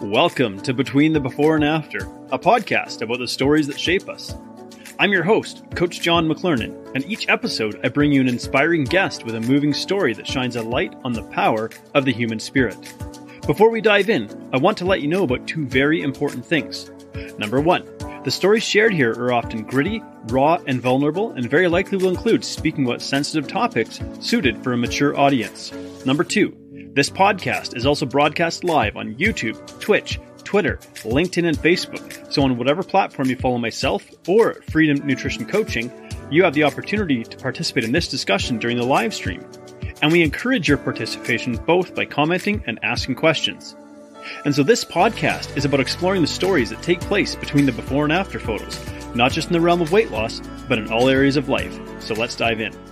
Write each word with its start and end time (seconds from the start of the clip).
Welcome 0.00 0.60
to 0.60 0.72
Between 0.72 1.12
the 1.12 1.18
Before 1.18 1.56
and 1.56 1.64
After, 1.64 1.98
a 2.30 2.38
podcast 2.38 3.02
about 3.02 3.18
the 3.18 3.26
stories 3.26 3.66
that 3.66 3.80
shape 3.80 4.08
us. 4.08 4.32
I'm 5.00 5.10
your 5.10 5.24
host, 5.24 5.64
Coach 5.74 6.00
John 6.00 6.28
McClernand, 6.28 6.94
and 6.94 7.04
each 7.06 7.28
episode 7.28 7.80
I 7.82 7.88
bring 7.88 8.12
you 8.12 8.20
an 8.20 8.28
inspiring 8.28 8.84
guest 8.84 9.24
with 9.24 9.34
a 9.34 9.40
moving 9.40 9.74
story 9.74 10.14
that 10.14 10.26
shines 10.26 10.54
a 10.54 10.62
light 10.62 10.94
on 11.02 11.14
the 11.14 11.24
power 11.24 11.70
of 11.94 12.04
the 12.04 12.12
human 12.12 12.38
spirit. 12.38 12.78
Before 13.44 13.70
we 13.70 13.80
dive 13.80 14.08
in, 14.08 14.30
I 14.52 14.58
want 14.58 14.78
to 14.78 14.84
let 14.84 15.02
you 15.02 15.08
know 15.08 15.24
about 15.24 15.48
two 15.48 15.66
very 15.66 16.00
important 16.02 16.46
things. 16.46 16.92
Number 17.36 17.60
one, 17.60 17.84
the 18.22 18.30
stories 18.30 18.62
shared 18.62 18.94
here 18.94 19.10
are 19.14 19.32
often 19.32 19.64
gritty, 19.64 20.00
raw, 20.28 20.58
and 20.68 20.80
vulnerable, 20.80 21.32
and 21.32 21.50
very 21.50 21.66
likely 21.66 21.98
will 21.98 22.10
include 22.10 22.44
speaking 22.44 22.86
about 22.86 23.02
sensitive 23.02 23.48
topics 23.48 23.98
suited 24.20 24.62
for 24.62 24.72
a 24.72 24.76
mature 24.76 25.18
audience. 25.18 25.72
Number 26.06 26.22
two, 26.22 26.56
this 26.98 27.10
podcast 27.10 27.76
is 27.76 27.86
also 27.86 28.04
broadcast 28.04 28.64
live 28.64 28.96
on 28.96 29.14
YouTube, 29.14 29.56
Twitch, 29.78 30.18
Twitter, 30.42 30.78
LinkedIn, 31.04 31.46
and 31.46 31.56
Facebook. 31.56 32.32
So, 32.32 32.42
on 32.42 32.58
whatever 32.58 32.82
platform 32.82 33.28
you 33.28 33.36
follow 33.36 33.58
myself 33.58 34.04
or 34.26 34.54
Freedom 34.70 35.06
Nutrition 35.06 35.46
Coaching, 35.46 35.92
you 36.28 36.42
have 36.42 36.54
the 36.54 36.64
opportunity 36.64 37.22
to 37.22 37.36
participate 37.36 37.84
in 37.84 37.92
this 37.92 38.08
discussion 38.08 38.58
during 38.58 38.78
the 38.78 38.82
live 38.82 39.14
stream. 39.14 39.46
And 40.02 40.10
we 40.10 40.22
encourage 40.22 40.66
your 40.66 40.78
participation 40.78 41.54
both 41.66 41.94
by 41.94 42.04
commenting 42.04 42.64
and 42.66 42.80
asking 42.82 43.14
questions. 43.14 43.76
And 44.44 44.52
so, 44.52 44.64
this 44.64 44.84
podcast 44.84 45.56
is 45.56 45.64
about 45.64 45.78
exploring 45.78 46.22
the 46.22 46.26
stories 46.26 46.70
that 46.70 46.82
take 46.82 47.00
place 47.02 47.36
between 47.36 47.64
the 47.64 47.70
before 47.70 48.02
and 48.02 48.12
after 48.12 48.40
photos, 48.40 48.76
not 49.14 49.30
just 49.30 49.46
in 49.46 49.52
the 49.52 49.60
realm 49.60 49.80
of 49.80 49.92
weight 49.92 50.10
loss, 50.10 50.40
but 50.68 50.78
in 50.78 50.90
all 50.90 51.08
areas 51.08 51.36
of 51.36 51.48
life. 51.48 51.78
So, 52.00 52.14
let's 52.14 52.34
dive 52.34 52.60
in. 52.60 52.87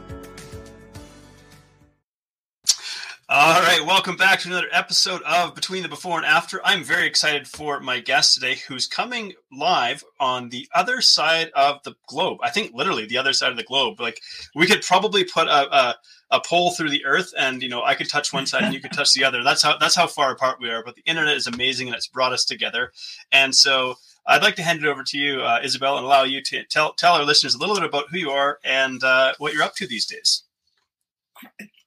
All 3.29 3.61
right, 3.61 3.85
welcome 3.85 4.17
back 4.17 4.39
to 4.39 4.49
another 4.49 4.69
episode 4.71 5.21
of 5.23 5.57
Between 5.57 5.83
the 5.83 5.89
Before 5.89 6.17
and 6.17 6.25
After. 6.25 6.61
I'm 6.65 6.85
very 6.85 7.09
excited 7.09 7.49
for 7.49 7.81
my 7.81 7.99
guest 7.99 8.35
today, 8.35 8.55
who's 8.69 8.87
coming 8.87 9.33
live 9.51 10.05
on 10.21 10.49
the 10.51 10.69
other 10.77 11.01
side 11.01 11.51
of 11.57 11.83
the 11.83 11.97
globe. 12.07 12.39
I 12.41 12.51
think 12.51 12.73
literally 12.73 13.05
the 13.05 13.19
other 13.19 13.33
side 13.33 13.51
of 13.51 13.57
the 13.57 13.65
globe. 13.65 13.99
Like 13.99 14.21
we 14.55 14.69
could 14.69 14.83
probably 14.83 15.25
put 15.25 15.49
a, 15.49 15.77
a, 15.77 15.97
a 16.31 16.41
pole 16.41 16.71
through 16.71 16.91
the 16.91 17.05
earth, 17.05 17.33
and 17.37 17.65
you 17.65 17.69
know 17.69 17.83
I 17.83 17.97
could 17.97 18.09
touch 18.09 18.33
one 18.33 18.47
side 18.47 18.63
and 18.63 18.73
you 18.73 18.81
could 18.81 18.93
touch 18.93 19.13
the 19.13 19.25
other. 19.25 19.43
That's 19.43 19.61
how 19.61 19.77
that's 19.77 19.97
how 19.97 20.07
far 20.07 20.31
apart 20.31 20.61
we 20.61 20.71
are. 20.71 20.85
But 20.85 20.95
the 20.95 21.03
internet 21.05 21.37
is 21.37 21.49
amazing, 21.49 21.89
and 21.89 21.97
it's 21.97 22.07
brought 22.07 22.33
us 22.33 22.45
together. 22.45 22.93
And 23.33 23.53
so 23.53 23.97
I'd 24.25 24.43
like 24.43 24.55
to 24.55 24.63
hand 24.63 24.85
it 24.85 24.87
over 24.87 25.03
to 25.03 25.19
you, 25.19 25.41
uh, 25.41 25.59
Isabel, 25.65 25.97
and 25.97 26.07
allow 26.07 26.23
you 26.23 26.43
to 26.45 26.63
tell 26.67 26.93
tell 26.93 27.15
our 27.15 27.25
listeners 27.25 27.57
a 27.57 27.59
little 27.59 27.75
bit 27.75 27.85
about 27.85 28.09
who 28.09 28.19
you 28.19 28.31
are 28.31 28.61
and 28.63 29.03
uh, 29.03 29.33
what 29.39 29.53
you're 29.53 29.65
up 29.65 29.75
to 29.77 29.87
these 29.89 30.07
days. 30.07 30.45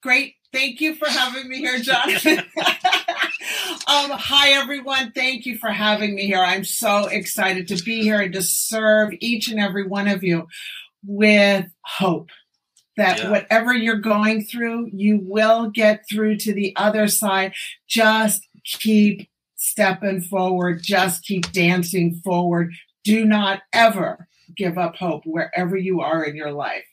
Great 0.02 0.36
Thank 0.52 0.81
you 0.81 0.95
for 0.95 1.08
having 1.08 1.47
me 1.47 1.58
here, 1.58 1.80
Jonathan. 1.80 2.39
um, 3.88 4.11
hi, 4.11 4.50
everyone. 4.52 5.11
Thank 5.11 5.45
you 5.45 5.58
for 5.58 5.69
having 5.69 6.16
me 6.16 6.25
here. 6.25 6.42
I'm 6.42 6.64
so 6.64 7.05
excited 7.05 7.67
to 7.67 7.83
be 7.83 8.02
here 8.02 8.22
and 8.22 8.33
to 8.33 8.42
serve 8.42 9.14
each 9.20 9.50
and 9.50 9.59
every 9.59 9.86
one 9.86 10.08
of 10.08 10.23
you 10.23 10.47
with 11.05 11.67
hope 11.86 12.30
that 12.97 13.20
yeah. 13.20 13.30
whatever 13.30 13.73
you're 13.73 13.97
going 13.97 14.44
through, 14.44 14.89
you 14.92 15.20
will 15.22 15.70
get 15.70 16.03
through 16.09 16.38
to 16.38 16.53
the 16.53 16.73
other 16.75 17.08
side. 17.08 17.53
Just 17.88 18.47
keep 18.64 19.30
stepping 19.55 20.22
forward, 20.22 20.81
just 20.81 21.23
keep 21.23 21.52
dancing 21.52 22.16
forward. 22.23 22.72
Do 23.03 23.25
not 23.25 23.61
ever 23.72 24.27
give 24.55 24.77
up 24.77 24.95
hope 24.95 25.23
wherever 25.25 25.77
you 25.77 26.02
are 26.02 26.23
in 26.23 26.36
your 26.36 26.52
life. 26.52 26.86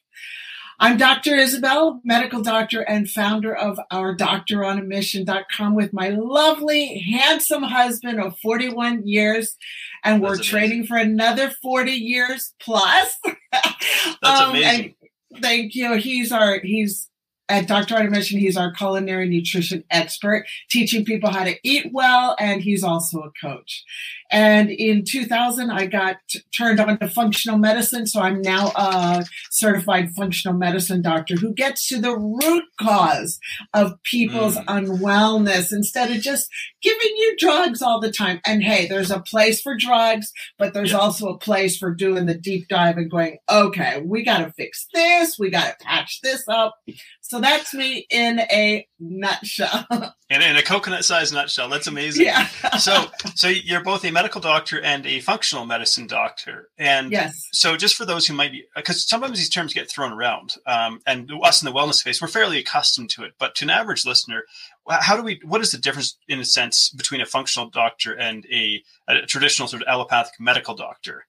I'm 0.78 0.98
Dr. 0.98 1.34
Isabel, 1.36 2.02
medical 2.05 2.42
doctor 2.42 2.82
and 2.82 3.08
founder 3.08 3.56
of 3.56 3.80
our 3.91 4.14
doctoronamission.com 4.14 5.74
with 5.74 5.95
my 5.95 6.11
lovely, 6.11 6.98
handsome 6.98 7.62
husband 7.62 8.20
of 8.20 8.39
41 8.40 9.06
years. 9.06 9.56
And 10.05 10.23
we're 10.23 10.36
training 10.36 10.84
for 10.84 10.98
another 10.98 11.51
40 11.62 11.92
years 11.92 12.52
plus. 12.61 13.17
That's 13.52 14.23
um, 14.23 14.51
amazing. 14.51 14.95
Thank 15.40 15.74
you. 15.74 15.95
He's 15.95 16.30
our, 16.30 16.61
he's 16.61 17.08
at 17.48 17.68
Dr. 17.68 17.96
On 17.96 18.06
a 18.06 18.11
Mission, 18.11 18.39
he's 18.39 18.56
our 18.56 18.72
culinary 18.72 19.28
nutrition 19.28 19.84
expert, 19.90 20.46
teaching 20.68 21.05
people 21.05 21.30
how 21.30 21.45
to 21.45 21.56
eat 21.62 21.90
well, 21.92 22.36
and 22.39 22.61
he's 22.61 22.83
also 22.83 23.20
a 23.20 23.30
coach. 23.40 23.84
And 24.31 24.70
in 24.70 25.05
2000, 25.05 25.70
I 25.70 25.87
got 25.87 26.17
turned 26.57 26.81
on 26.81 26.98
to 26.98 27.09
functional 27.09 27.59
medicine, 27.59 28.07
so 28.07 28.20
I'm 28.20 28.41
now 28.42 28.73
a 28.77 29.25
certified 29.51 30.11
functional 30.17 30.57
medicine 30.57 31.03
doctor 31.03 31.37
who 31.37 31.53
gets 31.53 31.89
to 31.89 32.01
the 32.01 32.17
root 32.17 32.64
cause 32.81 33.39
of 33.75 34.03
people's 34.03 34.57
mm. 34.57 34.64
unwellness 34.67 35.73
instead 35.73 36.11
of 36.11 36.23
just 36.23 36.48
giving 36.83 37.17
you 37.17 37.37
drugs 37.39 37.83
all 37.83 38.01
the 38.01 38.13
time. 38.13 38.41
And 38.47 38.63
hey, 38.63 38.87
there's 38.87 39.11
a 39.11 39.20
place 39.20 39.61
for 39.61 39.77
drugs, 39.77 40.33
but 40.58 40.75
there's 40.75 40.93
yeah. 40.93 40.98
also 40.98 41.29
a 41.29 41.39
place 41.39 41.77
for 41.77 41.95
doing 41.95 42.27
the 42.27 42.35
deep 42.35 42.69
dive 42.69 42.97
and 42.97 43.11
going, 43.11 43.39
okay, 43.51 44.03
we 44.05 44.25
got 44.25 44.39
to 44.39 44.53
fix 44.53 44.87
this, 44.93 45.39
we 45.39 45.51
got 45.51 45.79
to 45.79 45.85
patch 45.85 46.20
this 46.23 46.45
up. 46.48 46.77
So 47.20 47.41
that's 47.41 47.75
me 47.75 48.07
in 48.11 48.41
a 48.41 48.87
nutshell. 48.98 49.87
in, 50.29 50.42
in 50.42 50.57
a 50.57 50.63
coconut-sized 50.63 51.33
nutshell. 51.33 51.69
That's 51.69 51.87
amazing. 51.87 52.27
Yeah. 52.27 52.47
so, 52.79 53.05
so 53.35 53.48
you're 53.48 53.83
both 53.83 54.05
a 54.05 54.11
medical 54.11 54.41
doctor 54.41 54.81
and 54.81 55.07
a 55.07 55.20
functional 55.20 55.67
medicine 55.67 56.07
doctor, 56.07 56.69
and 56.79 57.13
yes. 57.13 57.48
So, 57.53 57.77
just 57.77 57.95
for 57.95 58.05
those 58.05 58.27
who 58.27 58.35
might 58.35 58.53
be, 58.53 58.64
because 58.75 59.07
sometimes 59.09 59.39
these 59.39 59.48
terms 59.48 59.73
get 59.73 59.89
thrown 59.89 60.13
around, 60.13 60.55
um, 60.67 61.01
and 61.07 61.31
us 61.42 61.63
in 61.63 61.67
the 61.67 61.79
wellness 61.79 61.95
space, 61.95 62.20
we're 62.20 62.29
fairly 62.29 62.59
accustomed 62.59 63.11
to 63.11 63.25
it. 63.25 63.35
But 63.39 63.55
to 63.57 63.64
an 63.64 63.70
average 63.70 64.05
listener, 64.05 64.45
how 64.89 65.17
do 65.17 65.23
we? 65.23 65.41
What 65.45 65.61
is 65.61 65.70
the 65.70 65.79
difference, 65.79 66.17
in 66.29 66.41
a 66.41 66.45
sense, 66.45 66.91
between 66.91 67.20
a 67.20 67.27
functional 67.27 67.70
doctor 67.70 68.14
and 68.14 68.47
a, 68.53 68.83
a 69.08 69.23
traditional 69.27 69.69
sort 69.69 69.83
of 69.83 69.89
allopathic 69.89 70.41
medical 70.41 70.75
doctor? 70.75 71.27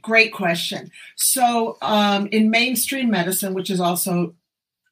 Great 0.00 0.32
question. 0.32 0.92
So, 1.16 1.76
um, 1.82 2.28
in 2.28 2.50
mainstream 2.50 3.10
medicine, 3.10 3.52
which 3.52 3.68
is 3.68 3.80
also 3.80 4.34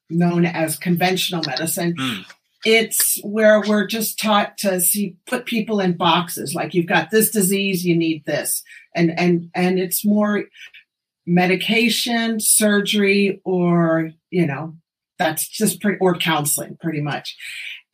known 0.09 0.45
as 0.45 0.77
conventional 0.77 1.43
medicine. 1.45 1.95
Mm. 1.95 2.25
It's 2.65 3.19
where 3.23 3.61
we're 3.61 3.85
just 3.85 4.19
taught 4.19 4.57
to 4.59 4.79
see 4.81 5.15
put 5.27 5.45
people 5.45 5.79
in 5.79 5.97
boxes 5.97 6.55
like 6.55 6.73
you've 6.73 6.87
got 6.87 7.11
this 7.11 7.29
disease, 7.29 7.85
you 7.85 7.95
need 7.95 8.25
this. 8.25 8.63
And 8.95 9.17
and 9.17 9.49
and 9.53 9.79
it's 9.79 10.03
more 10.03 10.45
medication, 11.25 12.39
surgery, 12.39 13.41
or 13.45 14.11
you 14.31 14.45
know, 14.45 14.75
that's 15.19 15.47
just 15.47 15.81
pretty 15.81 15.99
or 15.99 16.15
counseling 16.15 16.77
pretty 16.81 17.01
much. 17.01 17.35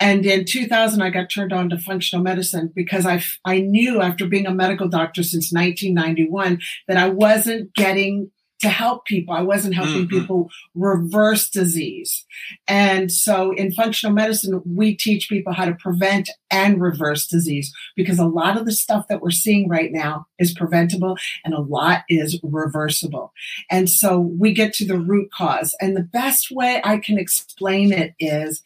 And 0.01 0.25
in 0.25 0.45
2000, 0.45 0.99
I 0.99 1.11
got 1.11 1.29
turned 1.29 1.53
on 1.53 1.69
to 1.69 1.77
functional 1.77 2.23
medicine 2.23 2.71
because 2.73 3.05
I, 3.05 3.23
I 3.45 3.59
knew 3.59 4.01
after 4.01 4.25
being 4.25 4.47
a 4.47 4.53
medical 4.53 4.89
doctor 4.89 5.21
since 5.21 5.53
1991 5.53 6.59
that 6.88 6.97
I 6.97 7.09
wasn't 7.09 7.75
getting 7.75 8.31
to 8.61 8.69
help 8.69 9.05
people. 9.05 9.33
I 9.33 9.41
wasn't 9.41 9.75
helping 9.75 10.07
mm-hmm. 10.07 10.19
people 10.19 10.49
reverse 10.75 11.49
disease. 11.49 12.25
And 12.67 13.11
so 13.11 13.51
in 13.51 13.72
functional 13.72 14.13
medicine, 14.13 14.61
we 14.66 14.95
teach 14.95 15.29
people 15.29 15.53
how 15.53 15.66
to 15.66 15.73
prevent 15.75 16.29
and 16.49 16.81
reverse 16.81 17.27
disease 17.27 17.73
because 17.95 18.19
a 18.19 18.25
lot 18.25 18.57
of 18.57 18.66
the 18.66 18.71
stuff 18.71 19.07
that 19.09 19.21
we're 19.21 19.31
seeing 19.31 19.67
right 19.67 19.91
now 19.91 20.27
is 20.38 20.53
preventable 20.53 21.17
and 21.44 21.53
a 21.53 21.61
lot 21.61 22.03
is 22.09 22.39
reversible. 22.44 23.33
And 23.69 23.89
so 23.89 24.19
we 24.19 24.53
get 24.53 24.73
to 24.75 24.85
the 24.85 25.00
root 25.00 25.31
cause. 25.31 25.75
And 25.81 25.95
the 25.95 26.03
best 26.03 26.51
way 26.51 26.81
I 26.83 26.97
can 26.97 27.17
explain 27.17 27.91
it 27.91 28.13
is 28.19 28.61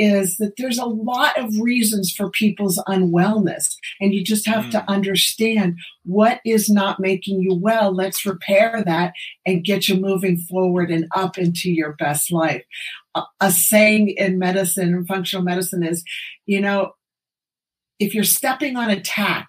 is 0.00 0.38
that 0.38 0.54
there's 0.56 0.78
a 0.78 0.86
lot 0.86 1.38
of 1.38 1.60
reasons 1.60 2.10
for 2.10 2.30
people's 2.30 2.82
unwellness. 2.88 3.76
And 4.00 4.14
you 4.14 4.24
just 4.24 4.46
have 4.46 4.64
mm. 4.64 4.70
to 4.70 4.90
understand 4.90 5.76
what 6.04 6.40
is 6.42 6.70
not 6.70 6.98
making 6.98 7.42
you 7.42 7.54
well. 7.54 7.94
Let's 7.94 8.24
repair 8.24 8.82
that 8.86 9.12
and 9.44 9.62
get 9.62 9.88
you 9.88 9.96
moving 9.96 10.38
forward 10.38 10.90
and 10.90 11.06
up 11.14 11.36
into 11.36 11.70
your 11.70 11.92
best 11.92 12.32
life. 12.32 12.64
A, 13.14 13.22
a 13.42 13.52
saying 13.52 14.08
in 14.16 14.38
medicine 14.38 14.94
and 14.94 15.06
functional 15.06 15.44
medicine 15.44 15.82
is, 15.82 16.02
you 16.46 16.62
know, 16.62 16.92
if 17.98 18.14
you're 18.14 18.24
stepping 18.24 18.76
on 18.76 18.88
a 18.88 19.00
tack, 19.00 19.48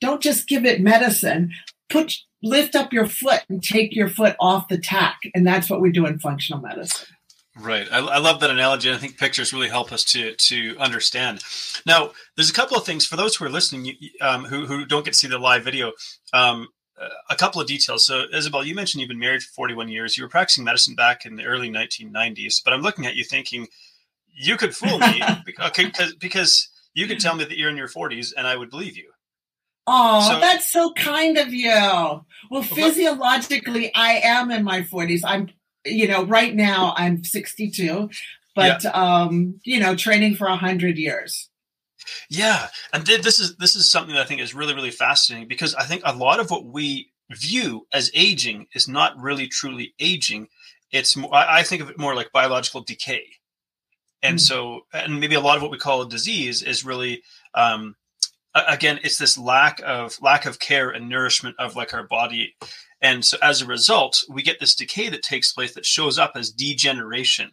don't 0.00 0.20
just 0.20 0.48
give 0.48 0.64
it 0.64 0.80
medicine. 0.80 1.52
Put 1.88 2.16
lift 2.42 2.74
up 2.74 2.92
your 2.92 3.06
foot 3.06 3.44
and 3.48 3.62
take 3.62 3.94
your 3.94 4.08
foot 4.08 4.34
off 4.40 4.66
the 4.66 4.78
tack. 4.78 5.20
And 5.32 5.46
that's 5.46 5.70
what 5.70 5.80
we 5.80 5.92
do 5.92 6.06
in 6.06 6.18
functional 6.18 6.60
medicine. 6.60 7.06
Right. 7.60 7.86
I, 7.90 7.98
I, 7.98 8.18
love 8.18 8.40
that 8.40 8.50
analogy. 8.50 8.90
I 8.90 8.96
think 8.96 9.18
pictures 9.18 9.52
really 9.52 9.68
help 9.68 9.92
us 9.92 10.02
to 10.04 10.34
to 10.34 10.76
understand. 10.78 11.42
Now, 11.84 12.12
there's 12.36 12.48
a 12.48 12.54
couple 12.54 12.76
of 12.76 12.86
things 12.86 13.04
for 13.04 13.16
those 13.16 13.36
who 13.36 13.44
are 13.44 13.50
listening 13.50 13.94
um, 14.20 14.44
who, 14.44 14.66
who 14.66 14.86
don't 14.86 15.04
get 15.04 15.12
to 15.12 15.18
see 15.18 15.28
the 15.28 15.38
live 15.38 15.64
video. 15.64 15.92
Um, 16.32 16.68
a 17.28 17.36
couple 17.36 17.60
of 17.60 17.66
details. 17.66 18.06
So, 18.06 18.24
Isabel, 18.32 18.64
you 18.64 18.74
mentioned 18.74 19.00
you've 19.00 19.08
been 19.08 19.18
married 19.18 19.42
for 19.42 19.52
41 19.52 19.88
years. 19.88 20.16
You 20.16 20.24
were 20.24 20.28
practicing 20.28 20.64
medicine 20.64 20.94
back 20.94 21.24
in 21.24 21.36
the 21.36 21.44
early 21.44 21.70
1990s, 21.70 22.62
but 22.62 22.72
I'm 22.72 22.82
looking 22.82 23.06
at 23.06 23.14
you 23.14 23.24
thinking 23.24 23.68
you 24.32 24.56
could 24.56 24.74
fool 24.74 24.98
me 24.98 25.22
because, 25.46 26.14
because 26.14 26.68
you 26.94 27.06
could 27.06 27.20
tell 27.20 27.34
me 27.34 27.44
that 27.44 27.56
you're 27.56 27.70
in 27.70 27.76
your 27.76 27.88
40s 27.88 28.32
and 28.36 28.46
I 28.46 28.56
would 28.56 28.70
believe 28.70 28.96
you. 28.96 29.10
Oh, 29.86 30.28
so, 30.28 30.40
that's 30.40 30.70
so 30.70 30.92
kind 30.92 31.38
of 31.38 31.52
you. 31.52 31.70
Well, 32.50 32.62
physiologically, 32.62 33.92
I 33.94 34.20
am 34.22 34.50
in 34.50 34.62
my 34.62 34.82
40s. 34.82 35.22
I'm 35.24 35.48
you 35.84 36.08
know, 36.08 36.24
right 36.24 36.54
now 36.54 36.94
I'm 36.96 37.24
62, 37.24 38.10
but 38.54 38.84
yeah. 38.84 38.90
um, 38.90 39.60
you 39.64 39.80
know, 39.80 39.94
training 39.94 40.34
for 40.34 40.46
a 40.46 40.56
hundred 40.56 40.98
years. 40.98 41.48
Yeah, 42.28 42.68
and 42.92 43.06
th- 43.06 43.22
this 43.22 43.38
is 43.38 43.56
this 43.56 43.76
is 43.76 43.90
something 43.90 44.14
that 44.14 44.22
I 44.22 44.26
think 44.26 44.40
is 44.40 44.54
really 44.54 44.74
really 44.74 44.90
fascinating 44.90 45.48
because 45.48 45.74
I 45.74 45.84
think 45.84 46.02
a 46.04 46.14
lot 46.14 46.40
of 46.40 46.50
what 46.50 46.64
we 46.64 47.10
view 47.30 47.86
as 47.92 48.10
aging 48.14 48.66
is 48.74 48.88
not 48.88 49.18
really 49.18 49.46
truly 49.46 49.94
aging. 50.00 50.48
It's 50.90 51.16
more, 51.16 51.32
I 51.32 51.62
think 51.62 51.82
of 51.82 51.90
it 51.90 51.98
more 51.98 52.14
like 52.14 52.32
biological 52.32 52.80
decay, 52.80 53.24
and 54.22 54.36
mm. 54.36 54.40
so 54.40 54.86
and 54.92 55.20
maybe 55.20 55.34
a 55.34 55.40
lot 55.40 55.56
of 55.56 55.62
what 55.62 55.70
we 55.70 55.78
call 55.78 56.02
a 56.02 56.08
disease 56.08 56.62
is 56.62 56.84
really 56.84 57.22
um, 57.54 57.94
again 58.54 58.98
it's 59.04 59.18
this 59.18 59.38
lack 59.38 59.80
of 59.84 60.20
lack 60.20 60.46
of 60.46 60.58
care 60.58 60.90
and 60.90 61.08
nourishment 61.08 61.56
of 61.58 61.76
like 61.76 61.94
our 61.94 62.04
body 62.04 62.54
and 63.02 63.24
so 63.24 63.36
as 63.42 63.60
a 63.60 63.66
result 63.66 64.24
we 64.28 64.42
get 64.42 64.60
this 64.60 64.74
decay 64.74 65.08
that 65.08 65.22
takes 65.22 65.52
place 65.52 65.74
that 65.74 65.86
shows 65.86 66.18
up 66.18 66.32
as 66.34 66.50
degeneration 66.50 67.50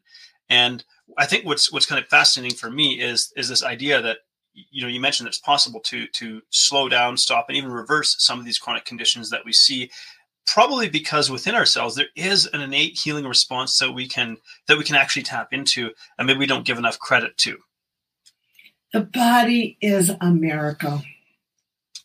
and 0.49 0.83
i 1.17 1.25
think 1.25 1.45
what's 1.45 1.71
what's 1.71 1.85
kind 1.85 2.01
of 2.01 2.09
fascinating 2.09 2.55
for 2.55 2.69
me 2.69 2.99
is 2.99 3.31
is 3.35 3.47
this 3.49 3.63
idea 3.63 4.01
that 4.01 4.17
you 4.53 4.81
know 4.81 4.87
you 4.87 4.99
mentioned 4.99 5.25
that 5.25 5.29
it's 5.29 5.39
possible 5.39 5.79
to 5.79 6.07
to 6.07 6.41
slow 6.49 6.89
down 6.89 7.17
stop 7.17 7.45
and 7.47 7.57
even 7.57 7.71
reverse 7.71 8.15
some 8.19 8.39
of 8.39 8.45
these 8.45 8.59
chronic 8.59 8.85
conditions 8.85 9.29
that 9.29 9.45
we 9.45 9.53
see 9.53 9.89
probably 10.45 10.89
because 10.89 11.29
within 11.29 11.55
ourselves 11.55 11.95
there 11.95 12.07
is 12.15 12.45
an 12.47 12.61
innate 12.61 12.97
healing 12.97 13.25
response 13.25 13.77
that 13.79 13.91
we 13.91 14.07
can 14.07 14.37
that 14.67 14.77
we 14.77 14.83
can 14.83 14.95
actually 14.95 15.23
tap 15.23 15.49
into 15.51 15.91
and 16.17 16.27
maybe 16.27 16.39
we 16.39 16.45
don't 16.45 16.65
give 16.65 16.77
enough 16.77 16.99
credit 16.99 17.37
to 17.37 17.57
the 18.93 19.01
body 19.01 19.77
is 19.81 20.11
a 20.21 20.31
miracle. 20.31 21.01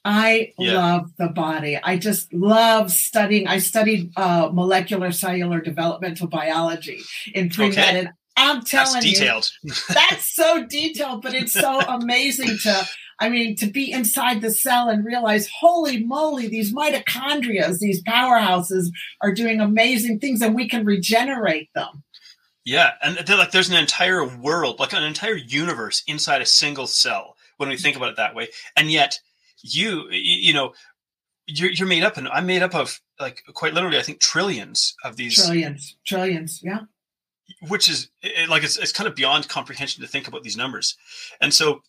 I 0.05 0.53
yeah. 0.59 0.75
love 0.75 1.11
the 1.17 1.29
body. 1.29 1.77
I 1.77 1.97
just 1.97 2.33
love 2.33 2.91
studying. 2.91 3.47
I 3.47 3.59
studied 3.59 4.13
uh, 4.17 4.51
molecular 4.53 5.13
cellular 5.13 5.61
developmental 5.61 6.27
biology 6.27 7.01
in 7.35 7.51
pre 7.51 7.71
med. 7.71 7.97
Okay. 7.97 8.09
I'm 8.37 8.63
telling 8.63 8.95
that's 8.95 9.05
detailed. 9.05 9.51
you, 9.63 9.73
that's 9.89 10.35
so 10.35 10.65
detailed, 10.65 11.23
but 11.23 11.35
it's 11.35 11.53
so 11.53 11.81
amazing 11.89 12.59
to, 12.63 12.89
I 13.21 13.29
mean, 13.29 13.57
to 13.57 13.67
be 13.67 13.93
inside 13.93 14.41
the 14.41 14.51
cell 14.51 14.89
and 14.89 15.05
realize, 15.05 15.49
holy 15.61 16.03
moly, 16.05 16.49
these 16.49 16.75
mitochondria, 16.75 17.79
these 17.79 18.03
powerhouses 18.03 18.87
are 19.21 19.33
doing 19.33 19.61
amazing 19.61 20.19
things 20.19 20.41
and 20.41 20.55
we 20.55 20.69
can 20.69 20.85
regenerate 20.85 21.69
them. 21.75 22.03
Yeah, 22.65 22.93
and 23.03 23.17
like 23.29 23.51
there's 23.51 23.71
an 23.71 23.77
entire 23.77 24.25
world, 24.25 24.79
like 24.79 24.93
an 24.93 25.03
entire 25.03 25.35
universe 25.35 26.03
inside 26.07 26.41
a 26.41 26.47
single 26.47 26.87
cell 26.87 27.37
when 27.57 27.69
we 27.69 27.77
think 27.77 27.97
about 27.97 28.11
it 28.11 28.17
that 28.17 28.35
way. 28.35 28.49
And 28.77 28.91
yet, 28.91 29.19
you, 29.63 30.09
you 30.11 30.53
know, 30.53 30.75
you're 31.47 31.71
you're 31.71 31.89
made 31.89 32.05
up, 32.05 32.17
and 32.17 32.29
I'm 32.29 32.47
made 32.47 32.63
up 32.63 32.75
of 32.75 33.01
like 33.19 33.43
quite 33.55 33.75
literally, 33.75 33.99
I 33.99 34.03
think 34.03 34.21
trillions 34.21 34.95
of 35.05 35.17
these 35.17 35.35
trillions, 35.35 35.97
trillions, 36.07 36.61
yeah. 36.63 36.81
Which 37.69 37.89
is 37.89 38.09
it, 38.23 38.49
like 38.49 38.63
it's 38.63 38.79
it's 38.79 38.93
kind 38.93 39.09
of 39.09 39.15
beyond 39.15 39.49
comprehension 39.49 40.03
to 40.03 40.09
think 40.09 40.29
about 40.29 40.43
these 40.43 40.57
numbers, 40.57 40.97
and 41.41 41.53
so 41.53 41.83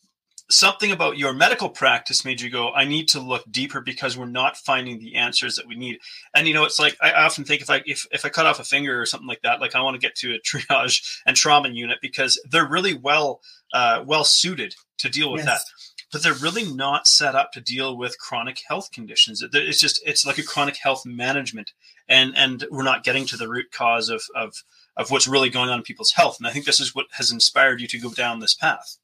something 0.49 0.91
about 0.91 1.17
your 1.17 1.33
medical 1.33 1.69
practice 1.69 2.25
made 2.25 2.41
you 2.41 2.49
go, 2.49 2.71
I 2.73 2.85
need 2.85 3.07
to 3.09 3.19
look 3.19 3.43
deeper 3.49 3.81
because 3.81 4.17
we're 4.17 4.25
not 4.25 4.57
finding 4.57 4.99
the 4.99 5.15
answers 5.15 5.55
that 5.55 5.67
we 5.67 5.75
need. 5.75 5.99
And 6.35 6.47
you 6.47 6.53
know, 6.53 6.65
it's 6.65 6.79
like 6.79 6.97
I 7.01 7.11
often 7.13 7.43
think 7.43 7.61
if 7.61 7.69
I 7.69 7.81
if, 7.85 8.05
if 8.11 8.25
I 8.25 8.29
cut 8.29 8.45
off 8.45 8.59
a 8.59 8.63
finger 8.63 8.99
or 8.99 9.05
something 9.05 9.27
like 9.27 9.41
that, 9.43 9.61
like 9.61 9.75
I 9.75 9.81
want 9.81 9.95
to 9.95 10.05
get 10.05 10.15
to 10.17 10.35
a 10.35 10.39
triage 10.45 11.19
and 11.25 11.35
trauma 11.35 11.69
unit 11.69 11.99
because 12.01 12.41
they're 12.49 12.67
really 12.67 12.93
well 12.93 13.41
uh, 13.73 14.03
well 14.05 14.23
suited 14.23 14.75
to 14.99 15.09
deal 15.09 15.31
with 15.31 15.45
yes. 15.45 15.63
that. 15.63 15.92
But 16.13 16.23
they're 16.23 16.33
really 16.33 16.71
not 16.71 17.07
set 17.07 17.35
up 17.35 17.51
to 17.53 17.61
deal 17.61 17.97
with 17.97 18.19
chronic 18.19 18.61
health 18.67 18.91
conditions. 18.91 19.43
It's 19.51 19.79
just 19.79 20.01
it's 20.05 20.25
like 20.25 20.37
a 20.37 20.43
chronic 20.43 20.77
health 20.77 21.05
management, 21.05 21.73
and 22.07 22.33
and 22.37 22.65
we're 22.71 22.83
not 22.83 23.03
getting 23.03 23.25
to 23.25 23.37
the 23.37 23.49
root 23.49 23.71
cause 23.71 24.09
of 24.09 24.21
of 24.35 24.63
of 24.95 25.11
what's 25.11 25.27
really 25.27 25.49
going 25.49 25.69
on 25.69 25.79
in 25.79 25.83
people's 25.83 26.11
health. 26.11 26.37
And 26.37 26.47
I 26.47 26.51
think 26.51 26.65
this 26.65 26.79
is 26.79 26.93
what 26.93 27.07
has 27.13 27.31
inspired 27.31 27.81
you 27.81 27.87
to 27.87 27.99
go 27.99 28.11
down 28.11 28.39
this 28.39 28.53
path. 28.53 28.97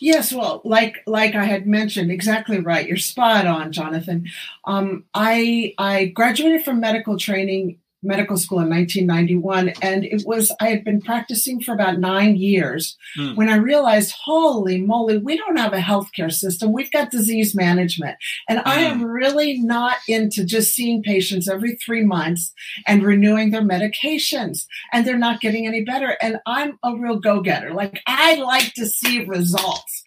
Yes, 0.00 0.32
well, 0.32 0.60
like 0.64 0.98
like 1.06 1.34
I 1.34 1.44
had 1.44 1.66
mentioned, 1.66 2.10
exactly 2.10 2.60
right. 2.60 2.86
You're 2.86 2.96
spot 2.98 3.46
on, 3.46 3.72
Jonathan. 3.72 4.26
Um, 4.64 5.04
I 5.14 5.74
I 5.78 6.06
graduated 6.06 6.64
from 6.64 6.80
medical 6.80 7.18
training 7.18 7.78
medical 8.02 8.36
school 8.36 8.60
in 8.60 8.70
1991 8.70 9.70
and 9.82 10.04
it 10.04 10.22
was 10.24 10.52
i 10.60 10.68
had 10.68 10.84
been 10.84 11.00
practicing 11.00 11.60
for 11.60 11.72
about 11.72 11.98
nine 11.98 12.36
years 12.36 12.96
mm. 13.18 13.34
when 13.36 13.48
i 13.48 13.56
realized 13.56 14.14
holy 14.24 14.80
moly 14.80 15.18
we 15.18 15.36
don't 15.36 15.58
have 15.58 15.72
a 15.72 15.78
healthcare 15.78 16.32
system 16.32 16.72
we've 16.72 16.92
got 16.92 17.10
disease 17.10 17.56
management 17.56 18.16
and 18.48 18.60
mm. 18.60 18.66
i 18.66 18.80
am 18.80 19.00
hmm. 19.00 19.04
really 19.04 19.58
not 19.58 19.96
into 20.06 20.44
just 20.44 20.74
seeing 20.74 21.02
patients 21.02 21.48
every 21.48 21.74
three 21.76 22.04
months 22.04 22.52
and 22.86 23.02
renewing 23.02 23.50
their 23.50 23.62
medications 23.62 24.66
and 24.92 25.04
they're 25.04 25.18
not 25.18 25.40
getting 25.40 25.66
any 25.66 25.82
better 25.82 26.16
and 26.22 26.38
i'm 26.46 26.78
a 26.84 26.94
real 26.94 27.18
go-getter 27.18 27.74
like 27.74 28.00
i 28.06 28.36
like 28.36 28.72
to 28.74 28.86
see 28.86 29.24
results 29.24 29.97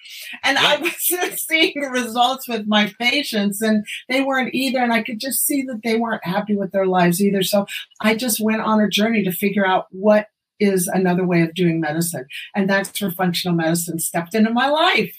and 0.44 0.58
I 0.58 0.78
was 0.78 0.94
seeing 1.48 1.74
the 1.76 1.90
results 1.90 2.48
with 2.48 2.68
my 2.68 2.94
patients, 3.00 3.62
and 3.62 3.86
they 4.10 4.22
weren't 4.22 4.54
either. 4.54 4.80
And 4.80 4.94
I 4.94 5.04
could 5.04 5.20
just 5.20 5.46
see 5.46 5.64
that 5.64 5.82
they 5.84 5.98
weren't 5.98 6.26
happy 6.26 6.56
with 6.56 6.72
their 6.72 6.88
lives 6.88 7.22
either. 7.22 7.44
So 7.44 7.66
I 8.02 8.16
just 8.16 8.40
went 8.40 8.62
on 8.62 8.82
a 8.82 8.90
journey 8.90 9.24
to 9.24 9.32
figure 9.32 9.66
out 9.66 9.88
what 9.92 10.28
is 10.60 10.88
another 10.88 11.26
way 11.26 11.42
of 11.42 11.54
doing 11.54 11.82
medicine. 11.82 12.26
And 12.56 12.70
that's 12.70 13.02
where 13.02 13.12
functional 13.12 13.58
medicine 13.58 14.00
stepped 14.00 14.36
into 14.36 14.52
my 14.52 14.68
life. 14.68 15.18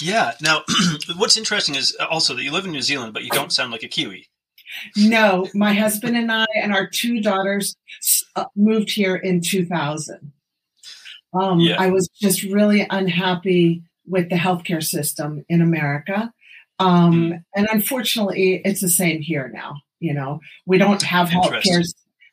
Yeah. 0.00 0.32
Now, 0.40 0.62
what's 1.16 1.36
interesting 1.36 1.74
is 1.76 1.96
also 2.10 2.34
that 2.34 2.42
you 2.42 2.52
live 2.52 2.64
in 2.64 2.72
New 2.72 2.82
Zealand, 2.82 3.12
but 3.12 3.22
you 3.22 3.30
don't 3.30 3.52
sound 3.52 3.70
like 3.70 3.82
a 3.82 3.88
Kiwi. 3.88 4.28
No, 4.96 5.46
my 5.54 5.72
husband 5.72 6.16
and 6.16 6.30
I 6.30 6.46
and 6.54 6.72
our 6.74 6.88
two 6.88 7.20
daughters 7.20 7.76
uh, 8.34 8.46
moved 8.56 8.90
here 8.90 9.16
in 9.16 9.40
2000. 9.40 10.32
Um, 11.32 11.60
yeah. 11.60 11.76
I 11.78 11.88
was 11.88 12.08
just 12.08 12.42
really 12.42 12.86
unhappy 12.90 13.82
with 14.06 14.28
the 14.30 14.36
healthcare 14.36 14.82
system 14.82 15.44
in 15.48 15.60
America. 15.60 16.32
Um, 16.78 17.30
mm. 17.30 17.44
And 17.54 17.68
unfortunately, 17.72 18.60
it's 18.64 18.80
the 18.80 18.90
same 18.90 19.20
here 19.20 19.50
now. 19.52 19.76
You 20.00 20.14
know, 20.14 20.40
we 20.66 20.78
don't 20.78 21.02
have 21.02 21.28
healthcare. 21.28 21.84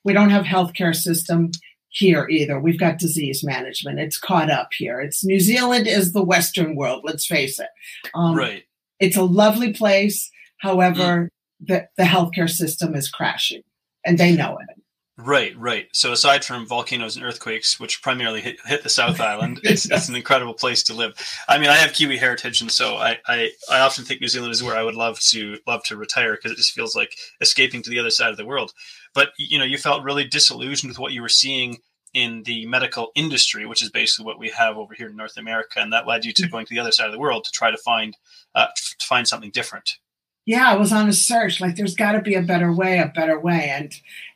We 0.03 0.13
don't 0.13 0.31
have 0.31 0.43
healthcare 0.43 0.93
system 0.95 1.51
here 1.89 2.27
either. 2.27 2.59
We've 2.59 2.79
got 2.79 2.99
disease 2.99 3.43
management. 3.43 3.99
It's 3.99 4.17
caught 4.17 4.49
up 4.49 4.69
here. 4.75 4.99
It's 4.99 5.23
New 5.23 5.39
Zealand 5.39 5.87
is 5.87 6.11
the 6.11 6.23
Western 6.23 6.75
world. 6.75 7.03
Let's 7.05 7.25
face 7.25 7.59
it. 7.59 7.69
Um, 8.13 8.35
right. 8.35 8.63
It's 8.99 9.15
a 9.15 9.23
lovely 9.23 9.73
place. 9.73 10.29
However, 10.59 11.01
mm. 11.01 11.29
the, 11.67 11.87
the 11.97 12.03
healthcare 12.03 12.49
system 12.49 12.95
is 12.95 13.09
crashing, 13.09 13.61
and 14.05 14.17
they 14.17 14.35
know 14.35 14.57
it. 14.57 14.82
Right, 15.15 15.55
right. 15.57 15.89
So 15.93 16.11
aside 16.11 16.43
from 16.43 16.65
volcanoes 16.65 17.15
and 17.15 17.23
earthquakes, 17.23 17.79
which 17.79 18.01
primarily 18.01 18.41
hit, 18.41 18.57
hit 18.65 18.81
the 18.81 18.89
South 18.89 19.21
Island, 19.21 19.59
it's, 19.63 19.89
it's 19.89 20.09
an 20.09 20.15
incredible 20.15 20.55
place 20.55 20.81
to 20.83 20.95
live. 20.95 21.13
I 21.47 21.59
mean, 21.59 21.69
I 21.69 21.75
have 21.75 21.93
Kiwi 21.93 22.17
heritage, 22.17 22.61
and 22.61 22.71
so 22.71 22.95
I, 22.95 23.19
I, 23.27 23.51
I 23.69 23.81
often 23.81 24.05
think 24.05 24.21
New 24.21 24.27
Zealand 24.27 24.53
is 24.53 24.63
where 24.63 24.75
I 24.75 24.81
would 24.81 24.95
love 24.95 25.19
to 25.19 25.59
love 25.67 25.83
to 25.85 25.97
retire 25.97 26.33
because 26.35 26.51
it 26.51 26.57
just 26.57 26.71
feels 26.71 26.95
like 26.95 27.15
escaping 27.41 27.83
to 27.83 27.91
the 27.91 27.99
other 27.99 28.09
side 28.09 28.31
of 28.31 28.37
the 28.37 28.45
world. 28.45 28.73
But 29.13 29.33
you 29.37 29.59
know, 29.59 29.65
you 29.65 29.77
felt 29.77 30.03
really 30.03 30.25
disillusioned 30.25 30.89
with 30.89 30.99
what 30.99 31.13
you 31.13 31.21
were 31.21 31.29
seeing 31.29 31.77
in 32.15 32.43
the 32.43 32.65
medical 32.65 33.11
industry, 33.15 33.65
which 33.67 33.83
is 33.83 33.89
basically 33.89 34.25
what 34.25 34.39
we 34.39 34.49
have 34.49 34.77
over 34.77 34.95
here 34.95 35.09
in 35.09 35.15
North 35.15 35.37
America, 35.37 35.79
and 35.79 35.93
that 35.93 36.07
led 36.07 36.25
you 36.25 36.33
to 36.33 36.43
mm. 36.43 36.51
going 36.51 36.65
to 36.65 36.73
the 36.73 36.79
other 36.79 36.91
side 36.91 37.07
of 37.07 37.11
the 37.11 37.19
world 37.19 37.43
to 37.43 37.51
try 37.51 37.69
to 37.69 37.77
find 37.77 38.17
uh, 38.55 38.67
to 38.99 39.05
find 39.05 39.27
something 39.27 39.51
different. 39.51 39.97
Yeah, 40.45 40.71
I 40.71 40.75
was 40.75 40.91
on 40.91 41.07
a 41.07 41.13
search. 41.13 41.61
Like, 41.61 41.75
there's 41.75 41.95
got 41.95 42.13
to 42.13 42.21
be 42.21 42.33
a 42.33 42.41
better 42.41 42.73
way, 42.73 42.97
a 42.97 43.11
better 43.13 43.39
way, 43.39 43.69
and 43.69 43.93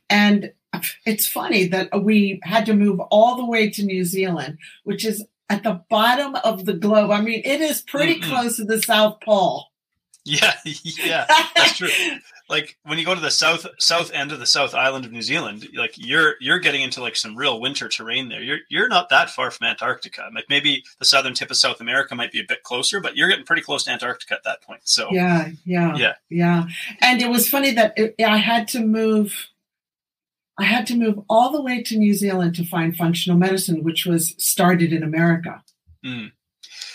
and 0.09 0.51
it's 1.05 1.27
funny 1.27 1.67
that 1.67 2.03
we 2.03 2.39
had 2.43 2.65
to 2.67 2.73
move 2.73 2.99
all 3.11 3.35
the 3.35 3.45
way 3.45 3.69
to 3.69 3.83
New 3.83 4.03
Zealand, 4.03 4.57
which 4.83 5.05
is 5.05 5.25
at 5.49 5.63
the 5.63 5.81
bottom 5.89 6.35
of 6.43 6.65
the 6.65 6.73
globe. 6.73 7.11
I 7.11 7.21
mean, 7.21 7.41
it 7.45 7.61
is 7.61 7.81
pretty 7.81 8.19
mm 8.19 8.23
close 8.23 8.57
to 8.57 8.65
the 8.65 8.81
South 8.81 9.19
Pole. 9.21 9.67
Yeah, 10.25 10.53
yeah, 10.65 11.25
that's 11.55 11.77
true. 11.77 11.89
like 12.49 12.77
when 12.83 12.97
you 12.97 13.05
go 13.05 13.15
to 13.15 13.21
the 13.21 13.31
south 13.31 13.65
south 13.79 14.11
end 14.11 14.31
of 14.31 14.39
the 14.39 14.45
South 14.45 14.73
Island 14.73 15.05
of 15.05 15.11
New 15.11 15.21
Zealand, 15.21 15.67
like 15.73 15.93
you're 15.95 16.35
you're 16.41 16.59
getting 16.59 16.81
into 16.81 17.01
like 17.01 17.15
some 17.15 17.35
real 17.35 17.61
winter 17.61 17.87
terrain 17.87 18.27
there. 18.27 18.41
You're 18.41 18.59
you're 18.69 18.89
not 18.89 19.09
that 19.09 19.29
far 19.29 19.51
from 19.51 19.67
Antarctica. 19.67 20.29
Like 20.33 20.45
maybe 20.49 20.83
the 20.99 21.05
southern 21.05 21.33
tip 21.33 21.49
of 21.49 21.57
South 21.57 21.79
America 21.79 22.15
might 22.15 22.31
be 22.31 22.39
a 22.39 22.45
bit 22.47 22.63
closer, 22.63 22.99
but 22.99 23.15
you're 23.15 23.29
getting 23.29 23.45
pretty 23.45 23.61
close 23.61 23.85
to 23.85 23.91
Antarctica 23.91 24.33
at 24.33 24.43
that 24.43 24.61
point. 24.61 24.81
So 24.83 25.07
yeah, 25.11 25.49
yeah, 25.65 25.95
yeah, 25.95 26.13
yeah. 26.29 26.65
And 27.01 27.21
it 27.21 27.29
was 27.29 27.49
funny 27.49 27.73
that 27.73 27.93
it, 27.97 28.15
I 28.21 28.37
had 28.37 28.67
to 28.69 28.81
move 28.81 29.47
I 30.57 30.63
had 30.63 30.87
to 30.87 30.95
move 30.95 31.19
all 31.29 31.51
the 31.51 31.61
way 31.61 31.83
to 31.83 31.97
New 31.97 32.13
Zealand 32.13 32.55
to 32.55 32.65
find 32.65 32.95
functional 32.95 33.37
medicine, 33.37 33.83
which 33.83 34.05
was 34.05 34.33
started 34.37 34.91
in 34.91 35.03
America. 35.03 35.63
Mm. 36.03 36.31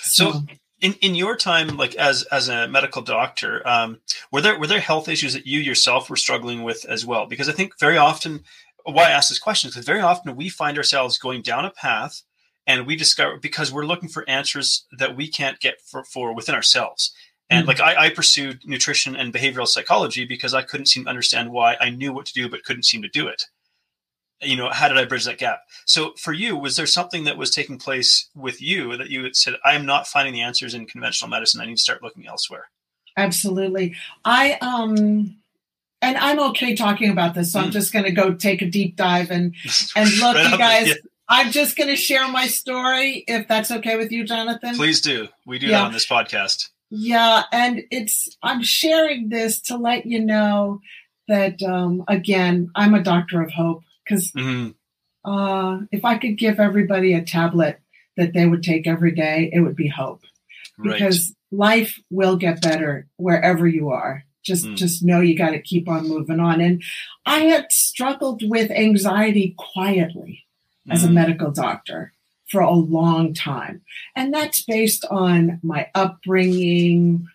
So, 0.02 0.32
so, 0.32 0.42
in, 0.80 0.94
in 0.94 1.14
your 1.14 1.36
time, 1.36 1.76
like 1.76 1.94
as 1.94 2.24
as 2.24 2.48
a 2.48 2.66
medical 2.66 3.02
doctor, 3.02 3.66
um, 3.66 4.00
were 4.32 4.40
there 4.40 4.58
were 4.58 4.66
there 4.66 4.80
health 4.80 5.08
issues 5.08 5.32
that 5.32 5.46
you 5.46 5.60
yourself 5.60 6.10
were 6.10 6.16
struggling 6.16 6.64
with 6.64 6.84
as 6.86 7.06
well? 7.06 7.26
Because 7.26 7.48
I 7.48 7.52
think 7.52 7.78
very 7.78 7.96
often, 7.96 8.42
why 8.84 9.04
I 9.04 9.10
ask 9.10 9.28
this 9.28 9.38
question 9.38 9.68
is 9.68 9.74
because 9.74 9.86
very 9.86 10.00
often 10.00 10.34
we 10.34 10.48
find 10.48 10.76
ourselves 10.76 11.18
going 11.18 11.42
down 11.42 11.64
a 11.64 11.70
path, 11.70 12.22
and 12.66 12.84
we 12.84 12.96
discover 12.96 13.38
because 13.38 13.72
we're 13.72 13.86
looking 13.86 14.08
for 14.08 14.28
answers 14.28 14.86
that 14.98 15.16
we 15.16 15.28
can't 15.28 15.60
get 15.60 15.80
for, 15.80 16.02
for 16.02 16.34
within 16.34 16.56
ourselves. 16.56 17.12
And 17.52 17.64
mm. 17.64 17.68
like 17.68 17.80
I, 17.80 18.06
I, 18.06 18.10
pursued 18.10 18.66
nutrition 18.66 19.14
and 19.14 19.32
behavioral 19.32 19.68
psychology 19.68 20.24
because 20.24 20.54
I 20.54 20.62
couldn't 20.62 20.86
seem 20.86 21.04
to 21.04 21.10
understand 21.10 21.50
why 21.50 21.76
I 21.80 21.90
knew 21.90 22.12
what 22.12 22.26
to 22.26 22.32
do 22.32 22.48
but 22.48 22.64
couldn't 22.64 22.84
seem 22.84 23.02
to 23.02 23.08
do 23.08 23.28
it. 23.28 23.44
you 24.40 24.56
know, 24.56 24.70
how 24.70 24.88
did 24.88 24.98
I 24.98 25.04
bridge 25.04 25.24
that 25.26 25.38
gap? 25.38 25.60
So 25.84 26.14
for 26.18 26.32
you, 26.32 26.56
was 26.56 26.76
there 26.76 26.86
something 26.86 27.24
that 27.24 27.36
was 27.36 27.50
taking 27.50 27.78
place 27.78 28.28
with 28.34 28.60
you 28.60 28.96
that 28.96 29.10
you 29.10 29.22
had 29.24 29.36
said, 29.36 29.54
I 29.64 29.74
am 29.74 29.86
not 29.86 30.06
finding 30.06 30.34
the 30.34 30.42
answers 30.42 30.74
in 30.74 30.86
conventional 30.86 31.30
medicine. 31.30 31.60
I 31.60 31.66
need 31.66 31.76
to 31.76 31.82
start 31.82 32.02
looking 32.02 32.26
elsewhere. 32.26 32.70
Absolutely. 33.16 33.94
I 34.24 34.54
um 34.60 35.36
and 36.00 36.18
I'm 36.18 36.40
okay 36.50 36.74
talking 36.74 37.10
about 37.10 37.34
this, 37.34 37.52
so 37.52 37.60
mm. 37.60 37.64
I'm 37.64 37.70
just 37.70 37.92
going 37.92 38.04
to 38.04 38.10
go 38.10 38.34
take 38.34 38.60
a 38.60 38.66
deep 38.66 38.96
dive 38.96 39.30
and 39.30 39.54
and 39.96 40.10
look, 40.18 40.34
right 40.34 40.50
you 40.50 40.58
guys. 40.58 40.88
Yeah. 40.88 40.94
I'm 41.28 41.50
just 41.50 41.76
going 41.76 41.88
to 41.88 41.96
share 41.96 42.28
my 42.28 42.46
story 42.46 43.24
if 43.26 43.48
that's 43.48 43.70
okay 43.70 43.96
with 43.96 44.12
you, 44.12 44.24
Jonathan. 44.24 44.76
Please 44.76 45.00
do. 45.00 45.28
We 45.46 45.58
do 45.58 45.68
yeah. 45.68 45.78
that 45.78 45.86
on 45.86 45.92
this 45.92 46.06
podcast. 46.06 46.68
Yeah, 46.94 47.44
and 47.52 47.84
it's 47.90 48.36
I'm 48.42 48.62
sharing 48.62 49.30
this 49.30 49.62
to 49.62 49.78
let 49.78 50.04
you 50.04 50.20
know 50.20 50.82
that 51.26 51.62
um, 51.62 52.04
again, 52.06 52.70
I'm 52.74 52.92
a 52.92 53.02
doctor 53.02 53.40
of 53.40 53.50
hope 53.50 53.82
because 54.04 54.30
mm-hmm. 54.32 54.72
uh, 55.24 55.80
if 55.90 56.04
I 56.04 56.18
could 56.18 56.36
give 56.36 56.60
everybody 56.60 57.14
a 57.14 57.24
tablet 57.24 57.80
that 58.18 58.34
they 58.34 58.44
would 58.44 58.62
take 58.62 58.86
every 58.86 59.12
day, 59.12 59.48
it 59.54 59.60
would 59.60 59.74
be 59.74 59.88
hope. 59.88 60.20
Right. 60.76 60.92
Because 60.92 61.34
life 61.50 61.98
will 62.10 62.36
get 62.36 62.60
better 62.60 63.08
wherever 63.16 63.66
you 63.66 63.88
are 63.88 64.24
just 64.42 64.66
mm. 64.66 64.76
just 64.76 65.02
know 65.02 65.20
you 65.20 65.36
got 65.36 65.50
to 65.50 65.62
keep 65.62 65.88
on 65.88 66.08
moving 66.08 66.40
on 66.40 66.60
and 66.60 66.82
i 67.26 67.40
had 67.40 67.70
struggled 67.70 68.42
with 68.48 68.70
anxiety 68.70 69.54
quietly 69.56 70.44
mm. 70.88 70.92
as 70.92 71.04
a 71.04 71.08
mm. 71.08 71.12
medical 71.12 71.50
doctor 71.50 72.12
for 72.52 72.60
a 72.60 72.70
long 72.70 73.34
time 73.34 73.80
and 74.14 74.32
that's 74.32 74.62
based 74.62 75.04
on 75.10 75.58
my 75.62 75.88
upbringing 75.94 77.26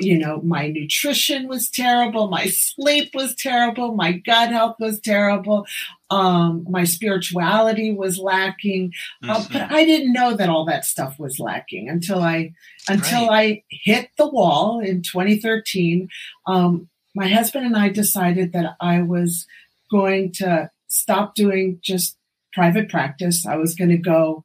you 0.00 0.18
know, 0.18 0.40
my 0.42 0.68
nutrition 0.68 1.48
was 1.48 1.68
terrible, 1.68 2.28
my 2.28 2.46
sleep 2.46 3.10
was 3.14 3.34
terrible, 3.34 3.94
my 3.94 4.12
gut 4.12 4.50
health 4.50 4.76
was 4.78 5.00
terrible, 5.00 5.66
um, 6.10 6.66
my 6.68 6.84
spirituality 6.84 7.92
was 7.92 8.18
lacking. 8.18 8.92
Uh, 9.22 9.40
mm-hmm. 9.40 9.52
but 9.52 9.72
I 9.72 9.84
didn't 9.84 10.12
know 10.12 10.34
that 10.34 10.48
all 10.48 10.64
that 10.66 10.84
stuff 10.84 11.18
was 11.18 11.38
lacking 11.38 11.88
until 11.88 12.22
I 12.22 12.52
until 12.88 13.28
right. 13.28 13.62
I 13.70 13.76
hit 13.84 14.10
the 14.18 14.28
wall 14.28 14.80
in 14.80 15.02
2013. 15.02 16.08
Um, 16.46 16.88
my 17.14 17.28
husband 17.28 17.66
and 17.66 17.76
I 17.76 17.88
decided 17.88 18.52
that 18.52 18.76
I 18.80 19.02
was 19.02 19.46
going 19.90 20.32
to 20.32 20.70
stop 20.88 21.34
doing 21.34 21.78
just 21.82 22.16
private 22.52 22.88
practice. 22.88 23.46
I 23.46 23.56
was 23.56 23.74
going 23.74 23.90
to 23.90 23.98
go 23.98 24.44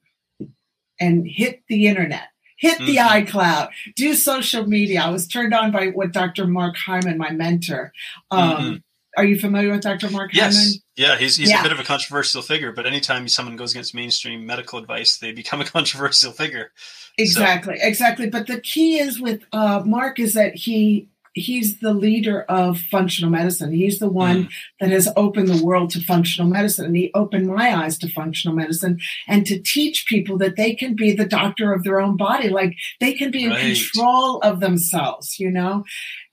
and 0.99 1.27
hit 1.27 1.63
the 1.67 1.87
internet 1.87 2.29
hit 2.57 2.79
the 2.79 2.97
mm-hmm. 2.97 3.37
iCloud, 3.37 3.69
do 3.95 4.13
social 4.13 4.65
media. 4.65 5.01
I 5.01 5.09
was 5.09 5.27
turned 5.27 5.53
on 5.53 5.71
by 5.71 5.87
what 5.87 6.11
Dr. 6.11 6.45
Mark 6.45 6.75
Hyman, 6.75 7.17
my 7.17 7.31
mentor. 7.31 7.93
Um, 8.31 8.49
mm-hmm. 8.49 8.75
Are 9.15 9.25
you 9.25 9.39
familiar 9.39 9.71
with 9.71 9.81
Dr. 9.81 10.09
Mark 10.09 10.33
yes. 10.33 10.55
Hyman? 10.55 10.73
Yeah, 10.95 11.17
he's, 11.17 11.37
he's 11.37 11.49
yeah. 11.49 11.61
a 11.61 11.63
bit 11.63 11.71
of 11.71 11.79
a 11.79 11.83
controversial 11.83 12.41
figure, 12.41 12.71
but 12.71 12.85
anytime 12.85 13.27
someone 13.27 13.55
goes 13.55 13.71
against 13.71 13.95
mainstream 13.95 14.45
medical 14.45 14.77
advice, 14.79 15.17
they 15.17 15.31
become 15.31 15.61
a 15.61 15.65
controversial 15.65 16.31
figure. 16.31 16.71
Exactly, 17.17 17.77
so. 17.79 17.87
exactly. 17.87 18.29
But 18.29 18.47
the 18.47 18.59
key 18.59 18.99
is 18.99 19.19
with 19.19 19.43
uh, 19.51 19.81
Mark 19.85 20.19
is 20.19 20.33
that 20.33 20.55
he 20.55 21.07
he's 21.37 21.79
the 21.79 21.93
leader 21.93 22.41
of 22.43 22.79
functional 22.79 23.29
medicine. 23.31 23.71
He's 23.71 23.99
the 23.99 24.09
one 24.09 24.45
mm. 24.45 24.49
that 24.79 24.89
has 24.89 25.07
opened 25.15 25.47
the 25.47 25.63
world 25.63 25.89
to 25.91 26.01
functional 26.01 26.49
medicine. 26.49 26.85
And 26.85 26.97
he 26.97 27.11
opened 27.13 27.47
my 27.47 27.75
eyes 27.75 27.97
to 27.99 28.09
functional 28.09 28.55
medicine 28.55 28.99
and 29.27 29.45
to 29.45 29.59
teach 29.59 30.05
people 30.07 30.37
that 30.39 30.55
they 30.55 30.75
can 30.75 30.95
be 30.95 31.13
the 31.13 31.25
doctor 31.25 31.73
of 31.73 31.83
their 31.83 32.01
own 32.01 32.17
body. 32.17 32.49
Like 32.49 32.75
they 32.99 33.13
can 33.13 33.31
be 33.31 33.47
right. 33.47 33.59
in 33.59 33.75
control 33.75 34.39
of 34.39 34.59
themselves, 34.59 35.39
you 35.39 35.51
know? 35.51 35.83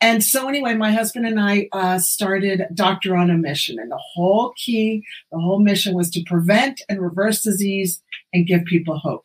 And 0.00 0.23
so 0.23 0.49
anyway, 0.49 0.75
my 0.75 0.92
husband 0.92 1.26
and 1.26 1.40
I 1.40 1.68
uh, 1.73 1.99
started 1.99 2.66
Doctor 2.75 3.16
on 3.16 3.30
a 3.30 3.38
Mission. 3.38 3.78
And 3.78 3.90
the 3.90 4.02
whole 4.14 4.52
key, 4.56 5.02
the 5.32 5.38
whole 5.38 5.61
mission 5.61 5.94
was 5.94 6.11
to 6.11 6.23
prevent 6.26 6.82
and 6.88 7.00
reverse 7.00 7.42
disease 7.42 8.02
and 8.34 8.46
give 8.46 8.64
people 8.64 8.98
hope. 8.98 9.24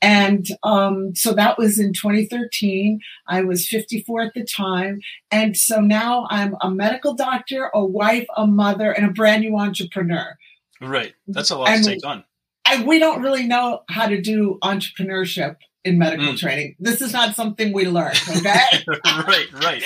And 0.00 0.46
um, 0.62 1.14
so 1.14 1.32
that 1.32 1.58
was 1.58 1.80
in 1.80 1.92
2013. 1.92 3.00
I 3.26 3.42
was 3.42 3.66
54 3.66 4.22
at 4.22 4.34
the 4.34 4.44
time. 4.44 5.00
And 5.30 5.56
so 5.56 5.80
now 5.80 6.26
I'm 6.30 6.54
a 6.60 6.70
medical 6.70 7.14
doctor, 7.14 7.70
a 7.74 7.84
wife, 7.84 8.26
a 8.36 8.46
mother, 8.46 8.92
and 8.92 9.06
a 9.06 9.12
brand 9.12 9.42
new 9.42 9.58
entrepreneur. 9.58 10.36
Right. 10.80 11.14
That's 11.26 11.50
a 11.50 11.58
lot 11.58 11.70
and, 11.70 11.82
to 11.84 11.90
take 11.90 12.06
on. 12.06 12.24
And 12.68 12.86
we 12.86 12.98
don't 12.98 13.22
really 13.22 13.46
know 13.46 13.80
how 13.88 14.06
to 14.06 14.20
do 14.20 14.58
entrepreneurship 14.62 15.56
in 15.84 15.98
medical 15.98 16.32
mm. 16.32 16.38
training. 16.38 16.76
This 16.78 17.00
is 17.00 17.12
not 17.12 17.34
something 17.34 17.72
we 17.72 17.86
learn, 17.86 18.14
okay? 18.36 18.84
right, 19.04 19.52
right. 19.52 19.82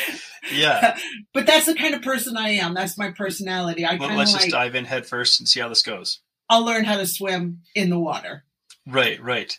Yeah. 0.52 0.98
but 1.34 1.46
that's 1.46 1.66
the 1.66 1.74
kind 1.74 1.94
of 1.94 2.02
person 2.02 2.36
I 2.36 2.50
am. 2.50 2.74
That's 2.74 2.98
my 2.98 3.10
personality. 3.10 3.84
I 3.84 3.96
well, 3.96 4.14
let's 4.14 4.32
like, 4.32 4.42
just 4.42 4.52
dive 4.52 4.74
in 4.74 4.84
head 4.84 5.06
first 5.06 5.40
and 5.40 5.48
see 5.48 5.60
how 5.60 5.68
this 5.68 5.82
goes. 5.82 6.20
I'll 6.48 6.64
learn 6.64 6.84
how 6.84 6.96
to 6.96 7.06
swim 7.06 7.62
in 7.74 7.90
the 7.90 7.98
water. 7.98 8.44
Right, 8.86 9.20
right. 9.22 9.58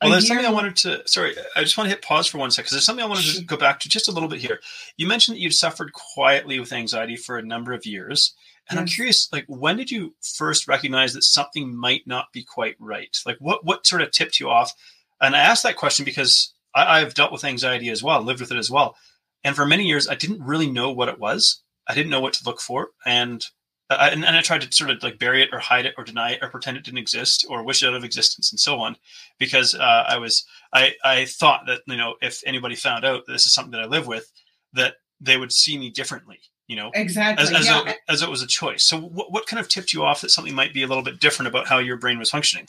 Well, 0.00 0.12
there's 0.12 0.28
something 0.28 0.46
I 0.46 0.50
wanted 0.50 0.76
to. 0.76 1.02
Sorry, 1.08 1.34
I 1.56 1.62
just 1.62 1.76
want 1.76 1.86
to 1.88 1.94
hit 1.94 2.04
pause 2.04 2.28
for 2.28 2.38
one 2.38 2.52
second 2.52 2.64
because 2.64 2.72
there's 2.72 2.84
something 2.84 3.04
I 3.04 3.08
wanted 3.08 3.34
to 3.34 3.44
go 3.44 3.56
back 3.56 3.80
to 3.80 3.88
just 3.88 4.08
a 4.08 4.12
little 4.12 4.28
bit 4.28 4.38
here. 4.38 4.60
You 4.96 5.08
mentioned 5.08 5.36
that 5.36 5.40
you've 5.40 5.54
suffered 5.54 5.92
quietly 5.92 6.60
with 6.60 6.72
anxiety 6.72 7.16
for 7.16 7.36
a 7.36 7.42
number 7.42 7.72
of 7.72 7.84
years, 7.84 8.32
and 8.70 8.76
yes. 8.76 8.80
I'm 8.80 8.86
curious, 8.86 9.32
like, 9.32 9.44
when 9.48 9.76
did 9.76 9.90
you 9.90 10.14
first 10.22 10.68
recognize 10.68 11.14
that 11.14 11.24
something 11.24 11.74
might 11.76 12.06
not 12.06 12.32
be 12.32 12.44
quite 12.44 12.76
right? 12.78 13.16
Like, 13.26 13.38
what 13.40 13.64
what 13.64 13.86
sort 13.88 14.02
of 14.02 14.12
tipped 14.12 14.38
you 14.38 14.48
off? 14.48 14.72
And 15.20 15.34
I 15.34 15.40
asked 15.40 15.64
that 15.64 15.76
question 15.76 16.04
because 16.04 16.54
I, 16.76 17.00
I've 17.00 17.14
dealt 17.14 17.32
with 17.32 17.44
anxiety 17.44 17.88
as 17.88 18.02
well, 18.02 18.22
lived 18.22 18.40
with 18.40 18.52
it 18.52 18.58
as 18.58 18.70
well, 18.70 18.94
and 19.42 19.56
for 19.56 19.66
many 19.66 19.84
years 19.84 20.08
I 20.08 20.14
didn't 20.14 20.42
really 20.46 20.70
know 20.70 20.92
what 20.92 21.08
it 21.08 21.18
was. 21.18 21.60
I 21.88 21.94
didn't 21.94 22.10
know 22.10 22.20
what 22.20 22.34
to 22.34 22.44
look 22.44 22.60
for, 22.60 22.90
and 23.04 23.44
I, 23.90 24.10
and, 24.10 24.24
and, 24.24 24.36
I 24.36 24.42
tried 24.42 24.60
to 24.60 24.72
sort 24.72 24.90
of 24.90 25.02
like 25.02 25.18
bury 25.18 25.42
it 25.42 25.48
or 25.50 25.58
hide 25.58 25.86
it 25.86 25.94
or 25.96 26.04
deny 26.04 26.32
it 26.32 26.40
or 26.42 26.50
pretend 26.50 26.76
it 26.76 26.84
didn't 26.84 26.98
exist 26.98 27.46
or 27.48 27.62
wish 27.62 27.82
it 27.82 27.86
out 27.86 27.94
of 27.94 28.04
existence 28.04 28.52
and 28.52 28.60
so 28.60 28.78
on, 28.80 28.96
because 29.38 29.74
uh, 29.74 30.04
I 30.06 30.18
was 30.18 30.46
I 30.74 30.94
I 31.04 31.24
thought 31.24 31.62
that 31.66 31.80
you 31.86 31.96
know 31.96 32.16
if 32.20 32.42
anybody 32.44 32.74
found 32.74 33.04
out 33.04 33.26
this 33.26 33.46
is 33.46 33.54
something 33.54 33.72
that 33.72 33.80
I 33.80 33.86
live 33.86 34.06
with, 34.06 34.30
that 34.74 34.96
they 35.20 35.38
would 35.38 35.52
see 35.52 35.78
me 35.78 35.88
differently, 35.88 36.38
you 36.66 36.76
know, 36.76 36.90
exactly 36.94 37.42
as 37.42 37.52
as, 37.52 37.66
yeah. 37.66 37.92
a, 37.92 38.12
as 38.12 38.20
it 38.20 38.28
was 38.28 38.42
a 38.42 38.46
choice. 38.46 38.84
So 38.84 39.00
what 39.00 39.32
what 39.32 39.46
kind 39.46 39.58
of 39.58 39.68
tipped 39.68 39.94
you 39.94 40.04
off 40.04 40.20
that 40.20 40.30
something 40.30 40.54
might 40.54 40.74
be 40.74 40.82
a 40.82 40.86
little 40.86 41.04
bit 41.04 41.18
different 41.18 41.48
about 41.48 41.66
how 41.66 41.78
your 41.78 41.96
brain 41.96 42.18
was 42.18 42.30
functioning? 42.30 42.66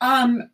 Um, 0.00 0.50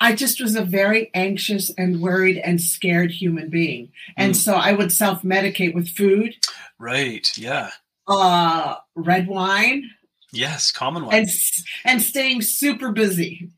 I 0.00 0.14
just 0.14 0.40
was 0.40 0.54
a 0.56 0.62
very 0.62 1.10
anxious 1.14 1.70
and 1.70 2.00
worried 2.00 2.38
and 2.38 2.60
scared 2.60 3.10
human 3.10 3.48
being. 3.48 3.90
And 4.16 4.32
mm. 4.34 4.36
so 4.36 4.54
I 4.54 4.72
would 4.72 4.92
self 4.92 5.22
medicate 5.22 5.74
with 5.74 5.88
food. 5.88 6.36
Right. 6.78 7.30
Yeah 7.36 7.70
uh, 8.08 8.76
red 8.94 9.26
wine. 9.26 9.90
Yes, 10.32 10.70
common 10.70 11.06
wine. 11.06 11.14
And, 11.14 11.28
and 11.84 12.02
staying 12.02 12.42
super 12.42 12.92
busy. 12.92 13.50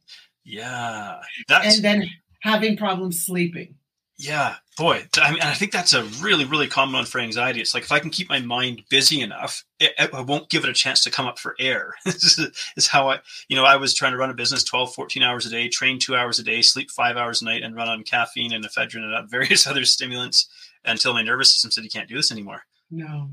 Yeah. 0.44 1.20
That's... 1.48 1.76
And 1.76 1.84
then 1.84 2.10
having 2.40 2.76
problems 2.76 3.24
sleeping. 3.24 3.74
Yeah, 4.18 4.54
boy. 4.78 5.04
I 5.20 5.30
mean, 5.30 5.42
I 5.42 5.52
think 5.52 5.72
that's 5.72 5.92
a 5.92 6.04
really, 6.22 6.46
really 6.46 6.68
common 6.68 6.94
one 6.94 7.04
for 7.04 7.18
anxiety. 7.18 7.60
It's 7.60 7.74
like 7.74 7.82
if 7.82 7.92
I 7.92 7.98
can 7.98 8.08
keep 8.08 8.30
my 8.30 8.40
mind 8.40 8.82
busy 8.88 9.20
enough, 9.20 9.62
it, 9.78 9.92
I 9.98 10.22
won't 10.22 10.48
give 10.48 10.64
it 10.64 10.70
a 10.70 10.74
chance 10.74 11.02
to 11.04 11.10
come 11.10 11.26
up 11.26 11.38
for 11.38 11.54
air. 11.60 11.92
this 12.06 12.40
is 12.78 12.88
how 12.88 13.10
I, 13.10 13.18
you 13.48 13.56
know, 13.56 13.64
I 13.64 13.76
was 13.76 13.92
trying 13.92 14.12
to 14.12 14.18
run 14.18 14.30
a 14.30 14.34
business 14.34 14.64
12, 14.64 14.94
14 14.94 15.22
hours 15.22 15.44
a 15.44 15.50
day, 15.50 15.68
train 15.68 15.98
two 15.98 16.16
hours 16.16 16.38
a 16.38 16.42
day, 16.42 16.62
sleep 16.62 16.90
five 16.90 17.18
hours 17.18 17.42
a 17.42 17.44
night, 17.44 17.62
and 17.62 17.76
run 17.76 17.88
on 17.88 18.04
caffeine 18.04 18.54
and 18.54 18.64
ephedrine 18.64 19.02
and 19.02 19.30
various 19.30 19.66
other 19.66 19.84
stimulants 19.84 20.48
until 20.86 21.12
my 21.12 21.22
nervous 21.22 21.52
system 21.52 21.70
said, 21.70 21.84
you 21.84 21.90
can't 21.90 22.08
do 22.08 22.16
this 22.16 22.32
anymore. 22.32 22.62
No 22.90 23.28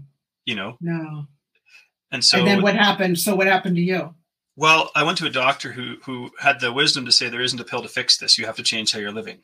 you 0.46 0.56
know? 0.56 0.78
No. 0.82 1.28
And 2.12 2.24
so 2.24 2.38
And 2.38 2.48
then 2.48 2.62
what 2.62 2.76
happened? 2.76 3.20
So 3.20 3.36
what 3.36 3.48
happened 3.48 3.76
to 3.76 3.82
you? 3.82 4.14
Well, 4.56 4.92
I 4.96 5.04
went 5.04 5.18
to 5.18 5.26
a 5.26 5.32
doctor 5.32 5.72
who 5.72 5.96
who 6.04 6.30
had 6.40 6.60
the 6.60 6.72
wisdom 6.72 7.06
to 7.06 7.12
say 7.12 7.28
there 7.28 7.42
isn't 7.42 7.60
a 7.60 7.64
pill 7.64 7.82
to 7.82 7.88
fix 7.88 8.18
this. 8.18 8.38
You 8.38 8.46
have 8.46 8.56
to 8.58 8.64
change 8.64 8.92
how 8.92 9.00
you're 9.00 9.12
living. 9.12 9.40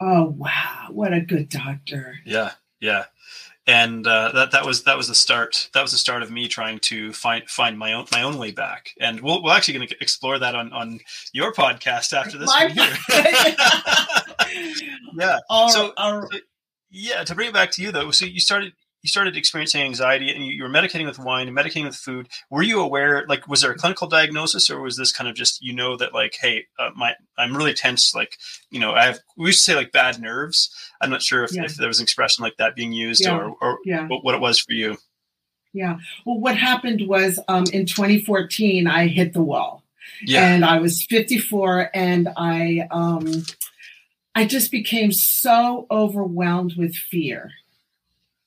Oh 0.00 0.34
wow, 0.36 0.88
what 0.90 1.12
a 1.12 1.20
good 1.20 1.48
doctor. 1.48 2.16
Yeah, 2.24 2.52
yeah. 2.80 3.04
And 3.66 4.04
uh, 4.06 4.32
that 4.32 4.50
that 4.50 4.64
was 4.64 4.82
that 4.84 4.96
was 4.96 5.06
the 5.06 5.14
start. 5.14 5.70
That 5.74 5.82
was 5.82 5.92
the 5.92 5.98
start 5.98 6.22
of 6.22 6.32
me 6.32 6.48
trying 6.48 6.80
to 6.80 7.12
find 7.12 7.48
find 7.48 7.78
my 7.78 7.92
own 7.92 8.06
my 8.10 8.22
own 8.22 8.38
way 8.38 8.50
back. 8.50 8.90
And 8.98 9.20
we'll 9.20 9.42
we're 9.42 9.54
actually 9.54 9.74
going 9.74 9.88
to 9.88 9.96
explore 10.00 10.38
that 10.40 10.56
on 10.56 10.72
on 10.72 10.98
your 11.32 11.52
podcast 11.52 12.12
after 12.12 12.36
this 12.36 12.48
my 12.48 12.64
yeah. 15.16 15.38
Our, 15.48 15.70
so, 15.70 15.92
so, 15.96 16.28
yeah, 16.90 17.22
to 17.22 17.34
bring 17.36 17.50
it 17.50 17.54
back 17.54 17.70
to 17.72 17.82
you 17.82 17.92
though, 17.92 18.10
so 18.10 18.24
you 18.24 18.40
started 18.40 18.72
you 19.02 19.08
started 19.08 19.36
experiencing 19.36 19.82
anxiety 19.82 20.30
and 20.30 20.44
you, 20.44 20.52
you 20.52 20.62
were 20.62 20.68
medicating 20.68 21.06
with 21.06 21.18
wine 21.18 21.48
and 21.48 21.56
medicating 21.56 21.84
with 21.84 21.96
food 21.96 22.28
were 22.50 22.62
you 22.62 22.80
aware 22.80 23.24
like 23.28 23.46
was 23.48 23.62
there 23.62 23.70
a 23.70 23.74
clinical 23.74 24.06
diagnosis 24.06 24.70
or 24.70 24.80
was 24.80 24.96
this 24.96 25.12
kind 25.12 25.28
of 25.28 25.34
just 25.34 25.62
you 25.62 25.72
know 25.72 25.96
that 25.96 26.12
like 26.12 26.36
hey 26.40 26.64
uh, 26.78 26.90
my 26.94 27.14
i'm 27.38 27.56
really 27.56 27.74
tense 27.74 28.14
like 28.14 28.36
you 28.70 28.80
know 28.80 28.92
i 28.92 29.04
have 29.04 29.20
we 29.36 29.46
used 29.46 29.64
to 29.64 29.72
say 29.72 29.76
like 29.76 29.92
bad 29.92 30.20
nerves 30.20 30.70
i'm 31.00 31.10
not 31.10 31.22
sure 31.22 31.44
if, 31.44 31.54
yeah. 31.54 31.64
if 31.64 31.76
there 31.76 31.88
was 31.88 31.98
an 31.98 32.02
expression 32.02 32.42
like 32.42 32.56
that 32.56 32.76
being 32.76 32.92
used 32.92 33.24
yeah. 33.24 33.36
or, 33.36 33.54
or 33.60 33.78
yeah. 33.84 34.06
what, 34.08 34.24
what 34.24 34.34
it 34.34 34.40
was 34.40 34.60
for 34.60 34.72
you 34.72 34.96
yeah 35.72 35.98
well 36.26 36.38
what 36.38 36.56
happened 36.56 37.06
was 37.06 37.38
um, 37.48 37.64
in 37.72 37.86
2014 37.86 38.86
i 38.86 39.06
hit 39.06 39.32
the 39.32 39.42
wall 39.42 39.84
yeah. 40.22 40.52
and 40.52 40.64
i 40.64 40.78
was 40.78 41.04
54 41.04 41.90
and 41.94 42.28
i 42.36 42.86
um, 42.90 43.44
i 44.34 44.44
just 44.44 44.70
became 44.70 45.12
so 45.12 45.86
overwhelmed 45.90 46.74
with 46.76 46.94
fear 46.94 47.52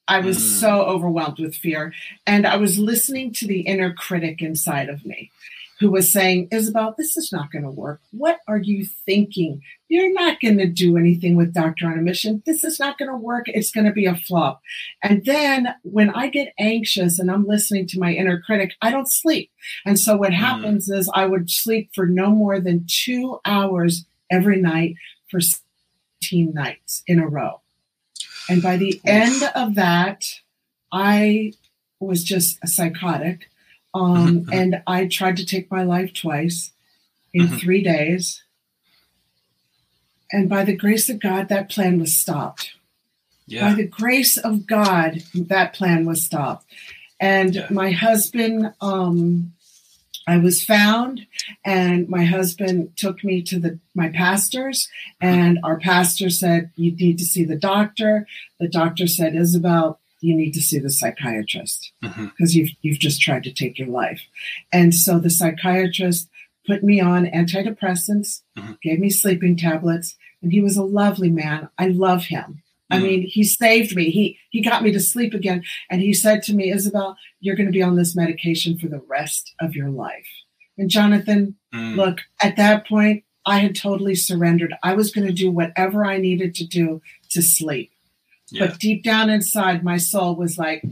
I 0.07 0.19
was 0.19 0.37
mm. 0.37 0.59
so 0.59 0.83
overwhelmed 0.83 1.39
with 1.39 1.55
fear. 1.55 1.93
And 2.27 2.45
I 2.45 2.57
was 2.57 2.79
listening 2.79 3.33
to 3.33 3.47
the 3.47 3.61
inner 3.61 3.93
critic 3.93 4.41
inside 4.41 4.89
of 4.89 5.05
me 5.05 5.31
who 5.79 5.91
was 5.91 6.13
saying, 6.13 6.47
Isabel, 6.51 6.95
this 6.97 7.17
is 7.17 7.31
not 7.31 7.51
going 7.51 7.63
to 7.63 7.69
work. 7.69 7.99
What 8.11 8.39
are 8.47 8.57
you 8.57 8.85
thinking? 8.85 9.61
You're 9.89 10.13
not 10.13 10.39
going 10.39 10.57
to 10.59 10.67
do 10.67 10.97
anything 10.97 11.35
with 11.35 11.53
Doctor 11.53 11.87
on 11.87 11.97
a 11.97 12.01
Mission. 12.01 12.41
This 12.45 12.63
is 12.63 12.79
not 12.79 12.97
going 12.97 13.09
to 13.09 13.17
work. 13.17 13.45
It's 13.47 13.71
going 13.71 13.85
to 13.85 13.91
be 13.91 14.05
a 14.05 14.15
flop. 14.15 14.61
And 15.01 15.25
then 15.25 15.75
when 15.81 16.09
I 16.11 16.29
get 16.29 16.53
anxious 16.59 17.19
and 17.19 17.29
I'm 17.29 17.45
listening 17.45 17.87
to 17.87 17.99
my 17.99 18.13
inner 18.13 18.39
critic, 18.39 18.75
I 18.81 18.91
don't 18.91 19.11
sleep. 19.11 19.51
And 19.85 19.99
so 19.99 20.15
what 20.15 20.31
mm. 20.31 20.35
happens 20.35 20.89
is 20.89 21.11
I 21.13 21.25
would 21.25 21.49
sleep 21.49 21.89
for 21.93 22.05
no 22.05 22.29
more 22.29 22.59
than 22.59 22.85
two 22.87 23.39
hours 23.43 24.05
every 24.31 24.61
night 24.61 24.95
for 25.29 25.41
17 25.41 26.53
nights 26.53 27.03
in 27.07 27.19
a 27.19 27.27
row. 27.27 27.62
And 28.49 28.61
by 28.61 28.77
the 28.77 28.99
end 29.05 29.43
of 29.55 29.75
that, 29.75 30.25
I 30.91 31.53
was 31.99 32.23
just 32.23 32.59
a 32.63 32.67
psychotic. 32.67 33.49
Um, 33.95 34.41
mm-hmm. 34.41 34.53
and 34.53 34.81
I 34.87 35.05
tried 35.07 35.37
to 35.37 35.45
take 35.45 35.69
my 35.69 35.83
life 35.83 36.13
twice 36.13 36.71
in 37.33 37.45
mm-hmm. 37.45 37.57
three 37.57 37.83
days. 37.83 38.43
And 40.31 40.49
by 40.49 40.63
the 40.63 40.75
grace 40.75 41.09
of 41.09 41.19
God, 41.19 41.49
that 41.49 41.69
plan 41.69 41.99
was 41.99 42.15
stopped. 42.15 42.71
Yeah. 43.45 43.69
By 43.69 43.75
the 43.75 43.87
grace 43.87 44.37
of 44.37 44.65
God, 44.65 45.21
that 45.35 45.73
plan 45.73 46.05
was 46.05 46.23
stopped. 46.23 46.65
And 47.19 47.55
yeah. 47.55 47.67
my 47.69 47.91
husband, 47.91 48.73
um, 48.81 49.53
I 50.27 50.37
was 50.37 50.63
found, 50.63 51.25
and 51.65 52.07
my 52.07 52.23
husband 52.23 52.95
took 52.95 53.23
me 53.23 53.41
to 53.43 53.59
the 53.59 53.79
my 53.93 54.09
pastors, 54.09 54.87
and 55.19 55.59
our 55.63 55.79
pastor 55.79 56.29
said, 56.29 56.71
"You 56.75 56.91
need 56.95 57.17
to 57.19 57.25
see 57.25 57.43
the 57.43 57.57
doctor." 57.57 58.25
The 58.59 58.69
doctor 58.69 59.07
said, 59.07 59.35
"Isabel, 59.35 59.99
you 60.21 60.35
need 60.35 60.53
to 60.53 60.61
see 60.61 60.79
the 60.79 60.89
psychiatrist 60.89 61.91
because 62.01 62.15
mm-hmm. 62.15 62.45
you've 62.57 62.69
you've 62.81 62.99
just 62.99 63.21
tried 63.21 63.43
to 63.43 63.53
take 63.53 63.77
your 63.77 63.89
life." 63.89 64.21
And 64.71 64.95
so 64.95 65.19
the 65.19 65.29
psychiatrist 65.29 66.29
put 66.65 66.83
me 66.83 67.01
on 67.01 67.25
antidepressants, 67.25 68.41
mm-hmm. 68.57 68.73
gave 68.81 68.99
me 68.99 69.09
sleeping 69.09 69.57
tablets, 69.57 70.15
and 70.41 70.53
he 70.53 70.61
was 70.61 70.77
a 70.77 70.83
lovely 70.83 71.29
man. 71.29 71.69
I 71.77 71.87
love 71.87 72.25
him. 72.25 72.62
I 72.93 72.99
mm. 72.99 73.03
mean, 73.03 73.21
he 73.27 73.43
saved 73.43 73.95
me. 73.95 74.09
He 74.09 74.37
he 74.49 74.61
got 74.61 74.83
me 74.83 74.91
to 74.91 74.99
sleep 74.99 75.33
again. 75.33 75.63
And 75.89 76.01
he 76.01 76.13
said 76.13 76.43
to 76.43 76.53
me, 76.53 76.71
Isabel, 76.71 77.17
you're 77.39 77.55
going 77.55 77.67
to 77.67 77.73
be 77.73 77.81
on 77.81 77.95
this 77.95 78.15
medication 78.15 78.77
for 78.77 78.87
the 78.87 79.01
rest 79.07 79.53
of 79.59 79.75
your 79.75 79.89
life. 79.89 80.27
And 80.77 80.89
Jonathan, 80.89 81.55
mm. 81.73 81.95
look, 81.95 82.19
at 82.41 82.55
that 82.57 82.87
point, 82.87 83.23
I 83.45 83.59
had 83.59 83.75
totally 83.75 84.15
surrendered. 84.15 84.73
I 84.83 84.93
was 84.93 85.11
going 85.11 85.27
to 85.27 85.33
do 85.33 85.51
whatever 85.51 86.05
I 86.05 86.17
needed 86.17 86.55
to 86.55 86.65
do 86.65 87.01
to 87.31 87.41
sleep. 87.41 87.91
Yeah. 88.51 88.67
But 88.67 88.79
deep 88.79 89.03
down 89.03 89.29
inside, 89.29 89.83
my 89.83 89.97
soul 89.97 90.35
was 90.35 90.57
like, 90.57 90.83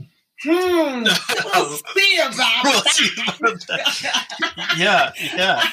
hmm, 0.42 0.48
we'll 1.04 1.76
see 1.94 2.18
about 2.18 2.84
that. 3.68 4.74
yeah, 4.76 5.12
yeah. 5.34 5.62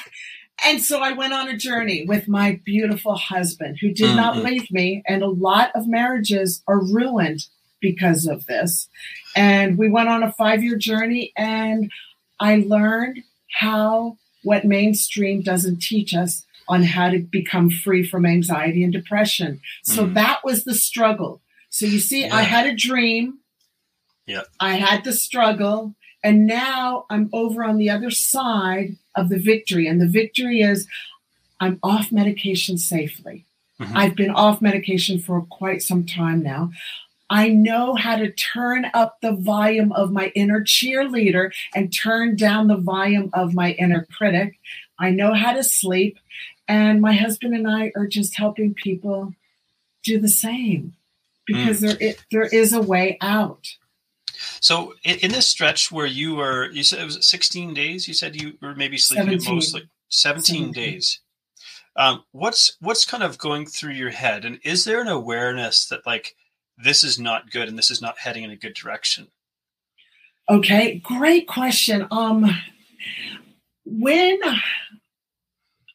And 0.64 0.82
so 0.82 1.00
I 1.00 1.12
went 1.12 1.32
on 1.32 1.48
a 1.48 1.56
journey 1.56 2.04
with 2.06 2.28
my 2.28 2.60
beautiful 2.64 3.14
husband 3.14 3.78
who 3.80 3.88
did 3.88 4.08
mm-hmm. 4.08 4.16
not 4.16 4.36
leave 4.36 4.70
me. 4.70 5.02
And 5.06 5.22
a 5.22 5.28
lot 5.28 5.70
of 5.74 5.88
marriages 5.88 6.62
are 6.66 6.82
ruined 6.82 7.46
because 7.80 8.26
of 8.26 8.46
this. 8.46 8.88
And 9.34 9.78
we 9.78 9.88
went 9.88 10.08
on 10.08 10.22
a 10.22 10.32
five 10.32 10.62
year 10.62 10.76
journey 10.76 11.32
and 11.36 11.90
I 12.38 12.64
learned 12.66 13.22
how 13.58 14.16
what 14.42 14.64
mainstream 14.64 15.42
doesn't 15.42 15.82
teach 15.82 16.14
us 16.14 16.44
on 16.68 16.82
how 16.84 17.10
to 17.10 17.18
become 17.18 17.68
free 17.68 18.06
from 18.06 18.24
anxiety 18.24 18.84
and 18.84 18.92
depression. 18.92 19.60
So 19.82 20.06
mm. 20.06 20.14
that 20.14 20.40
was 20.44 20.64
the 20.64 20.74
struggle. 20.74 21.40
So 21.68 21.86
you 21.86 21.98
see, 21.98 22.22
yeah. 22.26 22.34
I 22.34 22.42
had 22.42 22.66
a 22.66 22.74
dream. 22.74 23.38
Yeah. 24.26 24.42
I 24.60 24.74
had 24.74 25.04
the 25.04 25.12
struggle. 25.12 25.94
And 26.22 26.46
now 26.46 27.06
I'm 27.10 27.30
over 27.32 27.64
on 27.64 27.78
the 27.78 27.90
other 27.90 28.10
side 28.10 28.96
of 29.14 29.28
the 29.28 29.38
victory. 29.38 29.86
And 29.86 30.00
the 30.00 30.06
victory 30.06 30.60
is 30.60 30.86
I'm 31.60 31.78
off 31.82 32.12
medication 32.12 32.78
safely. 32.78 33.44
Mm-hmm. 33.80 33.96
I've 33.96 34.16
been 34.16 34.30
off 34.30 34.60
medication 34.60 35.18
for 35.18 35.42
quite 35.42 35.82
some 35.82 36.04
time 36.04 36.42
now. 36.42 36.70
I 37.30 37.48
know 37.48 37.94
how 37.94 38.16
to 38.16 38.32
turn 38.32 38.90
up 38.92 39.20
the 39.20 39.32
volume 39.32 39.92
of 39.92 40.10
my 40.10 40.32
inner 40.34 40.62
cheerleader 40.62 41.52
and 41.74 41.92
turn 41.92 42.34
down 42.34 42.66
the 42.66 42.76
volume 42.76 43.30
of 43.32 43.54
my 43.54 43.72
inner 43.72 44.06
critic. 44.16 44.58
I 44.98 45.10
know 45.10 45.32
how 45.32 45.52
to 45.52 45.62
sleep. 45.62 46.18
And 46.66 47.00
my 47.00 47.14
husband 47.14 47.54
and 47.54 47.68
I 47.68 47.92
are 47.96 48.06
just 48.06 48.36
helping 48.36 48.74
people 48.74 49.34
do 50.02 50.18
the 50.18 50.28
same 50.28 50.94
because 51.46 51.80
mm. 51.80 51.98
there, 51.98 52.14
there 52.30 52.42
is 52.42 52.72
a 52.72 52.82
way 52.82 53.16
out. 53.20 53.76
So 54.60 54.94
in, 55.04 55.18
in, 55.18 55.32
this 55.32 55.46
stretch 55.46 55.92
where 55.92 56.06
you 56.06 56.36
were, 56.36 56.70
you 56.70 56.82
said 56.82 57.00
it 57.00 57.04
was 57.04 57.28
16 57.28 57.74
days. 57.74 58.08
You 58.08 58.14
said 58.14 58.40
you 58.40 58.58
were 58.62 58.74
maybe 58.74 58.96
sleeping 58.96 59.40
17. 59.40 59.54
mostly 59.54 59.82
17, 60.08 60.72
17. 60.72 60.72
days. 60.72 61.20
Um, 61.96 62.24
what's 62.32 62.76
what's 62.80 63.04
kind 63.04 63.22
of 63.22 63.38
going 63.38 63.66
through 63.66 63.92
your 63.92 64.10
head, 64.10 64.44
and 64.44 64.60
is 64.64 64.84
there 64.84 65.00
an 65.00 65.08
awareness 65.08 65.86
that 65.86 66.06
like 66.06 66.36
this 66.78 67.02
is 67.04 67.18
not 67.18 67.50
good 67.50 67.68
and 67.68 67.76
this 67.76 67.90
is 67.90 68.00
not 68.00 68.18
heading 68.18 68.44
in 68.44 68.50
a 68.50 68.56
good 68.56 68.74
direction? 68.74 69.28
Okay, 70.48 70.98
great 71.04 71.46
question. 71.46 72.06
Um, 72.10 72.46
when 73.84 74.38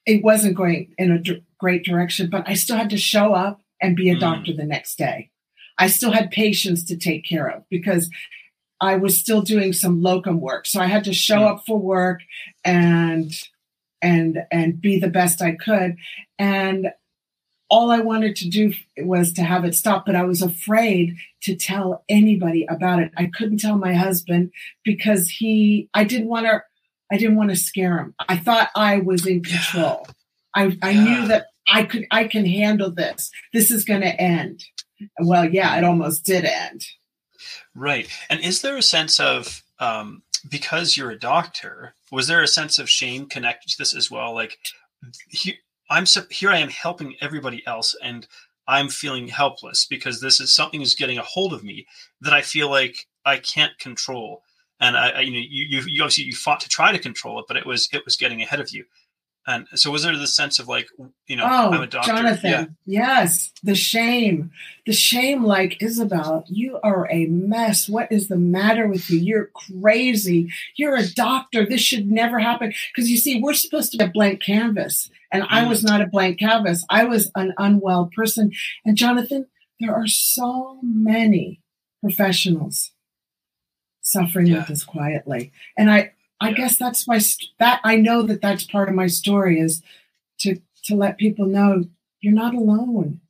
it 0.06 0.24
wasn't 0.24 0.56
going 0.56 0.94
in 0.98 1.12
a 1.12 1.20
d- 1.20 1.44
great 1.60 1.84
direction, 1.84 2.30
but 2.30 2.48
I 2.48 2.54
still 2.54 2.78
had 2.78 2.90
to 2.92 2.98
show 2.98 3.34
up 3.34 3.62
and 3.82 3.96
be 3.96 4.10
a 4.10 4.16
mm. 4.16 4.20
doctor 4.20 4.54
the 4.54 4.66
next 4.66 4.98
day. 4.98 5.32
I 5.78 5.88
still 5.88 6.12
had 6.12 6.32
patients 6.32 6.84
to 6.86 6.98
take 6.98 7.26
care 7.26 7.48
of 7.48 7.64
because 7.70 8.10
I 8.82 8.96
was 8.98 9.18
still 9.18 9.42
doing 9.42 9.74
some 9.74 10.02
locum 10.02 10.42
work. 10.42 10.66
So 10.68 10.80
I 10.82 10.86
had 10.86 11.04
to 11.06 11.14
show 11.14 11.40
mm. 11.40 11.54
up 11.54 11.66
for 11.66 11.80
work 11.80 12.22
and 12.64 13.32
and 14.02 14.44
and 14.52 14.80
be 14.80 15.00
the 15.00 15.10
best 15.10 15.42
I 15.42 15.56
could. 15.56 15.96
And 16.38 16.92
all 17.70 17.90
I 17.90 18.00
wanted 18.00 18.36
to 18.38 18.50
do 18.50 18.74
was 19.00 19.34
to 19.34 19.44
have 19.44 19.66
it 19.66 19.76
stop, 19.76 20.06
but 20.06 20.16
I 20.16 20.24
was 20.24 20.42
afraid 20.42 21.16
to 21.42 21.56
tell 21.56 22.04
anybody 22.08 22.66
about 22.70 23.00
it. 23.00 23.12
I 23.18 23.26
couldn't 23.26 23.60
tell 23.60 23.78
my 23.78 23.94
husband 23.94 24.52
because 24.84 25.30
he 25.30 25.90
I 25.94 26.04
didn't 26.04 26.28
want 26.28 26.46
to 26.46 26.62
I 27.12 27.18
didn't 27.18 27.38
want 27.38 27.50
to 27.52 27.56
scare 27.56 27.98
him. 27.98 28.16
I 28.28 28.38
thought 28.38 28.70
I 28.76 29.00
was 29.00 29.26
in 29.26 29.44
control. 29.44 30.08
I, 30.56 30.78
I 30.82 30.92
yeah. 30.92 31.04
knew 31.04 31.28
that 31.28 31.48
I 31.68 31.84
could 31.84 32.06
I 32.12 32.26
can 32.26 32.46
handle 32.46 32.92
this. 32.92 33.32
This 33.54 33.72
is 33.72 33.84
gonna 33.84 34.06
end. 34.06 34.64
Well, 35.20 35.46
yeah, 35.50 35.78
it 35.78 35.84
almost 35.84 36.26
did 36.26 36.46
end. 36.46 36.86
Right. 37.74 38.08
And 38.30 38.40
is 38.40 38.62
there 38.62 38.78
a 38.78 38.82
sense 38.82 39.20
of 39.20 39.64
um, 39.80 40.24
because 40.50 40.96
you're 40.96 41.12
a 41.12 41.20
doctor, 41.20 41.94
was 42.12 42.28
there 42.28 42.42
a 42.42 42.48
sense 42.48 42.80
of 42.80 42.90
shame 42.90 43.28
connected 43.28 43.70
to 43.70 43.78
this 43.78 43.96
as 43.96 44.10
well? 44.10 44.34
Like, 44.34 44.58
I'm 45.90 46.06
here, 46.30 46.50
I 46.52 46.60
am 46.60 46.70
helping 46.70 47.16
everybody 47.22 47.66
else, 47.68 47.96
and 48.02 48.28
I'm 48.68 48.90
feeling 48.90 49.28
helpless 49.28 49.86
because 49.86 50.22
this 50.22 50.40
is 50.40 50.54
something 50.54 50.82
is 50.82 50.96
getting 50.96 51.18
a 51.18 51.24
hold 51.24 51.54
of 51.54 51.64
me 51.64 51.86
that 52.22 52.34
I 52.34 52.42
feel 52.42 52.70
like 52.70 53.08
I 53.26 53.38
can't 53.38 53.78
control. 53.80 54.44
And 54.80 54.98
I, 54.98 55.10
I 55.10 55.20
you 55.22 55.32
know, 55.32 55.46
you, 55.48 55.66
you, 55.70 55.84
you 55.88 56.04
obviously 56.04 56.26
you 56.26 56.34
fought 56.34 56.60
to 56.62 56.70
try 56.70 56.92
to 56.92 57.00
control 57.00 57.40
it, 57.40 57.46
but 57.48 57.58
it 57.58 57.66
was 57.66 57.88
it 57.94 58.04
was 58.06 58.16
getting 58.16 58.42
ahead 58.42 58.60
of 58.60 58.72
you. 58.72 58.86
And 59.48 59.68
so 59.76 59.92
was 59.92 60.04
there 60.04 60.18
the 60.18 60.26
sense 60.26 60.58
of 60.58 60.68
like, 60.68 60.88
you 61.28 61.36
know, 61.36 61.44
oh, 61.46 61.72
I'm 61.72 61.82
a 61.82 61.88
doctor. 61.88 62.12
Jonathan, 62.12 62.50
yeah. 62.50 62.66
yes, 62.86 63.52
the 63.62 63.76
shame, 63.76 64.50
the 64.88 64.94
shame, 64.94 65.44
like 65.44 65.82
Isabel, 65.84 66.46
you 66.48 66.80
are 66.82 67.08
a 67.12 67.28
mess. 67.28 67.88
What 67.88 68.12
is 68.12 68.28
the 68.28 68.38
matter 68.38 68.88
with 68.88 69.08
you? 69.10 69.20
You're 69.20 69.52
crazy. 69.54 70.52
You're 70.78 70.96
a 70.96 71.08
doctor. 71.08 71.64
This 71.64 71.82
should 71.82 72.10
never 72.10 72.40
happen. 72.40 72.74
Because 72.94 73.12
you 73.12 73.18
see, 73.18 73.40
we're 73.40 73.54
supposed 73.54 73.92
to 73.92 74.00
be 74.00 74.06
a 74.06 74.10
blank 74.10 74.42
canvas. 74.42 75.12
And 75.32 75.44
mm. 75.44 75.48
I 75.52 75.68
was 75.68 75.84
not 75.84 76.02
a 76.02 76.08
blank 76.08 76.40
canvas. 76.40 76.84
I 76.90 77.04
was 77.04 77.30
an 77.36 77.54
unwell 77.60 78.10
person. 78.16 78.52
And 78.84 78.98
Jonathan, 78.98 79.46
there 79.80 79.94
are 79.94 80.08
so 80.08 80.80
many 80.82 81.62
professionals 82.02 82.92
suffering 84.02 84.48
yeah. 84.48 84.58
with 84.58 84.68
this 84.68 84.84
quietly. 84.84 85.52
And 85.78 85.92
I, 85.92 86.14
I 86.42 86.50
yeah. 86.50 86.56
guess 86.56 86.78
that's 86.78 87.08
my 87.08 87.20
that 87.60 87.82
I 87.84 87.96
know 87.96 88.22
that 88.24 88.42
that's 88.42 88.66
part 88.66 88.90
of 88.90 88.96
my 88.96 89.08
story 89.08 89.60
is 89.60 89.82
to 90.40 90.60
to 90.86 90.96
let 90.96 91.18
people 91.18 91.46
know 91.46 91.86
you're 92.22 92.34
not 92.34 92.54
alone. 92.54 93.22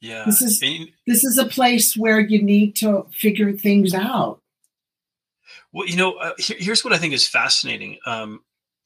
Yeah. 0.00 0.24
This 0.26 0.42
is 0.42 0.60
this 1.06 1.24
is 1.24 1.38
a 1.38 1.46
place 1.46 1.96
where 1.96 2.20
you 2.20 2.42
need 2.42 2.76
to 2.76 3.06
figure 3.12 3.52
things 3.52 3.94
out. 3.94 4.40
Well, 5.72 5.86
you 5.86 5.96
know, 5.96 6.14
uh, 6.14 6.32
here, 6.38 6.56
here's 6.58 6.84
what 6.84 6.92
I 6.92 6.98
think 6.98 7.14
is 7.14 7.26
fascinating. 7.26 7.98
Um, 8.06 8.40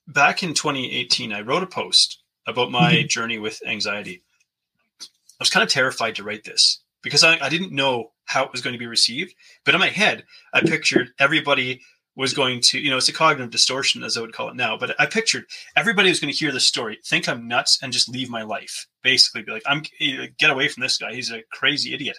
back 0.08 0.42
in 0.42 0.54
2018, 0.54 1.32
I 1.32 1.42
wrote 1.42 1.62
a 1.62 1.66
post 1.66 2.22
about 2.46 2.70
my 2.70 2.94
mm-hmm. 2.94 3.06
journey 3.08 3.38
with 3.38 3.62
anxiety. 3.66 4.22
I 5.00 5.06
was 5.38 5.50
kind 5.50 5.62
of 5.62 5.68
terrified 5.68 6.16
to 6.16 6.24
write 6.24 6.44
this 6.44 6.80
because 7.02 7.22
I, 7.24 7.38
I 7.38 7.48
didn't 7.48 7.72
know 7.72 8.12
how 8.24 8.44
it 8.44 8.52
was 8.52 8.62
going 8.62 8.72
to 8.72 8.78
be 8.78 8.86
received. 8.86 9.34
But 9.64 9.74
in 9.74 9.80
my 9.80 9.88
head, 9.88 10.24
I 10.52 10.60
pictured 10.60 11.10
everybody 11.18 11.82
was 12.14 12.34
going 12.34 12.60
to, 12.60 12.78
you 12.78 12.90
know, 12.90 12.98
it's 12.98 13.08
a 13.08 13.12
cognitive 13.12 13.50
distortion, 13.50 14.04
as 14.04 14.16
I 14.16 14.20
would 14.20 14.34
call 14.34 14.48
it 14.48 14.56
now. 14.56 14.76
But 14.76 14.94
I 15.00 15.06
pictured 15.06 15.44
everybody 15.76 16.10
was 16.10 16.20
going 16.20 16.32
to 16.32 16.38
hear 16.38 16.52
this 16.52 16.66
story, 16.66 16.98
think 17.04 17.28
I'm 17.28 17.48
nuts, 17.48 17.78
and 17.82 17.92
just 17.92 18.08
leave 18.08 18.28
my 18.28 18.42
life. 18.42 18.86
Basically, 19.02 19.42
be 19.42 19.52
like, 19.52 19.62
"I'm 19.66 19.82
eh, 20.00 20.26
get 20.38 20.50
away 20.50 20.68
from 20.68 20.82
this 20.82 20.98
guy. 20.98 21.14
He's 21.14 21.32
a 21.32 21.42
crazy 21.52 21.94
idiot." 21.94 22.18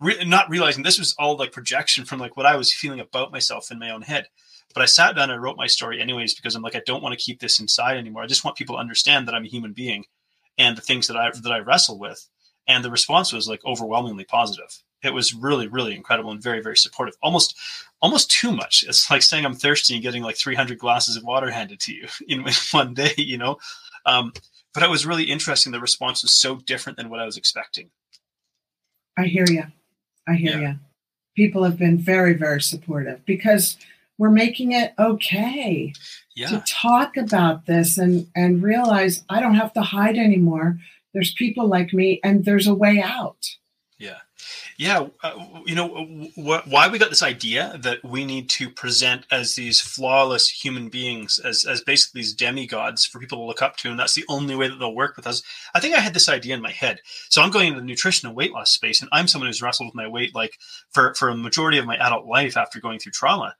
Re- 0.00 0.24
not 0.24 0.48
realizing 0.48 0.82
this 0.82 0.98
was 0.98 1.14
all 1.18 1.36
like 1.36 1.52
projection 1.52 2.04
from 2.04 2.20
like 2.20 2.36
what 2.36 2.46
I 2.46 2.56
was 2.56 2.72
feeling 2.72 3.00
about 3.00 3.32
myself 3.32 3.70
in 3.70 3.78
my 3.78 3.90
own 3.90 4.02
head. 4.02 4.26
But 4.74 4.82
I 4.82 4.86
sat 4.86 5.16
down 5.16 5.30
and 5.30 5.42
wrote 5.42 5.56
my 5.56 5.66
story 5.66 6.00
anyways 6.00 6.34
because 6.34 6.54
I'm 6.54 6.62
like, 6.62 6.76
I 6.76 6.82
don't 6.86 7.02
want 7.02 7.12
to 7.18 7.22
keep 7.22 7.40
this 7.40 7.60
inside 7.60 7.98
anymore. 7.98 8.22
I 8.22 8.26
just 8.26 8.44
want 8.44 8.56
people 8.56 8.76
to 8.76 8.80
understand 8.80 9.28
that 9.28 9.34
I'm 9.34 9.44
a 9.44 9.48
human 9.48 9.74
being 9.74 10.04
and 10.56 10.76
the 10.76 10.82
things 10.82 11.08
that 11.08 11.16
I 11.16 11.30
that 11.30 11.52
I 11.52 11.58
wrestle 11.58 11.98
with. 11.98 12.28
And 12.66 12.84
the 12.84 12.90
response 12.90 13.32
was 13.32 13.48
like 13.48 13.60
overwhelmingly 13.66 14.24
positive 14.24 14.82
it 15.02 15.12
was 15.12 15.34
really 15.34 15.68
really 15.68 15.94
incredible 15.94 16.30
and 16.30 16.42
very 16.42 16.62
very 16.62 16.76
supportive. 16.76 17.14
Almost 17.22 17.56
almost 18.00 18.30
too 18.30 18.52
much. 18.52 18.84
It's 18.86 19.10
like 19.10 19.22
saying 19.22 19.46
i'm 19.46 19.54
thirsty 19.54 19.94
and 19.94 20.02
getting 20.02 20.22
like 20.22 20.36
300 20.36 20.78
glasses 20.78 21.16
of 21.16 21.24
water 21.24 21.50
handed 21.50 21.80
to 21.80 21.94
you 21.94 22.08
in 22.28 22.44
one 22.72 22.94
day 22.94 23.14
you 23.16 23.38
know? 23.38 23.58
Um, 24.04 24.32
but 24.74 24.82
it 24.82 24.90
was 24.90 25.04
really 25.04 25.24
interesting. 25.24 25.70
The 25.70 25.80
response 25.80 26.22
was 26.22 26.32
so 26.32 26.56
different 26.56 26.98
than 26.98 27.08
what 27.08 27.20
i 27.20 27.26
was 27.26 27.36
expecting. 27.36 27.90
I 29.16 29.24
hear 29.24 29.46
you 29.48 29.64
i 30.26 30.34
hear 30.34 30.58
yeah. 30.58 30.68
you 30.70 30.78
people 31.36 31.64
have 31.64 31.78
been 31.78 31.98
very 31.98 32.34
very 32.34 32.60
supportive 32.60 33.24
because 33.26 33.76
we're 34.18 34.30
making 34.30 34.72
it 34.72 34.94
okay 34.98 35.92
yeah. 36.36 36.48
to 36.48 36.62
talk 36.66 37.16
about 37.16 37.66
this 37.66 37.98
and 37.98 38.26
and 38.34 38.62
realize 38.62 39.24
i 39.28 39.40
don't 39.40 39.54
have 39.54 39.72
to 39.72 39.82
hide 39.82 40.16
anymore. 40.16 40.78
There's 41.14 41.34
people 41.34 41.66
like 41.66 41.92
me 41.92 42.20
and 42.24 42.46
there's 42.46 42.66
a 42.66 42.74
way 42.74 43.02
out. 43.02 43.56
Yeah 43.98 44.20
yeah, 44.76 45.06
uh, 45.22 45.46
you 45.66 45.74
know 45.74 45.88
wh- 46.34 46.66
why 46.66 46.88
we 46.88 46.98
got 46.98 47.10
this 47.10 47.22
idea 47.22 47.76
that 47.80 48.02
we 48.02 48.24
need 48.24 48.48
to 48.50 48.70
present 48.70 49.26
as 49.30 49.54
these 49.54 49.80
flawless 49.80 50.48
human 50.48 50.88
beings, 50.88 51.38
as 51.38 51.64
as 51.64 51.82
basically 51.82 52.20
these 52.20 52.34
demigods 52.34 53.04
for 53.04 53.18
people 53.18 53.38
to 53.38 53.44
look 53.44 53.62
up 53.62 53.76
to, 53.78 53.90
and 53.90 53.98
that's 53.98 54.14
the 54.14 54.24
only 54.28 54.54
way 54.54 54.68
that 54.68 54.76
they'll 54.76 54.94
work 54.94 55.16
with 55.16 55.26
us. 55.26 55.42
I 55.74 55.80
think 55.80 55.94
I 55.94 56.00
had 56.00 56.14
this 56.14 56.28
idea 56.28 56.54
in 56.54 56.62
my 56.62 56.70
head. 56.70 57.00
So 57.28 57.42
I'm 57.42 57.50
going 57.50 57.68
into 57.68 57.80
the 57.80 57.86
nutrition 57.86 58.28
and 58.28 58.36
weight 58.36 58.52
loss 58.52 58.70
space, 58.70 59.00
and 59.00 59.08
I'm 59.12 59.28
someone 59.28 59.48
who's 59.48 59.62
wrestled 59.62 59.88
with 59.88 59.94
my 59.94 60.08
weight 60.08 60.34
like 60.34 60.58
for 60.90 61.14
for 61.14 61.28
a 61.28 61.36
majority 61.36 61.78
of 61.78 61.86
my 61.86 61.96
adult 61.96 62.26
life 62.26 62.56
after 62.56 62.80
going 62.80 62.98
through 62.98 63.12
trauma, 63.12 63.54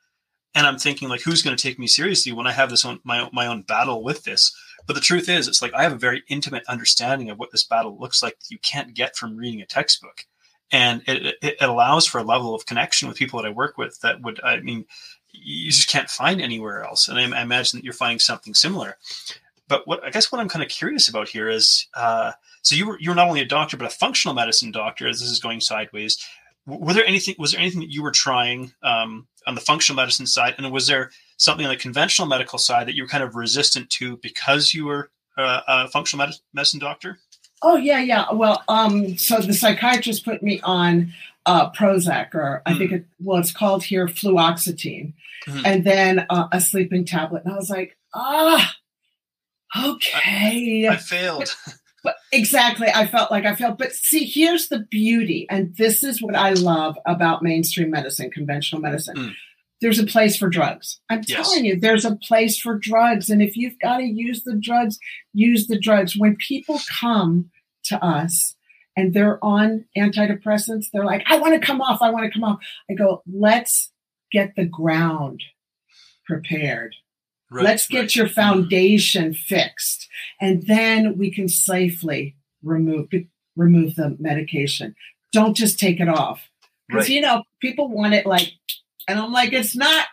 and 0.54 0.66
I'm 0.66 0.78
thinking 0.78 1.08
like, 1.08 1.22
who's 1.22 1.42
going 1.42 1.56
to 1.56 1.62
take 1.62 1.78
me 1.78 1.86
seriously 1.86 2.32
when 2.32 2.46
I 2.46 2.52
have 2.52 2.70
this 2.70 2.84
own 2.84 3.00
my 3.04 3.28
my 3.32 3.46
own 3.46 3.62
battle 3.62 4.02
with 4.02 4.24
this? 4.24 4.52
But 4.86 4.94
the 4.94 5.00
truth 5.00 5.28
is, 5.28 5.46
it's 5.46 5.62
like 5.62 5.74
I 5.74 5.82
have 5.82 5.92
a 5.92 5.98
very 5.98 6.24
intimate 6.28 6.64
understanding 6.68 7.30
of 7.30 7.38
what 7.38 7.52
this 7.52 7.64
battle 7.64 7.98
looks 7.98 8.22
like 8.22 8.38
that 8.38 8.50
you 8.50 8.58
can't 8.58 8.94
get 8.94 9.16
from 9.16 9.36
reading 9.36 9.60
a 9.60 9.66
textbook 9.66 10.24
and 10.72 11.02
it, 11.06 11.36
it, 11.42 11.56
allows 11.60 12.06
for 12.06 12.18
a 12.18 12.24
level 12.24 12.54
of 12.54 12.66
connection 12.66 13.06
with 13.06 13.18
people 13.18 13.40
that 13.40 13.46
I 13.46 13.52
work 13.52 13.76
with 13.76 14.00
that 14.00 14.22
would 14.22 14.40
I 14.42 14.60
mean 14.60 14.86
you 15.30 15.70
just 15.70 15.88
can't 15.88 16.10
find 16.10 16.40
anywhere 16.40 16.82
else. 16.82 17.08
And 17.08 17.18
I, 17.18 17.38
I 17.38 17.42
imagine 17.42 17.78
that 17.78 17.84
you're 17.84 17.94
finding 17.94 18.18
something 18.18 18.54
similar. 18.54 18.96
But 19.68 19.86
what 19.86 20.04
I 20.04 20.10
guess 20.10 20.32
what 20.32 20.40
I'm 20.40 20.48
kind 20.48 20.62
of 20.62 20.70
curious 20.70 21.08
about 21.08 21.28
here 21.28 21.48
is 21.48 21.86
uh, 21.94 22.32
so 22.62 22.74
you 22.74 22.86
were 22.86 22.98
you're 23.00 23.14
not 23.14 23.28
only 23.28 23.40
a 23.40 23.46
doctor 23.46 23.76
but 23.76 23.86
a 23.86 23.94
functional 23.94 24.34
medicine 24.34 24.72
doctor 24.72 25.08
as 25.08 25.20
this 25.20 25.30
is 25.30 25.40
going 25.40 25.60
sideways. 25.60 26.18
Were 26.66 26.92
there 26.92 27.06
anything 27.06 27.34
was 27.38 27.52
there 27.52 27.60
anything 27.60 27.80
that 27.80 27.92
you 27.92 28.02
were 28.02 28.10
trying 28.10 28.72
um, 28.82 29.26
on 29.46 29.54
the 29.54 29.60
functional 29.60 29.96
medicine 29.96 30.26
side, 30.26 30.54
and 30.58 30.70
was 30.70 30.86
there 30.86 31.10
something 31.36 31.66
on 31.66 31.72
the 31.72 31.78
conventional 31.78 32.28
medical 32.28 32.58
side 32.58 32.86
that 32.86 32.94
you 32.94 33.02
were 33.02 33.08
kind 33.08 33.24
of 33.24 33.34
resistant 33.34 33.90
to 33.90 34.16
because 34.18 34.72
you 34.72 34.84
were 34.84 35.10
uh, 35.36 35.60
a 35.66 35.88
functional 35.88 36.28
medicine 36.52 36.78
doctor? 36.78 37.18
Oh 37.62 37.76
yeah, 37.76 38.00
yeah. 38.00 38.32
Well, 38.32 38.62
um, 38.68 39.16
so 39.16 39.40
the 39.40 39.54
psychiatrist 39.54 40.24
put 40.24 40.42
me 40.42 40.60
on 40.62 41.12
uh, 41.46 41.70
Prozac, 41.70 42.34
or 42.34 42.62
I 42.66 42.72
mm 42.72 42.78
think 42.78 42.92
it 42.92 43.06
well, 43.20 43.38
it's 43.38 43.52
called 43.52 43.84
here 43.84 44.06
fluoxetine, 44.06 45.12
mm-hmm. 45.46 45.60
and 45.64 45.84
then 45.84 46.26
uh, 46.28 46.48
a 46.52 46.60
sleeping 46.60 47.04
tablet. 47.04 47.44
And 47.44 47.52
I 47.52 47.56
was 47.56 47.70
like, 47.70 47.96
ah, 48.14 48.74
okay, 49.84 50.88
I, 50.88 50.94
I 50.94 50.96
failed. 50.96 51.54
But, 51.64 51.74
but 52.04 52.16
exactly, 52.32 52.88
I 52.92 53.06
felt 53.06 53.30
like 53.30 53.46
I 53.46 53.54
failed. 53.54 53.78
But 53.78 53.92
see, 53.92 54.24
here's 54.24 54.68
the 54.68 54.80
beauty, 54.80 55.46
and 55.48 55.76
this 55.76 56.02
is 56.02 56.20
what 56.20 56.34
I 56.34 56.54
love 56.54 56.98
about 57.06 57.42
mainstream 57.42 57.90
medicine, 57.90 58.30
conventional 58.30 58.82
medicine. 58.82 59.16
Mm 59.16 59.32
there's 59.82 59.98
a 59.98 60.06
place 60.06 60.36
for 60.36 60.48
drugs. 60.48 61.00
I'm 61.10 61.22
yes. 61.26 61.36
telling 61.36 61.64
you, 61.64 61.78
there's 61.78 62.04
a 62.04 62.16
place 62.16 62.58
for 62.58 62.78
drugs. 62.78 63.28
And 63.28 63.42
if 63.42 63.56
you've 63.56 63.78
got 63.80 63.98
to 63.98 64.04
use 64.04 64.44
the 64.44 64.56
drugs, 64.56 64.98
use 65.34 65.66
the 65.66 65.78
drugs. 65.78 66.16
When 66.16 66.36
people 66.36 66.80
come 67.00 67.50
to 67.86 68.02
us 68.02 68.54
and 68.96 69.12
they're 69.12 69.44
on 69.44 69.84
antidepressants, 69.98 70.86
they're 70.92 71.04
like, 71.04 71.24
I 71.26 71.38
want 71.38 71.60
to 71.60 71.66
come 71.66 71.80
off. 71.80 72.00
I 72.00 72.10
want 72.10 72.24
to 72.24 72.30
come 72.30 72.44
off. 72.44 72.60
I 72.88 72.94
go, 72.94 73.22
let's 73.30 73.90
get 74.30 74.54
the 74.54 74.64
ground 74.64 75.42
prepared. 76.26 76.94
Right, 77.50 77.64
let's 77.64 77.88
get 77.88 78.00
right. 78.00 78.16
your 78.16 78.26
mm-hmm. 78.26 78.34
foundation 78.34 79.34
fixed. 79.34 80.08
And 80.40 80.64
then 80.68 81.18
we 81.18 81.30
can 81.30 81.48
safely 81.48 82.36
remove 82.62 83.08
remove 83.56 83.96
the 83.96 84.16
medication. 84.20 84.94
Don't 85.32 85.56
just 85.56 85.78
take 85.78 85.98
it 85.98 86.08
off. 86.08 86.48
Because 86.88 87.08
right. 87.08 87.14
you 87.16 87.20
know, 87.20 87.42
people 87.60 87.88
want 87.88 88.14
it 88.14 88.26
like 88.26 88.52
and 89.08 89.18
I'm 89.18 89.32
like, 89.32 89.52
it's 89.52 89.76
not 89.76 90.06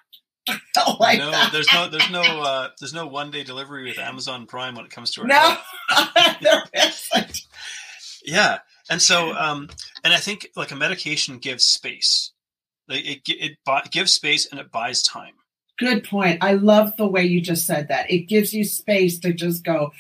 like 1.00 1.20
no, 1.20 1.32
that. 1.32 1.52
there's 1.52 1.72
no, 1.74 1.90
there's 1.90 2.12
no, 2.12 2.22
uh, 2.22 2.70
there's 2.80 2.94
no 2.94 3.08
one 3.08 3.32
day 3.32 3.44
delivery 3.44 3.86
with 3.86 4.00
Amazon 4.00 4.46
Prime 4.46 4.76
when 4.76 4.86
it 4.86 4.92
comes 4.92 5.12
to 5.12 5.22
our 5.22 5.28
no, 5.28 5.58
there 6.42 6.64
isn't. 6.74 7.42
Yeah, 8.26 8.60
and 8.90 9.02
so, 9.02 9.34
um, 9.34 9.70
and 10.04 10.14
I 10.14 10.18
think 10.18 10.50
like 10.56 10.72
a 10.72 10.76
medication 10.76 11.38
gives 11.38 11.64
space. 11.64 12.32
Like 12.88 13.06
it, 13.06 13.22
it, 13.28 13.58
it 13.68 13.92
gives 13.92 14.14
space 14.14 14.48
and 14.52 14.60
it 14.60 14.72
buys 14.72 15.04
time. 15.04 15.34
Good 15.78 16.04
point. 16.04 16.44
I 16.44 16.54
love 16.54 16.92
the 16.98 17.08
way 17.08 17.24
you 17.24 17.40
just 17.40 17.66
said 17.66 17.88
that. 17.88 18.12
It 18.12 18.28
gives 18.28 18.54
you 18.54 18.66
space 18.66 19.20
to 19.20 19.32
just 19.32 19.64
go 19.64 19.92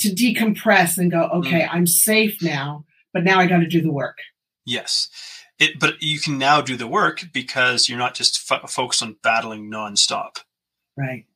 to 0.00 0.08
decompress 0.08 0.98
and 0.98 1.10
go, 1.10 1.22
okay, 1.34 1.62
mm. 1.62 1.68
I'm 1.70 1.86
safe 1.86 2.42
now, 2.42 2.84
but 3.14 3.24
now 3.24 3.38
I 3.38 3.46
got 3.46 3.58
to 3.58 3.66
do 3.66 3.80
the 3.80 3.92
work. 3.92 4.18
Yes. 4.66 5.08
It, 5.62 5.78
but 5.78 6.02
you 6.02 6.18
can 6.18 6.38
now 6.38 6.60
do 6.60 6.76
the 6.76 6.88
work 6.88 7.24
because 7.32 7.88
you're 7.88 7.98
not 7.98 8.14
just 8.14 8.40
fo- 8.40 8.66
focused 8.66 9.02
on 9.02 9.16
battling 9.22 9.70
nonstop. 9.70 10.38
Right. 10.96 11.26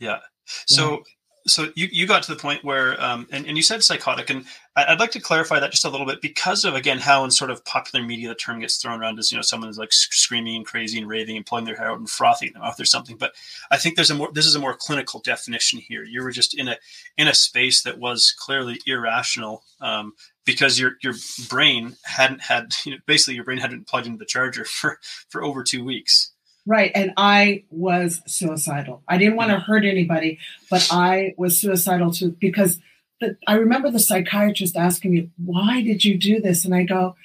Yeah. 0.00 0.18
So, 0.66 1.04
so 1.50 1.70
you, 1.74 1.88
you 1.90 2.06
got 2.06 2.22
to 2.24 2.34
the 2.34 2.40
point 2.40 2.64
where, 2.64 3.00
um, 3.02 3.26
and, 3.30 3.46
and 3.46 3.56
you 3.56 3.62
said 3.62 3.82
psychotic, 3.82 4.30
and 4.30 4.44
I'd 4.76 5.00
like 5.00 5.10
to 5.12 5.20
clarify 5.20 5.58
that 5.60 5.70
just 5.70 5.84
a 5.84 5.88
little 5.88 6.06
bit 6.06 6.20
because 6.20 6.64
of 6.64 6.74
again 6.74 6.98
how 6.98 7.24
in 7.24 7.30
sort 7.30 7.50
of 7.50 7.64
popular 7.64 8.04
media 8.04 8.28
the 8.28 8.34
term 8.34 8.60
gets 8.60 8.76
thrown 8.76 9.00
around 9.00 9.18
as 9.18 9.32
you 9.32 9.36
know 9.36 9.42
someone 9.42 9.68
is 9.68 9.78
like 9.78 9.92
screaming 9.92 10.56
and 10.56 10.66
crazy 10.66 10.98
and 10.98 11.08
raving 11.08 11.36
and 11.36 11.46
pulling 11.46 11.64
their 11.64 11.76
hair 11.76 11.90
out 11.90 11.98
and 11.98 12.08
frothing 12.08 12.50
their 12.52 12.62
mouth 12.62 12.78
or 12.78 12.84
something. 12.84 13.16
But 13.16 13.32
I 13.70 13.76
think 13.76 13.96
there's 13.96 14.10
a 14.10 14.14
more 14.14 14.30
this 14.32 14.46
is 14.46 14.54
a 14.54 14.60
more 14.60 14.74
clinical 14.74 15.20
definition 15.20 15.80
here. 15.80 16.04
You 16.04 16.22
were 16.22 16.30
just 16.30 16.56
in 16.56 16.68
a 16.68 16.76
in 17.16 17.28
a 17.28 17.34
space 17.34 17.82
that 17.82 17.98
was 17.98 18.34
clearly 18.38 18.80
irrational 18.86 19.64
um, 19.80 20.12
because 20.44 20.78
your 20.78 20.92
your 21.02 21.14
brain 21.48 21.96
hadn't 22.04 22.42
had 22.42 22.74
you 22.84 22.92
know, 22.92 22.98
basically 23.06 23.34
your 23.34 23.44
brain 23.44 23.58
hadn't 23.58 23.86
plugged 23.86 24.06
into 24.06 24.18
the 24.18 24.24
charger 24.24 24.64
for 24.66 24.98
for 25.28 25.42
over 25.42 25.62
two 25.62 25.84
weeks. 25.84 26.32
Right, 26.68 26.92
and 26.94 27.14
I 27.16 27.64
was 27.70 28.20
suicidal. 28.26 29.02
I 29.08 29.16
didn't 29.16 29.36
want 29.36 29.52
to 29.52 29.56
mm. 29.56 29.62
hurt 29.62 29.86
anybody, 29.86 30.38
but 30.70 30.86
I 30.92 31.32
was 31.38 31.58
suicidal 31.58 32.12
too 32.12 32.36
because 32.38 32.78
the, 33.22 33.38
I 33.46 33.54
remember 33.54 33.90
the 33.90 33.98
psychiatrist 33.98 34.76
asking 34.76 35.12
me, 35.12 35.30
"Why 35.42 35.80
did 35.80 36.04
you 36.04 36.18
do 36.18 36.42
this?" 36.42 36.66
And 36.66 36.74
I 36.74 36.82
go, 36.82 37.16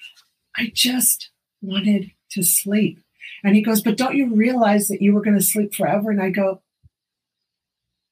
"I 0.56 0.72
just 0.74 1.30
wanted 1.62 2.12
to 2.32 2.42
sleep." 2.42 3.00
And 3.44 3.54
he 3.54 3.62
goes, 3.62 3.82
"But 3.82 3.98
don't 3.98 4.16
you 4.16 4.34
realize 4.34 4.88
that 4.88 5.02
you 5.02 5.14
were 5.14 5.22
going 5.22 5.38
to 5.38 5.44
sleep 5.44 5.76
forever?" 5.76 6.10
And 6.10 6.22
I 6.22 6.30
go, 6.30 6.62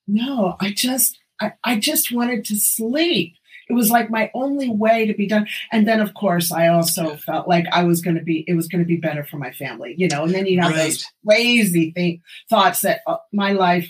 "No, 0.05 0.57
I 0.59 0.73
just 0.73 1.17
I, 1.39 1.53
I 1.63 1.79
just 1.79 2.11
wanted 2.11 2.43
to 2.43 2.57
sleep." 2.57 3.35
It 3.71 3.75
was 3.75 3.89
like 3.89 4.09
my 4.09 4.29
only 4.33 4.69
way 4.69 5.05
to 5.05 5.13
be 5.13 5.27
done. 5.27 5.47
And 5.71 5.87
then, 5.87 6.01
of 6.01 6.13
course, 6.13 6.51
I 6.51 6.67
also 6.67 7.15
felt 7.15 7.47
like 7.47 7.65
I 7.71 7.83
was 7.83 8.01
going 8.01 8.17
to 8.17 8.21
be, 8.21 8.43
it 8.49 8.53
was 8.53 8.67
going 8.67 8.83
to 8.83 8.87
be 8.87 8.97
better 8.97 9.23
for 9.23 9.37
my 9.37 9.51
family, 9.53 9.95
you 9.97 10.09
know. 10.09 10.25
And 10.25 10.33
then 10.33 10.45
you 10.45 10.59
have 10.59 10.71
right. 10.71 10.83
those 10.83 11.05
crazy 11.25 11.91
thing, 11.91 12.21
thoughts 12.49 12.81
that 12.81 12.99
uh, 13.07 13.17
my 13.31 13.53
life 13.53 13.89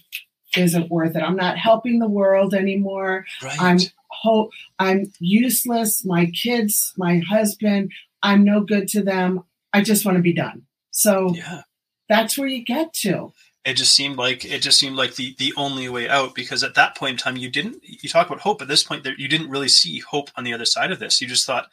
isn't 0.56 0.92
worth 0.92 1.16
it. 1.16 1.24
I'm 1.24 1.36
not 1.36 1.58
helping 1.58 1.98
the 1.98 2.08
world 2.08 2.54
anymore. 2.54 3.26
Right. 3.42 3.60
I'm 3.60 3.80
ho- 4.10 4.52
I'm 4.78 5.12
useless. 5.20 6.06
My 6.06 6.28
kids, 6.28 6.94
my 6.96 7.24
husband, 7.28 7.92
I'm 8.22 8.44
no 8.44 8.62
good 8.62 8.88
to 8.90 9.02
them. 9.02 9.44
I 9.74 9.82
just 9.82 10.06
want 10.06 10.18
to 10.18 10.22
be 10.22 10.34
done. 10.34 10.64
So 10.92 11.34
yeah. 11.34 11.64
that's 12.08 12.38
where 12.38 12.48
you 12.48 12.64
get 12.64 12.94
to 13.02 13.34
it 13.64 13.76
just 13.76 13.96
seemed 13.96 14.18
like 14.18 14.44
it 14.46 14.62
just 14.62 14.80
seemed 14.80 14.96
like 14.96 15.16
the 15.16 15.36
the 15.38 15.54
only 15.56 15.88
way 15.90 16.10
out 16.10 16.34
because 16.34 16.64
at 16.64 16.76
that 16.76 16.96
point 16.98 17.12
in 17.12 17.18
time 17.18 17.38
you 17.38 17.50
didn't 17.50 17.78
you 17.84 18.10
talk 18.10 18.28
about 18.28 18.40
hope 18.42 18.62
at 18.62 18.68
this 18.68 18.84
point 18.84 19.04
there 19.04 19.16
you 19.18 19.28
didn't 19.28 19.50
really 19.50 19.70
see 19.70 20.00
hope 20.00 20.30
on 20.36 20.44
the 20.44 20.54
other 20.54 20.66
side 20.66 20.92
of 20.92 21.00
this 21.00 21.22
you 21.22 21.28
just 21.28 21.46
thought 21.46 21.68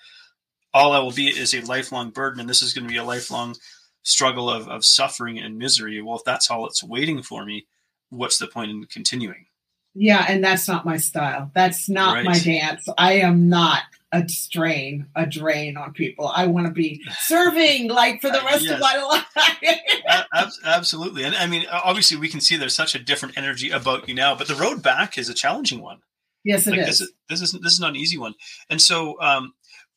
all 0.74 0.92
i 0.92 0.98
will 0.98 1.12
be 1.12 1.28
is 1.28 1.54
a 1.54 1.60
lifelong 1.62 2.10
burden 2.10 2.40
and 2.40 2.48
this 2.48 2.62
is 2.62 2.74
going 2.74 2.86
to 2.86 2.92
be 2.92 2.98
a 2.98 3.04
lifelong 3.04 3.54
struggle 4.02 4.50
of, 4.50 4.68
of 4.68 4.84
suffering 4.84 5.38
and 5.38 5.58
misery 5.58 6.00
well 6.02 6.16
if 6.16 6.24
that's 6.24 6.50
all 6.50 6.66
it's 6.66 6.84
waiting 6.84 7.22
for 7.22 7.44
me 7.44 7.66
what's 8.10 8.38
the 8.38 8.46
point 8.46 8.70
in 8.70 8.84
continuing 8.86 9.46
Yeah, 9.94 10.24
and 10.28 10.44
that's 10.44 10.68
not 10.68 10.84
my 10.84 10.96
style. 10.98 11.50
That's 11.54 11.88
not 11.88 12.14
Right. 12.14 12.24
my 12.24 12.38
dance. 12.38 12.86
I 12.96 13.14
am 13.14 13.48
not 13.48 13.82
a 14.12 14.26
strain, 14.28 15.06
a 15.16 15.26
drain 15.26 15.76
on 15.76 15.92
people. 15.92 16.28
I 16.28 16.46
want 16.46 16.66
to 16.66 16.72
be 16.72 17.02
serving 17.20 17.88
like 17.88 18.20
for 18.22 18.30
the 18.30 18.40
rest 18.44 18.64
Yes. 18.64 18.74
of 18.74 18.80
my 18.80 18.96
life. 19.02 20.24
Ab- 20.32 20.48
absolutely, 20.64 21.24
and 21.24 21.34
I 21.34 21.46
mean, 21.46 21.66
obviously, 21.70 22.16
we 22.16 22.28
can 22.28 22.40
see 22.40 22.56
there's 22.56 22.74
such 22.74 22.94
a 22.94 22.98
different 22.98 23.36
energy 23.36 23.70
about 23.70 24.08
you 24.08 24.14
now, 24.14 24.34
but 24.34 24.48
the 24.48 24.54
road 24.54 24.82
back 24.82 25.18
is 25.18 25.28
a 25.28 25.34
challenging 25.34 25.80
one. 25.82 25.98
yes, 26.44 26.66
it 26.66 26.70
like 26.70 26.80
is. 26.80 26.86
this 26.86 27.00
is 27.02 27.12
this 27.28 27.40
is 27.42 27.52
this 27.60 27.72
is 27.72 27.80
not 27.80 27.90
an 27.90 27.96
easy 27.96 28.16
one 28.16 28.32
and 28.70 28.80
so 28.80 29.20
um 29.20 29.52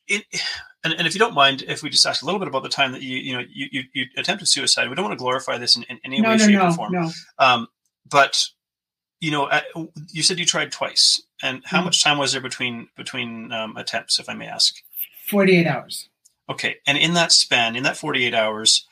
it 0.08 0.24
and, 0.84 0.92
and 0.94 1.06
if 1.06 1.14
you 1.14 1.20
don't 1.20 1.34
mind 1.34 1.62
if 1.68 1.82
we 1.82 1.88
just 1.88 2.04
ask 2.04 2.22
a 2.22 2.26
little 2.26 2.40
bit 2.40 2.48
about 2.48 2.62
the 2.64 2.68
time 2.68 2.92
that 2.92 3.00
you 3.02 3.16
you 3.16 3.32
know 3.34 3.42
you 3.50 3.68
you, 3.70 3.82
you 3.94 4.04
attempted 4.18 4.46
suicide 4.48 4.88
we 4.90 4.94
don't 4.96 5.04
want 5.04 5.16
to 5.16 5.22
glorify 5.22 5.56
this 5.56 5.76
in, 5.76 5.84
in 5.84 5.98
any 6.04 6.20
no, 6.20 6.30
way 6.30 6.36
no, 6.36 6.44
shape 6.46 6.54
no, 6.56 6.66
or 6.68 6.72
form 6.72 6.92
no. 6.92 7.10
um 7.38 7.66
but 8.10 8.42
you 9.20 9.30
know 9.30 9.48
you 10.12 10.22
said 10.22 10.38
you 10.38 10.44
tried 10.44 10.72
twice 10.72 11.22
and 11.42 11.62
how 11.66 11.80
Mhm. 11.80 11.84
much 11.86 12.02
time 12.02 12.18
was 12.18 12.32
there 12.32 12.40
between 12.40 12.88
between 12.96 13.52
um, 13.52 13.76
attempts 13.76 14.18
if 14.18 14.28
i 14.28 14.34
may 14.34 14.46
ask 14.46 14.76
48 15.28 15.66
hours. 15.66 16.08
okay 16.48 16.76
and 16.86 16.96
in 16.98 17.14
that 17.14 17.32
span 17.32 17.76
in 17.76 17.82
that 17.82 17.96
48 17.96 18.34
hours 18.34 18.86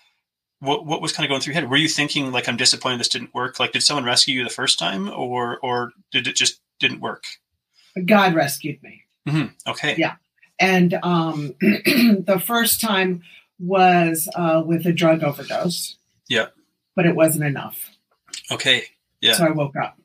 what, 0.60 0.84
what 0.84 1.00
was 1.00 1.12
kind 1.12 1.24
of 1.24 1.28
going 1.30 1.40
through 1.40 1.54
your 1.54 1.60
head 1.62 1.70
were 1.70 1.76
you 1.76 1.88
thinking 1.88 2.32
like 2.32 2.48
i'm 2.48 2.56
disappointed 2.56 2.98
this 3.00 3.08
didn't 3.08 3.34
work 3.34 3.58
like 3.60 3.72
did 3.72 3.82
someone 3.82 4.04
rescue 4.04 4.36
you 4.38 4.44
the 4.44 4.50
first 4.50 4.78
time 4.78 5.08
or 5.08 5.58
or 5.60 5.92
did 6.12 6.26
it 6.26 6.36
just 6.36 6.60
didn't 6.78 7.00
work 7.00 7.24
God 8.06 8.34
rescued 8.34 8.80
me. 8.82 9.02
hmm 9.28 9.46
okay 9.66 9.94
Yeah. 9.98 10.14
And 10.60 10.94
um, 11.02 11.54
the 11.60 12.40
first 12.44 12.80
time 12.80 13.22
was 13.58 14.28
uh, 14.34 14.62
with 14.64 14.86
a 14.86 14.92
drug 14.92 15.22
overdose. 15.24 15.96
Yeah. 16.28 16.46
But 16.94 17.06
it 17.06 17.16
wasn't 17.16 17.44
enough. 17.44 17.90
okay 18.50 18.84
Yeah. 19.20 19.32
So 19.34 19.44
I 19.46 19.50
woke 19.50 19.74
up. 19.76 19.98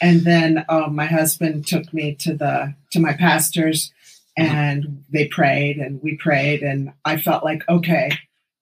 And 0.00 0.20
then 0.22 0.64
um, 0.68 0.94
my 0.94 1.06
husband 1.06 1.66
took 1.66 1.92
me 1.94 2.14
to 2.16 2.34
the 2.34 2.74
to 2.92 3.00
my 3.00 3.12
pastors 3.14 3.92
Mm-hmm. 4.38 4.54
and 4.54 5.04
they 5.08 5.28
prayed 5.28 5.78
and 5.78 5.98
we 6.02 6.16
prayed 6.18 6.62
and 6.62 6.92
I 7.06 7.16
felt 7.16 7.42
like 7.42 7.62
okay, 7.70 8.10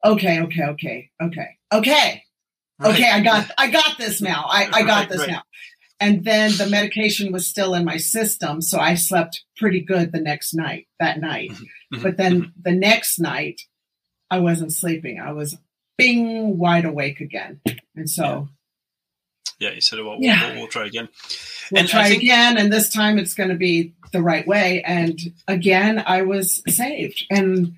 okay, 0.05 0.41
okay, 0.43 0.63
okay, 0.63 1.11
okay, 1.21 1.59
okay, 1.73 2.23
Right. 2.79 2.93
okay, 2.95 3.11
I 3.11 3.21
got 3.21 3.51
I 3.59 3.71
got 3.73 3.99
this 3.99 4.21
now. 4.23 4.45
I, 4.49 4.69
I 4.73 4.83
got 4.85 4.89
Right, 5.01 5.09
this 5.09 5.19
right. 5.23 5.31
now. 5.31 5.43
And 5.99 6.25
then 6.25 6.53
the 6.59 6.69
medication 6.69 7.33
was 7.33 7.49
still 7.49 7.75
in 7.75 7.85
my 7.85 7.97
system, 7.97 8.63
so 8.63 8.79
I 8.79 8.95
slept 8.95 9.43
pretty 9.57 9.81
good 9.81 10.13
the 10.13 10.21
next 10.21 10.55
night, 10.55 10.87
that 11.01 11.21
night. 11.21 11.51
Mhm, 11.93 12.03
But 12.05 12.19
then 12.19 12.53
the 12.63 12.71
next 12.73 13.19
night 13.19 13.63
I 14.31 14.39
wasn't 14.39 14.73
sleeping. 14.73 15.19
I 15.19 15.33
was 15.33 15.57
bing 15.99 16.57
wide 16.57 16.85
awake 16.85 17.21
again. 17.21 17.61
And 17.97 18.09
so 18.09 18.23
Yeah, 18.25 18.47
you 19.59 19.81
said, 19.81 20.01
well, 20.05 20.17
Yeah. 20.21 20.47
we'll, 20.51 20.59
we'll 20.61 20.69
try 20.69 20.87
again. 20.87 21.09
we'll 21.71 21.81
And 21.81 21.89
try 21.89 22.09
think- 22.11 22.23
again 22.23 22.57
and 22.59 22.73
this 22.73 22.89
time 22.89 23.19
it's 23.19 23.35
going 23.35 23.51
to 23.51 23.57
be 23.57 23.95
the 24.13 24.23
right 24.23 24.47
way 24.47 24.81
and 24.85 25.19
again 25.49 26.03
i 26.07 26.23
was 26.23 26.63
saved 26.69 27.25
and 27.31 27.75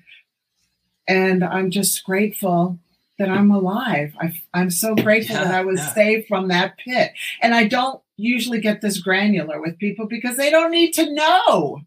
and 1.07 1.43
i'm 1.43 1.71
just 1.71 2.03
grateful 2.03 2.77
that 3.17 3.29
i'm 3.29 3.49
alive 3.49 4.13
I, 4.21 4.39
i'm 4.53 4.69
so 4.69 4.93
grateful 4.93 5.35
Yeah, 5.35 5.45
that 5.45 5.55
i 5.55 5.65
was 5.65 5.79
yeah. 5.79 5.93
saved 5.93 6.27
from 6.27 6.49
that 6.49 6.77
pit 6.77 7.13
and 7.41 7.55
i 7.55 7.65
don't 7.67 8.01
usually 8.17 8.59
get 8.61 8.81
this 8.81 8.99
granular 8.99 9.59
with 9.61 9.79
people 9.79 10.05
because 10.07 10.37
they 10.37 10.49
don't 10.51 10.71
need 10.71 10.91
to 10.93 11.11
know 11.13 11.81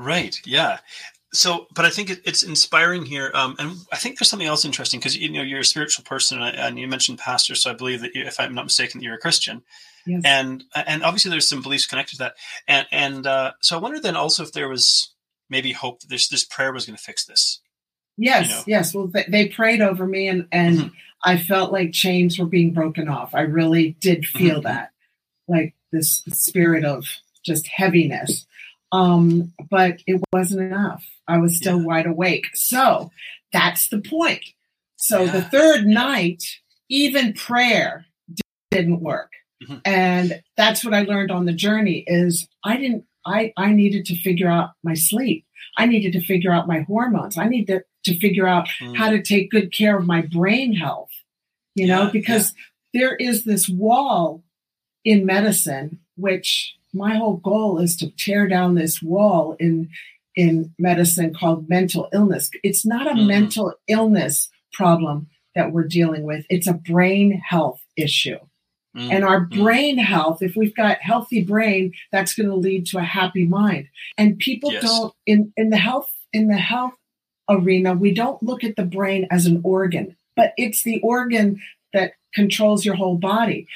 Right. 0.00 0.40
Yeah. 0.44 0.78
So, 1.32 1.66
but 1.74 1.84
I 1.84 1.90
think 1.90 2.08
it, 2.10 2.20
it's 2.24 2.42
inspiring 2.42 3.04
here. 3.04 3.30
Um, 3.34 3.54
and 3.58 3.76
I 3.92 3.96
think 3.96 4.18
there's 4.18 4.30
something 4.30 4.48
else 4.48 4.64
interesting 4.64 4.98
because, 4.98 5.16
you 5.16 5.28
know, 5.30 5.42
you're 5.42 5.60
a 5.60 5.64
spiritual 5.64 6.04
person 6.04 6.40
and, 6.40 6.56
and 6.56 6.78
you 6.78 6.88
mentioned 6.88 7.18
pastor. 7.18 7.54
So 7.54 7.70
I 7.70 7.74
believe 7.74 8.00
that 8.00 8.14
you, 8.14 8.22
if 8.24 8.40
I'm 8.40 8.54
not 8.54 8.64
mistaken, 8.64 8.98
that 9.00 9.04
you're 9.04 9.14
a 9.16 9.18
Christian 9.18 9.62
yes 10.06 10.22
and, 10.24 10.64
and 10.74 11.02
obviously 11.02 11.30
there's 11.30 11.46
some 11.48 11.60
beliefs 11.60 11.84
connected 11.86 12.12
to 12.16 12.18
that. 12.18 12.34
And, 12.66 12.86
and, 12.92 13.26
uh, 13.26 13.52
so 13.60 13.76
I 13.76 13.80
wonder 13.80 14.00
then 14.00 14.16
also 14.16 14.42
if 14.42 14.52
there 14.52 14.68
was 14.70 15.12
maybe 15.50 15.72
hope 15.72 16.00
that 16.00 16.08
this, 16.08 16.28
this 16.28 16.44
prayer 16.44 16.72
was 16.72 16.86
going 16.86 16.96
to 16.96 17.02
fix 17.02 17.26
this. 17.26 17.60
yes 18.16 18.48
you 18.48 18.54
know. 18.54 18.62
yes 18.78 18.94
well 18.94 19.06
they, 19.06 19.24
they 19.28 19.48
prayed 19.48 19.80
over 19.82 20.06
me 20.06 20.28
and 20.28 20.46
and 20.50 20.78
Mhm. 20.78 20.92
i 21.24 21.36
felt 21.36 21.72
like 21.72 21.92
chains 21.92 22.38
were 22.38 22.46
being 22.46 22.72
broken 22.72 23.08
off 23.08 23.34
i 23.34 23.42
really 23.42 23.96
did 24.00 24.26
feel 24.26 24.60
Mhm. 24.60 24.64
that 24.64 24.90
like 25.46 25.74
this 25.92 26.22
spirit 26.32 26.84
of 26.84 27.04
just 27.44 27.66
heaviness 27.66 28.46
um 28.92 29.52
but 29.70 30.00
it 30.06 30.20
wasn't 30.32 30.62
enough. 30.62 31.04
I 31.26 31.38
was 31.38 31.56
still 31.56 31.78
Yeah. 31.80 31.84
wide 31.86 32.06
awake. 32.06 32.46
So 32.54 33.10
that's 33.52 33.88
the 33.88 34.00
point. 34.00 34.44
So 34.96 35.26
the 35.26 35.42
third 35.42 35.86
night 35.86 36.42
even 36.88 37.32
prayer 37.34 38.06
didn't 38.70 39.00
work. 39.00 39.32
Mhm. 39.62 39.80
and 39.84 40.40
that's 40.56 40.84
what 40.84 40.94
i 40.94 41.02
learned 41.02 41.32
on 41.32 41.44
the 41.44 41.52
journey 41.52 42.04
is 42.06 42.46
i 42.64 42.76
didn't 42.76 43.04
i 43.26 43.52
i 43.56 43.72
needed 43.72 44.04
to 44.06 44.14
figure 44.14 44.48
out 44.48 44.70
my 44.84 44.94
sleep. 44.94 45.44
I 45.76 45.86
needed 45.86 46.12
to 46.12 46.20
figure 46.20 46.52
out 46.52 46.68
my 46.68 46.82
hormones. 46.82 47.36
I 47.36 47.48
needed 47.48 47.82
to 48.04 48.18
figure 48.20 48.46
out 48.46 48.68
Mm. 48.80 48.96
how 48.96 49.10
to 49.10 49.20
take 49.20 49.50
good 49.50 49.72
care 49.72 49.98
of 49.98 50.06
my 50.06 50.20
brain 50.22 50.74
health 50.74 51.10
you 51.74 51.88
know 51.88 52.04
Yeah, 52.04 52.10
because 52.12 52.54
there 52.94 53.16
is 53.16 53.42
this 53.44 53.68
wall 53.68 54.44
in 55.04 55.26
medicine 55.26 55.98
which 56.14 56.76
my 56.94 57.16
whole 57.16 57.36
goal 57.36 57.78
is 57.78 57.96
to 57.96 58.10
tear 58.16 58.46
down 58.48 58.74
this 58.74 59.02
wall 59.02 59.56
in 59.58 59.88
in 60.36 60.72
medicine 60.78 61.34
called 61.34 61.68
mental 61.68 62.08
illness 62.12 62.50
it's 62.62 62.86
not 62.86 63.06
a 63.06 63.14
Mhm. 63.14 63.26
mental 63.26 63.74
illness 63.88 64.48
problem 64.72 65.26
that 65.54 65.72
we're 65.72 65.86
dealing 65.88 66.22
with 66.24 66.44
it's 66.48 66.66
a 66.66 66.74
brain 66.74 67.32
health 67.46 67.80
issue 67.96 68.38
Mm. 68.96 69.12
and 69.12 69.24
our 69.24 69.46
Mm. 69.46 69.50
brain 69.64 69.98
health 69.98 70.40
if 70.42 70.56
we've 70.56 70.74
got 70.74 70.98
healthy 71.02 71.42
brain 71.44 71.92
that's 72.12 72.34
going 72.34 72.48
to 72.48 72.54
lead 72.54 72.86
to 72.86 72.98
a 72.98 73.02
happy 73.02 73.44
mind 73.46 73.86
and 74.16 74.38
people 74.38 74.72
Yes. 74.72 74.82
don't 74.82 75.12
in 75.26 75.52
in 75.56 75.70
the 75.70 75.76
health 75.76 76.10
in 76.32 76.48
the 76.48 76.56
health 76.58 76.94
arena 77.50 77.94
we 77.94 78.12
don't 78.14 78.42
look 78.42 78.62
at 78.64 78.76
the 78.76 78.84
brain 78.84 79.26
as 79.30 79.44
an 79.46 79.60
organ 79.64 80.16
but 80.36 80.52
it's 80.56 80.82
the 80.84 81.00
organ 81.00 81.60
that 81.92 82.12
controls 82.34 82.84
your 82.84 82.94
whole 82.94 83.16
body 83.16 83.66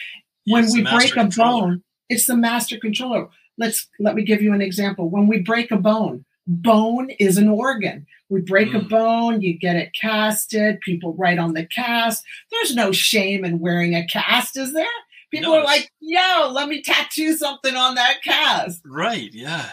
when 0.46 0.64
It's 0.64 0.74
we 0.74 0.82
break 0.82 1.10
a 1.10 1.14
controller. 1.14 1.60
bone 1.68 1.82
it's 2.12 2.26
the 2.26 2.36
master 2.36 2.78
controller 2.78 3.28
let's 3.58 3.88
let 3.98 4.14
me 4.14 4.22
give 4.22 4.42
you 4.42 4.52
an 4.52 4.62
example 4.62 5.08
when 5.08 5.26
we 5.26 5.40
break 5.40 5.70
a 5.70 5.76
bone 5.76 6.24
bone 6.46 7.08
is 7.18 7.36
an 7.38 7.48
organ 7.48 8.06
we 8.28 8.40
break 8.40 8.72
a 8.74 8.80
Mm. 8.80 8.88
bone 8.88 9.40
you 9.42 9.52
get 9.58 9.76
it 9.76 9.90
casted 10.00 10.80
people 10.80 11.14
write 11.14 11.38
on 11.38 11.52
the 11.54 11.66
cast 11.66 12.24
there's 12.50 12.74
no 12.74 12.92
shame 12.92 13.44
in 13.44 13.58
wearing 13.60 13.94
a 13.94 14.06
cast 14.06 14.56
is 14.56 14.72
there 14.72 14.86
people 15.30 15.52
No, 15.52 15.58
are 15.60 15.64
like 15.64 15.90
yo 16.00 16.50
let 16.52 16.68
me 16.68 16.82
tattoo 16.82 17.34
something 17.36 17.74
on 17.76 17.94
that 17.94 18.16
cast 18.24 18.80
Right. 18.84 19.30
Yeah. 19.32 19.68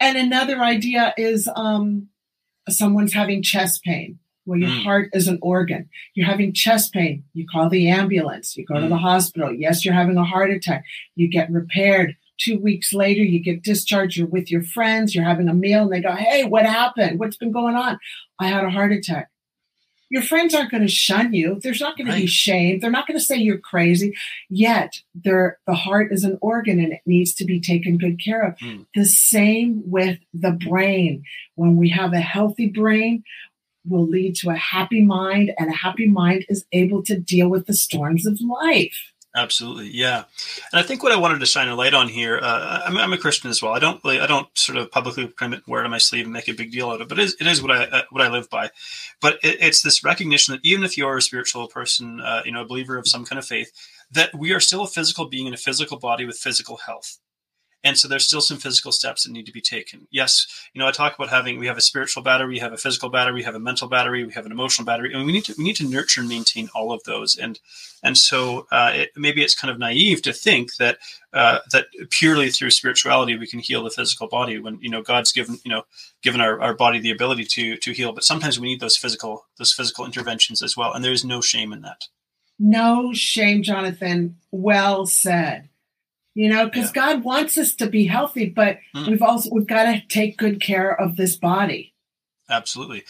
and 0.00 0.16
another 0.16 0.58
idea 0.60 1.12
is 1.16 1.48
um, 1.56 2.08
someone's 2.68 3.12
having 3.12 3.42
chest 3.42 3.82
pain. 3.82 4.18
Well, 4.44 4.58
your 4.58 4.70
Mm. 4.70 4.82
heart 4.82 5.10
is 5.12 5.28
an 5.28 5.38
organ. 5.40 5.88
You're 6.14 6.26
having 6.26 6.52
chest 6.52 6.92
pain. 6.92 7.24
You 7.32 7.46
call 7.46 7.68
the 7.68 7.88
ambulance. 7.88 8.56
You 8.56 8.64
go 8.64 8.74
to 8.74 8.80
Mm. 8.86 8.88
the 8.88 8.96
hospital. 8.96 9.52
Yes, 9.54 9.84
you're 9.84 9.94
having 9.94 10.16
a 10.16 10.24
heart 10.24 10.50
attack. 10.50 10.84
You 11.14 11.28
get 11.28 11.50
repaired. 11.50 12.16
Two 12.38 12.58
weeks 12.58 12.92
later, 12.92 13.22
you 13.22 13.38
get 13.38 13.62
discharged. 13.62 14.16
You're 14.16 14.26
with 14.26 14.50
your 14.50 14.62
friends. 14.62 15.14
You're 15.14 15.24
having 15.24 15.48
a 15.48 15.54
meal, 15.54 15.82
and 15.84 15.92
they 15.92 16.00
go, 16.00 16.12
Hey, 16.12 16.44
what 16.44 16.66
happened? 16.66 17.20
What's 17.20 17.36
been 17.36 17.52
going 17.52 17.76
on? 17.76 17.98
I 18.40 18.48
had 18.48 18.64
a 18.64 18.70
heart 18.70 18.90
attack. 18.90 19.28
Your 20.10 20.22
friends 20.22 20.52
aren't 20.54 20.70
going 20.70 20.82
to 20.82 20.88
shun 20.88 21.32
you. 21.32 21.58
There's 21.62 21.80
not 21.80 21.96
going 21.96 22.08
to 22.10 22.16
be 22.16 22.26
shame. 22.26 22.80
They're 22.80 22.90
not 22.90 23.06
going 23.06 23.18
to 23.18 23.24
say 23.24 23.36
you're 23.36 23.56
crazy. 23.56 24.12
Yet, 24.50 25.00
the 25.14 25.54
heart 25.68 26.12
is 26.12 26.22
an 26.24 26.36
organ 26.42 26.80
and 26.80 26.92
it 26.92 27.00
needs 27.06 27.32
to 27.36 27.46
be 27.46 27.60
taken 27.60 27.96
good 27.96 28.22
care 28.22 28.42
of. 28.42 28.56
Mm. 28.58 28.84
The 28.94 29.06
same 29.06 29.82
with 29.86 30.18
the 30.34 30.50
brain. 30.50 31.22
When 31.54 31.76
we 31.76 31.88
have 31.90 32.12
a 32.12 32.20
healthy 32.20 32.66
brain, 32.66 33.24
will 33.88 34.06
lead 34.06 34.36
to 34.36 34.50
a 34.50 34.56
happy 34.56 35.02
mind, 35.02 35.52
and 35.58 35.70
a 35.70 35.76
happy 35.76 36.06
mind 36.06 36.44
is 36.48 36.64
able 36.72 37.02
to 37.04 37.18
deal 37.18 37.48
with 37.48 37.66
the 37.66 37.74
storms 37.74 38.26
of 38.26 38.40
life. 38.40 39.12
Absolutely, 39.34 39.88
yeah. 39.88 40.24
And 40.72 40.78
I 40.78 40.82
think 40.82 41.02
what 41.02 41.10
I 41.10 41.16
wanted 41.16 41.40
to 41.40 41.46
shine 41.46 41.68
a 41.68 41.74
light 41.74 41.94
on 41.94 42.06
here, 42.06 42.38
uh, 42.42 42.82
I'm, 42.84 42.98
I'm 42.98 43.14
a 43.14 43.18
Christian 43.18 43.48
as 43.48 43.62
well. 43.62 43.72
I 43.72 43.78
don't, 43.78 43.98
really, 44.04 44.20
I 44.20 44.26
don't 44.26 44.46
sort 44.58 44.76
of 44.76 44.90
publicly 44.90 45.24
proclaim 45.24 45.54
it, 45.54 45.66
wear 45.66 45.80
it 45.80 45.86
on 45.86 45.90
my 45.90 45.96
sleeve, 45.96 46.24
and 46.24 46.34
make 46.34 46.48
a 46.48 46.52
big 46.52 46.70
deal 46.70 46.90
out 46.90 46.96
of 46.96 47.02
it. 47.02 47.08
But 47.08 47.18
it 47.18 47.24
is, 47.24 47.36
it 47.40 47.46
is 47.46 47.62
what 47.62 47.70
I, 47.70 47.84
uh, 47.84 48.02
what 48.10 48.22
I 48.22 48.28
live 48.28 48.50
by. 48.50 48.68
But 49.22 49.38
it, 49.42 49.56
it's 49.60 49.80
this 49.80 50.04
recognition 50.04 50.52
that 50.52 50.60
even 50.64 50.84
if 50.84 50.98
you're 50.98 51.16
a 51.16 51.22
spiritual 51.22 51.66
person, 51.68 52.20
uh, 52.20 52.42
you 52.44 52.52
know, 52.52 52.60
a 52.60 52.66
believer 52.66 52.98
of 52.98 53.08
some 53.08 53.24
kind 53.24 53.38
of 53.38 53.46
faith, 53.46 53.72
that 54.10 54.34
we 54.34 54.52
are 54.52 54.60
still 54.60 54.82
a 54.82 54.86
physical 54.86 55.24
being 55.24 55.46
in 55.46 55.54
a 55.54 55.56
physical 55.58 55.98
body 55.98 56.26
with 56.26 56.36
physical 56.36 56.76
health. 56.76 57.18
And 57.84 57.98
so 57.98 58.06
there's 58.06 58.26
still 58.26 58.40
some 58.40 58.58
physical 58.58 58.92
steps 58.92 59.24
that 59.24 59.32
need 59.32 59.46
to 59.46 59.52
be 59.52 59.60
taken. 59.60 60.06
Yes, 60.10 60.46
you 60.72 60.78
know, 60.78 60.86
I 60.86 60.92
talk 60.92 61.16
about 61.16 61.30
having 61.30 61.58
we 61.58 61.66
have 61.66 61.76
a 61.76 61.82
spiritual 61.82 62.22
battery, 62.22 62.48
we 62.48 62.58
have 62.60 62.72
a 62.72 62.76
physical 62.76 63.08
battery, 63.08 63.34
we 63.34 63.42
have 63.42 63.56
a 63.56 63.60
mental 63.60 63.88
battery, 63.88 64.24
we 64.24 64.32
have 64.32 64.46
an 64.46 64.52
emotional 64.52 64.86
battery, 64.86 65.12
and 65.12 65.26
we 65.26 65.32
need 65.32 65.44
to 65.46 65.54
we 65.58 65.64
need 65.64 65.76
to 65.76 65.88
nurture 65.88 66.20
and 66.20 66.28
maintain 66.28 66.68
all 66.74 66.92
of 66.92 67.02
those. 67.04 67.36
And 67.36 67.58
and 68.02 68.16
so 68.16 68.66
uh, 68.70 68.92
it, 68.94 69.10
maybe 69.16 69.42
it's 69.42 69.54
kind 69.54 69.70
of 69.70 69.78
naive 69.78 70.22
to 70.22 70.32
think 70.32 70.76
that 70.76 70.98
uh, 71.32 71.58
that 71.72 71.86
purely 72.10 72.50
through 72.50 72.70
spirituality 72.70 73.36
we 73.36 73.46
can 73.46 73.58
heal 73.58 73.82
the 73.82 73.90
physical 73.90 74.28
body 74.28 74.58
when 74.58 74.78
you 74.80 74.90
know 74.90 75.02
God's 75.02 75.32
given 75.32 75.58
you 75.64 75.70
know 75.70 75.82
given 76.22 76.40
our, 76.40 76.60
our 76.60 76.74
body 76.74 77.00
the 77.00 77.10
ability 77.10 77.44
to 77.46 77.76
to 77.76 77.92
heal. 77.92 78.12
But 78.12 78.24
sometimes 78.24 78.60
we 78.60 78.68
need 78.68 78.80
those 78.80 78.96
physical 78.96 79.46
those 79.58 79.72
physical 79.72 80.04
interventions 80.04 80.62
as 80.62 80.76
well, 80.76 80.92
and 80.92 81.04
there 81.04 81.12
is 81.12 81.24
no 81.24 81.40
shame 81.40 81.72
in 81.72 81.82
that. 81.82 82.06
No 82.58 83.12
shame, 83.12 83.64
Jonathan. 83.64 84.36
Well 84.52 85.06
said. 85.06 85.68
You 86.34 86.48
know, 86.48 86.64
because 86.66 86.86
Yeah. 86.94 87.02
God 87.12 87.24
wants 87.24 87.58
us 87.58 87.74
to 87.76 87.86
be 87.88 88.06
healthy, 88.06 88.46
but 88.48 88.78
Mm. 88.96 89.08
we've 89.08 89.22
also 89.22 89.50
we've 89.52 89.66
got 89.66 89.84
to 89.84 90.00
take 90.08 90.38
good 90.38 90.60
care 90.62 90.98
of 90.98 91.16
this 91.16 91.36
body. 91.36 91.94
Absolutely. 92.50 93.04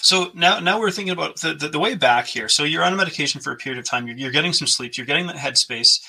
So 0.00 0.30
now, 0.34 0.60
now 0.60 0.78
we're 0.80 0.90
thinking 0.92 1.12
about 1.12 1.40
the, 1.40 1.54
the, 1.54 1.68
the 1.68 1.78
way 1.78 1.94
back 1.96 2.26
here. 2.26 2.48
So 2.48 2.62
you're 2.64 2.84
on 2.84 2.92
a 2.92 2.96
medication 2.96 3.40
for 3.40 3.52
a 3.52 3.56
period 3.56 3.78
of 3.78 3.84
time. 3.84 4.06
You're, 4.06 4.16
you're 4.16 4.30
getting 4.30 4.52
some 4.52 4.66
sleep. 4.68 4.96
You're 4.96 5.06
getting 5.06 5.26
that 5.26 5.36
headspace. 5.36 6.00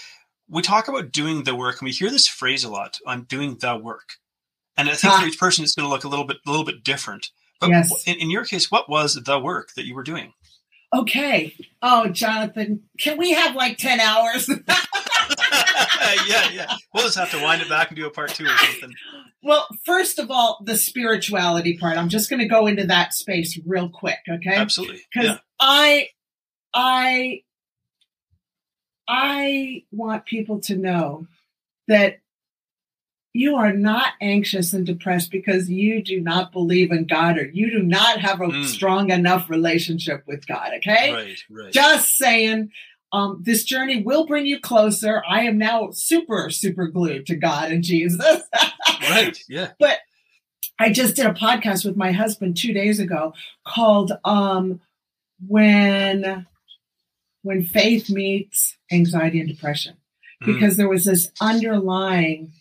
We 0.48 0.62
talk 0.62 0.88
about 0.88 1.12
doing 1.12 1.44
the 1.44 1.56
work, 1.56 1.80
and 1.80 1.86
we 1.86 1.92
hear 1.92 2.10
this 2.10 2.28
phrase 2.28 2.64
a 2.64 2.70
lot. 2.70 2.98
I'm 3.06 3.24
doing 3.24 3.58
the 3.60 3.76
work, 3.78 4.10
and 4.78 4.90
I 4.90 4.94
think 4.96 5.14
Ah. 5.14 5.22
for 5.22 5.28
each 5.28 5.40
person, 5.40 5.64
it's 5.64 5.76
going 5.76 5.86
to 5.88 5.90
look 5.94 6.04
a 6.04 6.08
little 6.08 6.26
bit, 6.26 6.38
a 6.46 6.50
little 6.50 6.66
bit 6.66 6.84
different. 6.84 7.30
But 7.60 7.70
Yes. 7.72 7.92
in, 8.08 8.16
in 8.16 8.30
your 8.32 8.46
case, 8.46 8.72
what 8.72 8.90
was 8.90 9.16
the 9.16 9.40
work 9.40 9.74
that 9.76 9.86
you 9.86 9.94
were 9.96 10.04
doing? 10.04 10.34
Okay. 10.96 11.56
Oh, 11.84 12.08
Jonathan, 12.10 12.84
can 13.00 13.18
we 13.18 13.32
have 13.34 13.56
like 13.56 13.78
10 13.78 14.00
hours? 14.00 14.50
yeah, 16.28 16.50
yeah. 16.52 16.76
We'll 16.94 17.04
just 17.06 17.18
have 17.18 17.32
to 17.32 17.42
wind 17.42 17.62
it 17.62 17.70
back 17.70 17.90
and 17.90 17.98
do 17.98 18.06
a 18.06 18.10
part 18.10 18.30
two 18.34 18.46
or 18.46 18.58
something. 18.58 18.94
well, 19.44 19.68
first 19.86 20.20
of 20.20 20.30
all, 20.32 20.62
the 20.66 20.76
spirituality 20.78 21.78
part. 21.78 21.98
I'm 21.98 22.10
just 22.10 22.30
going 22.30 22.40
to 22.42 22.48
go 22.48 22.68
into 22.68 22.86
that 22.88 23.14
space 23.14 23.60
real 23.66 23.90
quick, 23.90 24.20
okay? 24.30 24.56
Absolutely. 24.56 25.02
Because 25.14 25.30
Yeah. 25.30 25.38
I, 25.60 26.08
I, 26.74 27.42
I 29.08 29.84
want 29.92 30.26
people 30.26 30.60
to 30.62 30.76
know 30.76 31.28
that 31.88 32.18
you 33.34 33.56
are 33.58 33.74
not 33.74 34.14
anxious 34.22 34.74
and 34.74 34.86
depressed 34.86 35.32
because 35.32 35.70
you 35.70 36.04
do 36.04 36.20
not 36.20 36.52
believe 36.52 36.92
in 36.92 37.06
God 37.06 37.38
or 37.38 37.46
you 37.48 37.70
do 37.72 37.84
not 37.84 38.20
have 38.20 38.42
a 38.42 38.48
Mm. 38.48 38.66
strong 38.66 39.12
enough 39.12 39.50
relationship 39.50 40.24
with 40.28 40.48
God, 40.48 40.72
okay? 40.78 41.14
Right, 41.14 41.38
right. 41.50 41.72
Just 41.74 42.18
saying, 42.18 42.72
um, 43.12 43.42
this 43.44 43.64
journey 43.64 44.04
will 44.04 44.26
bring 44.28 44.46
you 44.46 44.60
closer. 44.60 45.24
I 45.28 45.42
am 45.44 45.58
now 45.58 45.90
super, 45.92 46.50
super 46.50 46.88
glued 46.88 47.26
to 47.28 47.36
God 47.36 47.72
and 47.72 47.84
Jesus. 47.84 48.20
right. 49.10 49.38
Yeah. 49.50 49.72
But 49.80 49.98
I 50.80 50.92
just 50.92 51.16
did 51.16 51.26
a 51.26 51.34
podcast 51.34 51.84
with 51.86 51.98
my 51.98 52.12
husband 52.12 52.56
two 52.58 52.72
days 52.74 53.00
ago 53.00 53.34
called 53.68 54.12
um, 54.24 54.80
"When 55.48 56.46
When 57.42 57.64
Faith 57.64 58.10
Meets 58.10 58.78
Anxiety 58.92 59.40
and 59.40 59.50
Depression," 59.50 59.96
Mm. 60.42 60.54
because 60.54 60.78
there 60.78 60.88
was 60.88 61.04
this 61.04 61.32
underlying 61.42 62.54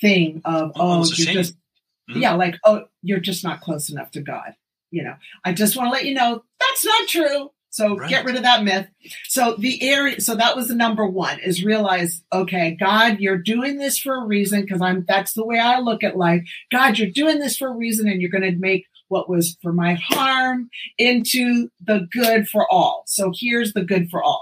thing 0.00 0.42
of 0.44 0.72
oh, 0.74 1.02
a 1.02 1.06
you're 1.14 1.32
just 1.32 1.54
Mhm. 2.10 2.20
yeah, 2.20 2.34
like 2.34 2.56
oh, 2.64 2.86
you're 3.02 3.20
just 3.20 3.44
not 3.44 3.60
close 3.60 3.88
enough 3.90 4.10
to 4.12 4.20
God. 4.20 4.54
You 4.90 5.04
know, 5.04 5.14
I 5.44 5.52
just 5.52 5.76
want 5.76 5.86
to 5.88 5.92
let 5.92 6.04
you 6.04 6.14
know 6.14 6.42
that's 6.60 6.84
not 6.84 7.08
true. 7.08 7.50
So 7.74 7.96
Right. 7.96 8.08
get 8.08 8.24
rid 8.24 8.36
of 8.36 8.42
that 8.44 8.62
myth. 8.62 8.86
So 9.26 9.56
the 9.58 9.82
area, 9.82 10.20
so 10.20 10.36
that 10.36 10.54
was 10.54 10.68
the 10.68 10.76
number 10.76 11.04
one 11.08 11.40
is 11.40 11.64
realize, 11.64 12.22
okay, 12.32 12.76
God, 12.78 13.18
you're 13.18 13.36
doing 13.36 13.78
this 13.78 13.98
for 13.98 14.14
a 14.14 14.24
reason 14.24 14.60
because 14.60 14.80
I'm, 14.80 15.04
that's 15.08 15.32
the 15.32 15.44
way 15.44 15.58
I 15.58 15.80
look 15.80 16.04
at 16.04 16.16
life. 16.16 16.44
God, 16.70 16.98
you're 17.00 17.10
doing 17.10 17.40
this 17.40 17.56
for 17.56 17.66
a 17.66 17.74
reason 17.74 18.06
and 18.08 18.20
you're 18.22 18.30
going 18.30 18.48
to 18.48 18.56
make 18.60 18.86
what 19.08 19.28
was 19.28 19.56
for 19.60 19.72
my 19.72 19.94
harm 19.94 20.70
into 20.98 21.68
the 21.84 22.06
good 22.12 22.48
for 22.48 22.64
all. 22.72 23.02
So 23.08 23.32
here's 23.36 23.72
the 23.72 23.82
good 23.82 24.08
for 24.08 24.22
all. 24.22 24.38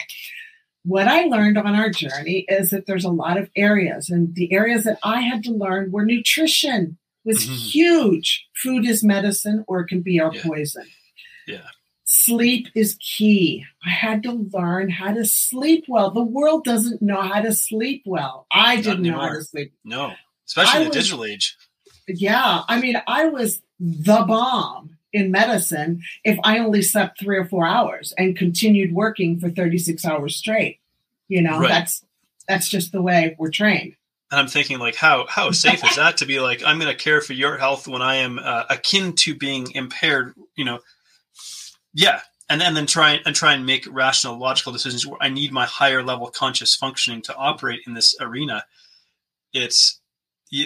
What 0.85 1.09
I 1.09 1.23
learned 1.25 1.57
on 1.57 1.75
our 1.75 1.89
journey 1.89 2.45
is 2.51 2.69
that 2.69 2.85
there's 2.85 3.07
a 3.07 3.11
lot 3.11 3.39
of 3.39 3.49
areas 3.57 4.11
and 4.11 4.35
the 4.35 4.53
areas 4.53 4.85
that 4.85 4.99
I 5.03 5.23
had 5.23 5.43
to 5.45 5.53
learn 5.53 5.91
were 5.91 6.05
nutrition 6.05 6.99
was 7.25 7.47
Mhm. 7.47 7.71
huge. 7.73 8.45
Food 8.63 8.85
is 8.87 9.03
medicine 9.03 9.65
or 9.69 9.81
it 9.81 9.87
can 9.87 10.03
be 10.03 10.21
our 10.21 10.35
Yeah. 10.35 10.43
poison. 10.43 10.85
Yeah. 11.47 11.69
Sleep 12.15 12.69
is 12.75 12.99
key. 13.01 13.65
I 13.87 13.89
had 13.89 14.23
to 14.25 14.33
learn 14.33 14.91
how 14.91 15.15
to 15.15 15.25
sleep 15.25 15.87
well. 15.89 16.11
The 16.11 16.23
world 16.23 16.63
doesn't 16.63 17.01
know 17.01 17.23
how 17.23 17.41
to 17.41 17.55
sleep 17.55 18.03
well. 18.05 18.47
I 18.53 18.75
Not 18.77 18.85
didn't 18.85 19.03
know 19.05 19.19
how 19.19 19.29
to 19.31 19.43
sleep. 19.43 19.73
No. 19.83 20.13
Especially 20.47 20.73
I 20.75 20.77
in 20.83 20.83
the 20.85 20.89
was- 20.91 20.97
digital 20.99 21.25
age. 21.25 21.57
Yeah. 22.07 22.65
I 22.69 22.79
mean, 22.83 23.01
I 23.07 23.27
was 23.27 23.63
the 23.81 24.25
bomb 24.29 24.99
in 25.15 25.31
medicine 25.31 26.03
if 26.23 26.39
I 26.45 26.59
only 26.59 26.83
slept 26.83 27.19
three 27.19 27.39
or 27.39 27.47
four 27.47 27.67
hours 27.67 28.13
and 28.19 28.37
continued 28.37 28.93
working 28.93 29.41
for 29.41 29.49
36 29.49 30.05
hours 30.05 30.37
straight. 30.37 30.81
You 31.29 31.41
know, 31.41 31.61
Right. 31.61 31.69
that's 31.71 32.05
that's 32.47 32.69
just 32.69 32.93
the 32.93 33.01
way 33.01 33.37
we're 33.39 33.51
trained. 33.51 33.95
And 34.31 34.39
I'm 34.41 34.49
thinking, 34.49 34.79
like, 34.79 34.97
how 34.97 35.25
how 35.29 35.51
safe 35.53 35.83
is 35.83 35.97
that 35.97 36.19
to 36.19 36.27
be 36.27 36.41
like, 36.41 36.63
I'm 36.63 36.79
going 36.79 36.95
to 36.95 37.03
care 37.03 37.23
for 37.23 37.33
your 37.33 37.57
health 37.57 37.89
when 37.89 38.03
I 38.03 38.17
am 38.17 38.39
uh, 38.39 38.65
akin 38.69 39.15
to 39.17 39.35
being 39.35 39.71
impaired? 39.73 40.35
You 40.57 40.67
know, 40.67 40.81
yeah, 41.95 42.21
and 42.49 42.63
and 42.63 42.77
then 42.77 42.87
try 42.87 43.21
and 43.25 43.35
try 43.35 43.55
and 43.55 43.67
make 43.67 43.87
rational, 43.91 44.39
logical 44.39 44.73
decisions 44.73 45.07
where 45.07 45.19
I 45.21 45.29
need 45.29 45.53
my 45.53 45.67
higher 45.67 46.03
level 46.03 46.29
conscious 46.29 46.75
functioning 46.75 47.23
to 47.23 47.37
operate 47.37 47.81
in 47.87 47.95
this 47.95 48.15
arena. 48.21 48.65
It's 49.53 50.01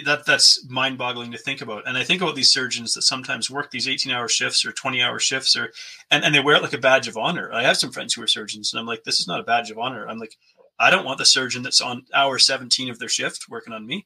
that 0.05 0.25
that's 0.25 0.65
mind 0.69 0.97
boggling 0.97 1.31
to 1.31 1.37
think 1.37 1.61
about. 1.61 1.87
And 1.87 1.97
I 1.97 2.03
think 2.03 2.21
about 2.21 2.35
these 2.35 2.51
surgeons 2.51 2.93
that 2.93 3.03
sometimes 3.03 3.49
work 3.49 3.71
these 3.71 3.87
18 3.87 4.11
hour 4.11 4.27
shifts 4.27 4.65
or 4.65 4.71
20 4.71 5.01
hour 5.01 5.19
shifts, 5.19 5.55
or 5.55 5.71
and 6.11 6.23
and 6.23 6.33
they 6.33 6.39
wear 6.39 6.55
it 6.55 6.63
like 6.63 6.73
a 6.73 6.77
badge 6.77 7.07
of 7.07 7.17
honor. 7.17 7.51
I 7.53 7.63
have 7.63 7.77
some 7.77 7.91
friends 7.91 8.13
who 8.13 8.21
are 8.21 8.27
surgeons, 8.27 8.73
and 8.73 8.79
I'm 8.79 8.87
like, 8.87 9.03
this 9.03 9.19
is 9.19 9.27
not 9.27 9.39
a 9.39 9.43
badge 9.43 9.71
of 9.71 9.77
honor. 9.77 10.07
I'm 10.07 10.19
like. 10.19 10.37
I 10.79 10.91
don't 10.91 11.05
want 11.05 11.17
the 11.17 11.25
surgeon 11.25 11.63
that's 11.63 11.81
on 11.81 12.05
hour 12.13 12.37
17 12.37 12.91
of 12.91 12.99
their 12.99 13.09
shift 13.09 13.49
working 13.49 13.73
on 13.73 13.87
me. 13.87 14.05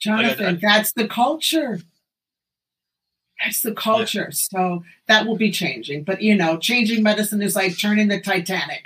Jonathan, 0.00 0.58
that's 0.60 0.92
the 0.92 1.08
culture. 1.08 1.80
That's 3.42 3.62
the 3.62 3.72
culture. 3.74 4.30
So 4.32 4.84
that 5.08 5.26
will 5.26 5.36
be 5.36 5.50
changing. 5.50 6.04
But 6.04 6.22
you 6.22 6.34
know, 6.36 6.56
changing 6.58 7.02
medicine 7.02 7.42
is 7.42 7.54
like 7.56 7.78
turning 7.78 8.08
the 8.08 8.20
Titanic. 8.20 8.82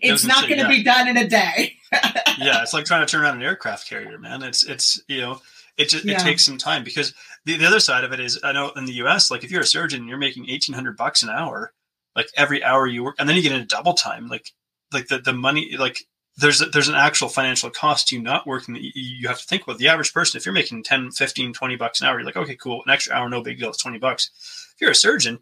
It's 0.00 0.22
Doesn't 0.22 0.48
going 0.48 0.60
to 0.60 0.64
yeah. 0.64 0.68
be 0.68 0.82
done 0.82 1.08
in 1.08 1.16
a 1.16 1.28
day. 1.28 1.76
yeah, 2.38 2.62
it's 2.62 2.72
like 2.74 2.84
trying 2.84 3.04
to 3.06 3.10
turn 3.10 3.22
around 3.22 3.36
an 3.36 3.42
aircraft 3.42 3.88
carrier, 3.88 4.18
man. 4.18 4.42
It's 4.42 4.64
it's 4.64 5.00
you 5.08 5.20
know, 5.20 5.40
it 5.76 5.88
just 5.88 6.04
Yeah. 6.04 6.16
it 6.16 6.20
takes 6.20 6.44
some 6.44 6.58
time 6.58 6.84
because 6.84 7.14
the, 7.44 7.56
the 7.56 7.66
other 7.66 7.80
side 7.80 8.04
of 8.04 8.12
it 8.12 8.20
is 8.20 8.38
I 8.42 8.52
know 8.52 8.70
in 8.76 8.84
the 8.84 8.92
US, 9.04 9.30
like 9.30 9.44
if 9.44 9.50
you're 9.50 9.62
a 9.62 9.66
surgeon, 9.66 10.06
you're 10.08 10.18
making 10.18 10.48
eighteen 10.48 10.74
hundred 10.74 10.96
bucks 10.96 11.22
an 11.22 11.30
hour, 11.30 11.72
like 12.16 12.28
every 12.36 12.62
hour 12.64 12.86
you 12.86 13.04
work, 13.04 13.16
and 13.18 13.28
then 13.28 13.36
you 13.36 13.42
get 13.42 13.52
into 13.52 13.66
double 13.66 13.94
time, 13.94 14.28
like 14.28 14.50
like 14.92 15.08
the 15.08 15.18
the 15.18 15.32
money 15.32 15.76
like. 15.78 16.04
There's 16.40 16.60
a, 16.62 16.66
there's 16.66 16.88
an 16.88 16.94
actual 16.94 17.28
financial 17.28 17.70
cost 17.70 18.08
to 18.08 18.16
you 18.16 18.22
not 18.22 18.46
working 18.46 18.74
that 18.74 18.82
you, 18.82 18.90
you 18.94 19.28
have 19.28 19.38
to 19.40 19.44
think 19.46 19.62
about. 19.64 19.78
The 19.78 19.88
average 19.88 20.12
person, 20.14 20.38
if 20.38 20.46
you're 20.46 20.52
making 20.54 20.82
10, 20.82 21.10
15, 21.12 21.52
20 21.52 21.76
bucks 21.76 22.00
an 22.00 22.06
hour, 22.06 22.18
you're 22.18 22.26
like, 22.26 22.36
okay, 22.36 22.56
cool. 22.56 22.82
An 22.86 22.90
extra 22.92 23.14
hour, 23.14 23.28
no 23.28 23.42
big 23.42 23.58
deal. 23.58 23.68
It's 23.68 23.82
20 23.82 23.98
bucks. 23.98 24.30
If 24.74 24.80
you're 24.80 24.90
a 24.90 24.94
surgeon, 24.94 25.38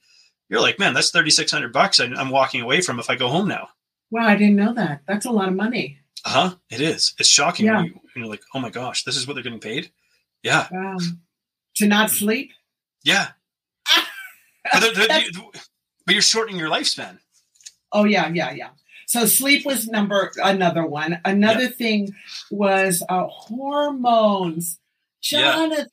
you're 0.49 0.61
like, 0.61 0.79
man, 0.79 0.95
that's 0.95 1.11
3,600 1.11 1.73
bucks 1.73 2.01
I'm 2.01 2.31
walking 2.31 2.61
away 2.63 2.81
from 2.81 2.99
if 2.99 3.11
I 3.11 3.15
go 3.17 3.29
home 3.29 3.49
now. 3.49 3.69
wow, 4.11 4.27
I 4.27 4.37
didn't 4.37 4.57
know 4.57 4.73
that. 4.75 5.03
That's 5.07 5.27
a 5.27 5.31
lot 5.31 5.49
of 5.49 5.55
money. 5.55 5.99
Uh 6.25 6.31
huh. 6.31 6.55
It 6.71 6.81
is. 6.81 7.15
It's 7.19 7.29
shocking. 7.29 7.67
Yeah. 7.67 7.77
When 7.77 7.85
you, 7.87 8.01
you're 8.17 8.27
like, 8.27 8.43
oh 8.55 8.59
my 8.59 8.71
gosh, 8.71 9.05
this 9.05 9.17
is 9.17 9.27
what 9.27 9.35
they're 9.35 9.43
getting 9.45 9.61
paid. 9.61 9.91
Yeah. 10.43 10.67
Wow. 10.73 10.97
To 11.77 11.87
not 11.87 12.11
sleep? 12.11 12.53
Yeah. 13.05 13.29
But, 14.73 14.81
they're- 14.95 15.07
they're- 15.07 15.21
you- 15.33 15.53
but 16.05 16.13
you're 16.15 16.23
shortening 16.23 16.59
your 16.59 16.71
lifespan. 16.71 17.19
Oh 17.93 18.05
yeah, 18.05 18.29
yeah, 18.33 18.53
yeah. 18.53 18.69
So 19.09 19.25
sleep 19.25 19.65
was 19.65 19.89
number 19.89 20.31
another 20.37 20.85
one. 20.85 21.19
Another 21.25 21.67
thing 21.69 22.15
was 22.51 23.03
uh, 23.09 23.25
hormones. 23.27 24.79
Yeah. 25.23 25.53
Jonathan, 25.55 25.89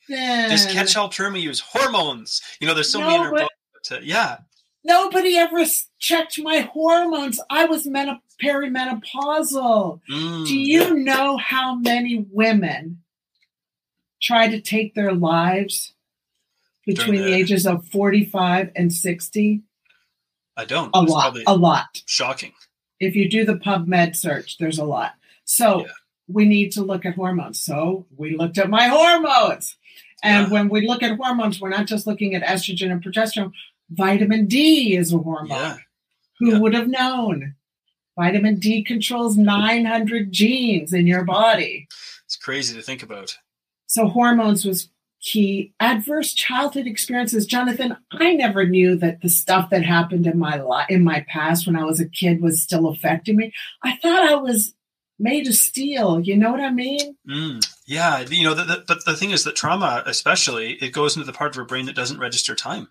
This 0.49 0.65
catch-all 0.71 1.07
term 1.07 1.33
we 1.33 1.39
use, 1.39 1.61
hormones. 1.61 2.41
You 2.59 2.67
know, 2.67 2.73
there's 2.73 2.91
so 2.91 2.99
No, 2.99 3.07
many 3.07 3.31
but- 3.31 3.49
But, 3.89 3.97
uh, 3.97 4.01
yeah. 4.03 4.39
nobody 4.83 5.37
ever 5.37 5.63
checked 5.97 6.37
my 6.41 6.59
hormones. 6.59 7.39
I 7.49 7.65
was 7.65 7.87
meno- 7.87 8.19
perimenopausal. 8.43 10.01
Mm, 10.11 10.45
Do 10.47 10.59
you 10.59 10.93
know 10.95 11.37
how 11.37 11.75
many 11.75 12.25
women 12.29 13.01
try 14.21 14.49
to 14.49 14.59
take 14.59 14.93
their 14.93 15.13
lives 15.13 15.93
between 16.85 17.21
the 17.21 17.33
ages 17.33 17.65
of 17.65 17.87
45 17.87 18.71
and 18.75 18.91
60? 18.91 19.61
I 20.57 20.65
don't. 20.65 20.91
A 20.93 21.01
lot, 21.01 21.37
a 21.47 21.55
lot. 21.55 22.01
shocking. 22.05 22.53
If 22.99 23.15
you 23.15 23.29
do 23.29 23.45
the 23.45 23.55
PubMed 23.55 24.15
search, 24.15 24.57
there's 24.57 24.77
a 24.79 24.85
lot. 24.85 25.13
So 25.43 25.81
Yeah. 25.81 25.91
we 26.27 26.45
need 26.45 26.71
to 26.73 26.81
look 26.83 27.05
at 27.05 27.15
hormones. 27.15 27.61
So 27.61 28.07
we 28.15 28.35
looked 28.37 28.57
at 28.57 28.69
my 28.69 28.87
hormones. 28.87 29.75
And 30.23 30.47
Yeah. 30.47 30.53
when 30.53 30.69
we 30.69 30.87
look 30.87 31.03
at 31.03 31.17
hormones, 31.17 31.59
we're 31.59 31.69
not 31.69 31.87
just 31.87 32.07
looking 32.07 32.33
at 32.35 32.41
estrogen 32.43 32.91
and 32.91 33.03
progesterone. 33.03 33.51
Vitamin 33.89 34.47
D 34.47 34.95
is 34.95 35.13
a 35.13 35.17
hormone. 35.17 35.49
Yeah. 35.49 35.77
Who 36.39 36.59
would 36.61 36.73
have 36.73 36.87
known? 36.87 37.55
Vitamin 38.17 38.59
D 38.59 38.81
controls 38.83 39.37
900 39.37 40.31
genes 40.31 40.93
in 40.93 41.05
your 41.05 41.23
body. 41.23 41.87
It's 42.25 42.37
crazy 42.37 42.73
to 42.75 42.81
think 42.81 43.03
about. 43.03 43.37
So 43.87 44.07
hormones 44.07 44.65
was 44.65 44.89
key. 45.25 45.73
Adverse 45.79 46.33
childhood 46.33 46.87
experiences, 46.87 47.45
Jonathan. 47.45 47.97
I 48.13 48.33
never 48.33 48.65
knew 48.65 48.95
that 48.97 49.21
the 49.21 49.29
stuff 49.29 49.69
that 49.71 49.83
happened 49.83 50.27
in 50.27 50.39
my 50.39 50.57
life, 50.57 50.87
in 50.89 51.03
my 51.03 51.25
past 51.27 51.65
when 51.65 51.75
I 51.75 51.83
was 51.83 51.99
a 51.99 52.07
kid, 52.07 52.41
was 52.41 52.61
still 52.61 52.87
affecting 52.87 53.35
me. 53.35 53.51
I 53.83 53.97
thought 53.97 54.29
I 54.29 54.35
was 54.35 54.73
made 55.19 55.47
of 55.47 55.55
steel. 55.55 56.19
You 56.19 56.37
know 56.37 56.51
what 56.51 56.61
I 56.61 56.71
mean? 56.71 57.17
Mm, 57.29 57.67
yeah. 57.87 58.19
You 58.19 58.43
know, 58.43 58.53
the, 58.53 58.63
the, 58.63 58.83
but 58.87 59.03
the 59.05 59.15
thing 59.15 59.31
is 59.31 59.43
that 59.43 59.55
trauma, 59.55 60.03
especially, 60.05 60.73
it 60.73 60.93
goes 60.93 61.15
into 61.15 61.25
the 61.25 61.33
part 61.33 61.53
of 61.53 61.59
our 61.59 61.65
brain 61.65 61.85
that 61.87 61.95
doesn't 61.95 62.19
register 62.19 62.55
time. 62.55 62.89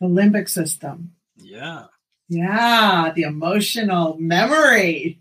The 0.00 0.06
limbic 0.06 0.48
system. 0.48 1.12
Yeah. 1.36 1.86
Yeah, 2.28 3.12
the 3.14 3.22
emotional 3.22 4.16
memory. 4.18 5.20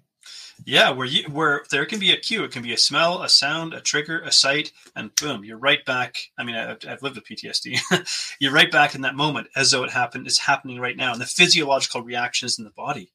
Yeah, 0.65 0.91
where 0.91 1.07
you 1.07 1.29
where 1.29 1.63
there 1.71 1.85
can 1.85 1.99
be 1.99 2.11
a 2.11 2.17
cue, 2.17 2.43
it 2.43 2.51
can 2.51 2.63
be 2.63 2.73
a 2.73 2.77
smell, 2.77 3.21
a 3.21 3.29
sound, 3.29 3.73
a 3.73 3.81
trigger, 3.81 4.19
a 4.19 4.31
sight, 4.31 4.71
and 4.95 5.13
boom, 5.15 5.43
you're 5.43 5.57
right 5.57 5.83
back. 5.83 6.17
I 6.37 6.43
mean, 6.43 6.55
I've, 6.55 6.77
I've 6.87 7.01
lived 7.01 7.15
with 7.15 7.25
PTSD. 7.25 8.35
you're 8.39 8.53
right 8.53 8.71
back 8.71 8.95
in 8.95 9.01
that 9.01 9.15
moment 9.15 9.47
as 9.55 9.71
though 9.71 9.83
it 9.83 9.91
happened. 9.91 10.25
It's 10.27 10.39
happening 10.39 10.79
right 10.79 10.95
now, 10.95 11.11
and 11.11 11.21
the 11.21 11.25
physiological 11.25 12.01
reactions 12.01 12.57
in 12.57 12.65
the 12.65 12.71
body. 12.71 13.11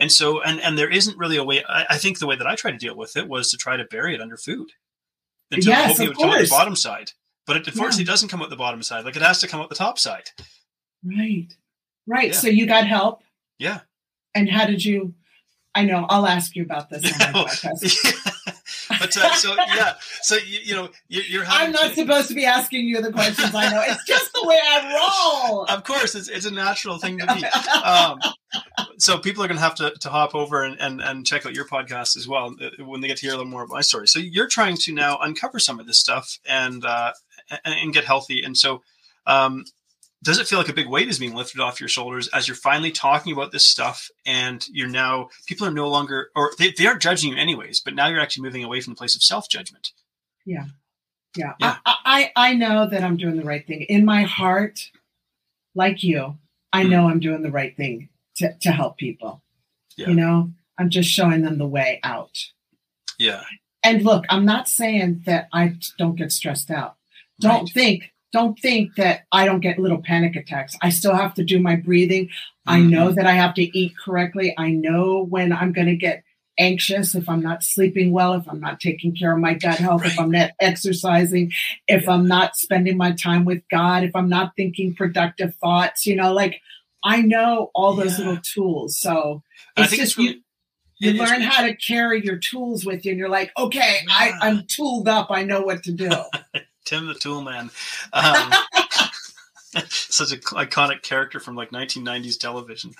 And 0.00 0.10
so, 0.10 0.42
and 0.42 0.60
and 0.60 0.76
there 0.76 0.90
isn't 0.90 1.16
really 1.16 1.36
a 1.36 1.44
way. 1.44 1.62
I, 1.68 1.86
I 1.90 1.98
think 1.98 2.18
the 2.18 2.26
way 2.26 2.36
that 2.36 2.46
I 2.46 2.56
tried 2.56 2.72
to 2.72 2.78
deal 2.78 2.96
with 2.96 3.16
it 3.16 3.28
was 3.28 3.50
to 3.50 3.56
try 3.56 3.76
to 3.76 3.84
bury 3.84 4.14
it 4.14 4.20
under 4.20 4.36
food 4.36 4.70
until 5.50 5.70
Yes, 5.70 6.00
it 6.00 6.02
of 6.02 6.08
would 6.08 6.16
come 6.16 6.30
out 6.30 6.40
the 6.40 6.48
bottom 6.48 6.76
side. 6.76 7.12
But 7.46 7.56
it 7.56 7.66
unfortunately 7.66 8.04
doesn't 8.04 8.28
come 8.28 8.42
out 8.42 8.50
the 8.50 8.56
bottom 8.56 8.82
side. 8.82 9.04
Like 9.04 9.16
it 9.16 9.22
has 9.22 9.40
to 9.40 9.48
come 9.48 9.60
out 9.60 9.68
the 9.68 9.74
top 9.74 9.98
side. 9.98 10.30
Right. 11.04 11.48
Right. 12.06 12.28
Yeah. 12.28 12.36
So 12.36 12.48
you 12.48 12.66
got 12.66 12.86
help. 12.86 13.22
Yeah. 13.58 13.80
And 14.34 14.48
how 14.48 14.66
did 14.66 14.84
you? 14.84 15.14
I 15.74 15.84
know. 15.84 16.06
I'll 16.08 16.26
ask 16.26 16.56
you 16.56 16.64
about 16.64 16.90
this 16.90 17.04
on 17.04 17.32
my 17.32 17.40
podcast. 17.44 18.88
but 18.88 19.16
uh, 19.16 19.34
so 19.34 19.54
yeah, 19.54 19.94
so 20.22 20.36
you, 20.36 20.58
you 20.64 20.74
know 20.74 20.88
you're, 21.08 21.24
you're 21.24 21.44
having 21.44 21.68
I'm 21.68 21.72
not 21.72 21.90
to- 21.90 21.94
supposed 21.94 22.28
to 22.28 22.34
be 22.34 22.44
asking 22.44 22.86
you 22.86 23.00
the 23.00 23.12
questions. 23.12 23.54
I 23.54 23.70
know. 23.70 23.82
It's 23.86 24.04
just 24.04 24.32
the 24.32 24.46
way 24.46 24.58
I 24.62 25.48
roll. 25.48 25.64
Of 25.70 25.84
course, 25.84 26.14
it's, 26.14 26.28
it's 26.28 26.46
a 26.46 26.50
natural 26.50 26.98
thing 26.98 27.18
to 27.18 27.26
be. 27.26 27.44
Um, 27.84 28.18
so 28.98 29.18
people 29.18 29.44
are 29.44 29.46
going 29.46 29.58
to 29.58 29.62
have 29.62 29.76
to, 29.76 29.92
to 30.00 30.08
hop 30.10 30.34
over 30.34 30.64
and, 30.64 30.78
and, 30.80 31.00
and 31.00 31.24
check 31.24 31.46
out 31.46 31.54
your 31.54 31.64
podcast 31.66 32.16
as 32.16 32.26
well 32.26 32.54
uh, 32.60 32.84
when 32.84 33.00
they 33.00 33.08
get 33.08 33.18
to 33.18 33.22
hear 33.26 33.34
a 33.34 33.36
little 33.36 33.50
more 33.50 33.62
of 33.62 33.70
my 33.70 33.80
story. 33.80 34.08
So 34.08 34.18
you're 34.18 34.48
trying 34.48 34.76
to 34.78 34.92
now 34.92 35.18
uncover 35.18 35.58
some 35.58 35.78
of 35.78 35.86
this 35.86 35.98
stuff 35.98 36.38
and 36.48 36.84
uh, 36.84 37.12
and, 37.64 37.74
and 37.74 37.92
get 37.94 38.04
healthy. 38.04 38.42
And 38.42 38.56
so, 38.58 38.82
um, 39.26 39.64
does 40.22 40.38
it 40.38 40.46
feel 40.46 40.58
like 40.58 40.68
a 40.68 40.74
big 40.74 40.88
weight 40.88 41.08
is 41.08 41.18
being 41.18 41.34
lifted 41.34 41.60
off 41.60 41.80
your 41.80 41.88
shoulders 41.88 42.28
as 42.28 42.46
you're 42.46 42.54
finally 42.56 42.90
talking 42.90 43.32
about 43.32 43.52
this 43.52 43.64
stuff? 43.66 44.08
And 44.26 44.66
you're 44.70 44.88
now 44.88 45.28
people 45.46 45.66
are 45.66 45.70
no 45.72 45.88
longer, 45.88 46.30
or 46.36 46.52
they, 46.58 46.72
they 46.76 46.86
aren't 46.86 47.00
judging 47.02 47.32
you 47.32 47.38
anyways, 47.38 47.80
but 47.80 47.94
now 47.94 48.08
you're 48.08 48.20
actually 48.20 48.42
moving 48.44 48.64
away 48.64 48.80
from 48.80 48.92
the 48.92 48.98
place 48.98 49.16
of 49.16 49.22
self 49.22 49.48
judgment. 49.48 49.92
Yeah. 50.44 50.64
Yeah. 51.36 51.54
I, 51.60 51.76
I 51.86 52.32
I 52.36 52.54
know 52.54 52.88
that 52.88 53.02
I'm 53.04 53.16
doing 53.16 53.36
the 53.36 53.44
right 53.44 53.66
thing 53.66 53.82
in 53.82 54.04
my 54.04 54.22
heart, 54.22 54.90
like 55.74 56.02
you. 56.02 56.36
I 56.72 56.82
Hmm. 56.84 56.90
know 56.90 57.08
I'm 57.08 57.20
doing 57.20 57.42
the 57.42 57.50
right 57.50 57.76
thing 57.76 58.08
to 58.36 58.52
to 58.62 58.70
help 58.72 58.98
people. 58.98 59.42
Yeah. 59.96 60.08
You 60.08 60.14
know, 60.14 60.50
I'm 60.78 60.90
just 60.90 61.08
showing 61.10 61.42
them 61.42 61.58
the 61.58 61.66
way 61.68 62.00
out. 62.02 62.36
Yeah. 63.18 63.42
And 63.84 64.02
look, 64.02 64.24
I'm 64.28 64.44
not 64.44 64.68
saying 64.68 65.22
that 65.26 65.48
I 65.52 65.76
don't 65.98 66.16
get 66.16 66.32
stressed 66.32 66.70
out. 66.70 66.96
Don't 67.40 67.62
Right. 67.64 67.70
think 67.72 68.12
don't 68.32 68.58
think 68.58 68.94
that 68.96 69.22
I 69.32 69.44
don't 69.44 69.60
get 69.60 69.78
little 69.78 70.02
panic 70.02 70.36
attacks. 70.36 70.76
I 70.82 70.90
still 70.90 71.14
have 71.14 71.34
to 71.34 71.44
do 71.44 71.58
my 71.58 71.76
breathing. 71.76 72.28
I 72.66 72.80
Mhm. 72.80 72.90
know 72.90 73.12
that 73.12 73.26
I 73.26 73.32
have 73.32 73.54
to 73.54 73.78
eat 73.78 73.92
correctly. 73.98 74.54
I 74.56 74.70
know 74.70 75.24
when 75.28 75.52
I'm 75.52 75.72
going 75.72 75.88
to 75.88 75.96
get 75.96 76.22
anxious 76.58 77.14
if 77.14 77.28
I'm 77.28 77.40
not 77.42 77.64
sleeping 77.64 78.12
well, 78.12 78.34
if 78.34 78.46
I'm 78.48 78.60
not 78.60 78.80
taking 78.80 79.16
care 79.16 79.32
of 79.32 79.38
my 79.40 79.54
gut 79.54 79.78
health, 79.78 80.04
if 80.04 80.18
I'm 80.18 80.30
not 80.30 80.50
exercising, 80.60 81.50
if 81.88 82.08
I'm 82.08 82.28
not 82.28 82.54
spending 82.56 82.96
my 82.96 83.12
time 83.12 83.44
with 83.44 83.62
God, 83.70 84.04
if 84.04 84.14
I'm 84.14 84.28
not 84.28 84.52
thinking 84.56 84.94
productive 84.94 85.54
thoughts, 85.56 86.06
you 86.06 86.14
know, 86.16 86.32
like 86.34 86.60
I 87.02 87.22
know 87.22 87.70
all 87.74 87.94
those 87.94 88.18
Yeah. 88.18 88.26
little 88.26 88.42
tools. 88.42 88.98
So 88.98 89.42
it's 89.76 89.90
just 89.90 90.02
it's 90.02 90.18
really, 90.18 90.42
you, 90.98 91.12
you 91.12 91.18
learn 91.18 91.40
how 91.40 91.62
to 91.66 91.74
carry 91.74 92.22
your 92.22 92.36
tools 92.36 92.84
with 92.84 93.06
you 93.06 93.12
and 93.12 93.18
you're 93.18 93.30
like, 93.30 93.50
okay, 93.56 94.00
I, 94.08 94.32
I'm 94.42 94.66
tooled 94.68 95.08
up. 95.08 95.30
I 95.30 95.42
know 95.44 95.62
what 95.62 95.82
to 95.84 95.92
do. 95.92 96.10
Tim 96.84 97.06
the 97.06 97.14
Tool 97.14 97.42
Man. 97.42 97.70
Um, 98.12 98.52
such 99.88 100.32
an 100.32 100.40
iconic 100.40 101.02
character 101.02 101.38
from 101.38 101.54
like 101.54 101.70
1990s 101.70 102.38
television. 102.38 102.92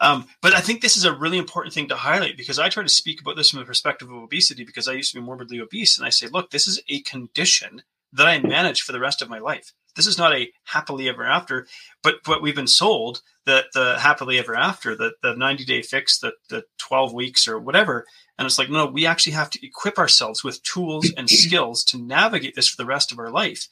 Um, 0.00 0.26
but 0.42 0.54
I 0.54 0.60
think 0.60 0.80
this 0.80 0.96
is 0.96 1.04
a 1.04 1.12
really 1.12 1.38
important 1.38 1.74
thing 1.74 1.88
to 1.88 1.96
highlight 1.96 2.36
because 2.36 2.58
I 2.58 2.68
try 2.68 2.82
to 2.82 2.88
speak 2.88 3.20
about 3.20 3.36
this 3.36 3.50
from 3.50 3.60
the 3.60 3.64
perspective 3.64 4.10
of 4.10 4.16
obesity 4.22 4.64
because 4.64 4.88
I 4.88 4.92
used 4.92 5.12
to 5.12 5.20
be 5.20 5.24
morbidly 5.24 5.60
obese. 5.60 5.96
And 5.96 6.06
I 6.06 6.10
say, 6.10 6.28
look, 6.28 6.50
this 6.50 6.66
is 6.66 6.80
a 6.88 7.00
condition 7.00 7.82
that 8.12 8.26
I 8.26 8.40
manage 8.40 8.82
for 8.82 8.92
the 8.92 9.00
rest 9.00 9.22
of 9.22 9.28
my 9.28 9.38
life. 9.38 9.72
This 9.98 10.06
is 10.06 10.16
not 10.16 10.32
a 10.32 10.48
happily 10.62 11.08
ever 11.08 11.24
after, 11.24 11.66
but 12.04 12.20
what 12.26 12.40
we've 12.40 12.54
been 12.54 12.68
sold 12.68 13.20
that 13.46 13.64
the 13.74 13.98
happily 13.98 14.38
ever 14.38 14.54
after, 14.54 14.94
the, 14.94 15.14
the 15.24 15.34
90 15.34 15.64
day 15.64 15.82
fix, 15.82 16.20
the, 16.20 16.34
the 16.48 16.62
12 16.78 17.12
weeks 17.12 17.48
or 17.48 17.58
whatever. 17.58 18.06
And 18.38 18.46
it's 18.46 18.60
like, 18.60 18.70
no, 18.70 18.86
we 18.86 19.06
actually 19.06 19.32
have 19.32 19.50
to 19.50 19.66
equip 19.66 19.98
ourselves 19.98 20.44
with 20.44 20.62
tools 20.62 21.12
and 21.16 21.28
skills 21.44 21.82
to 21.86 21.98
navigate 21.98 22.54
this 22.54 22.68
for 22.68 22.80
the 22.80 22.86
rest 22.86 23.10
of 23.10 23.18
our 23.18 23.30
life. 23.30 23.66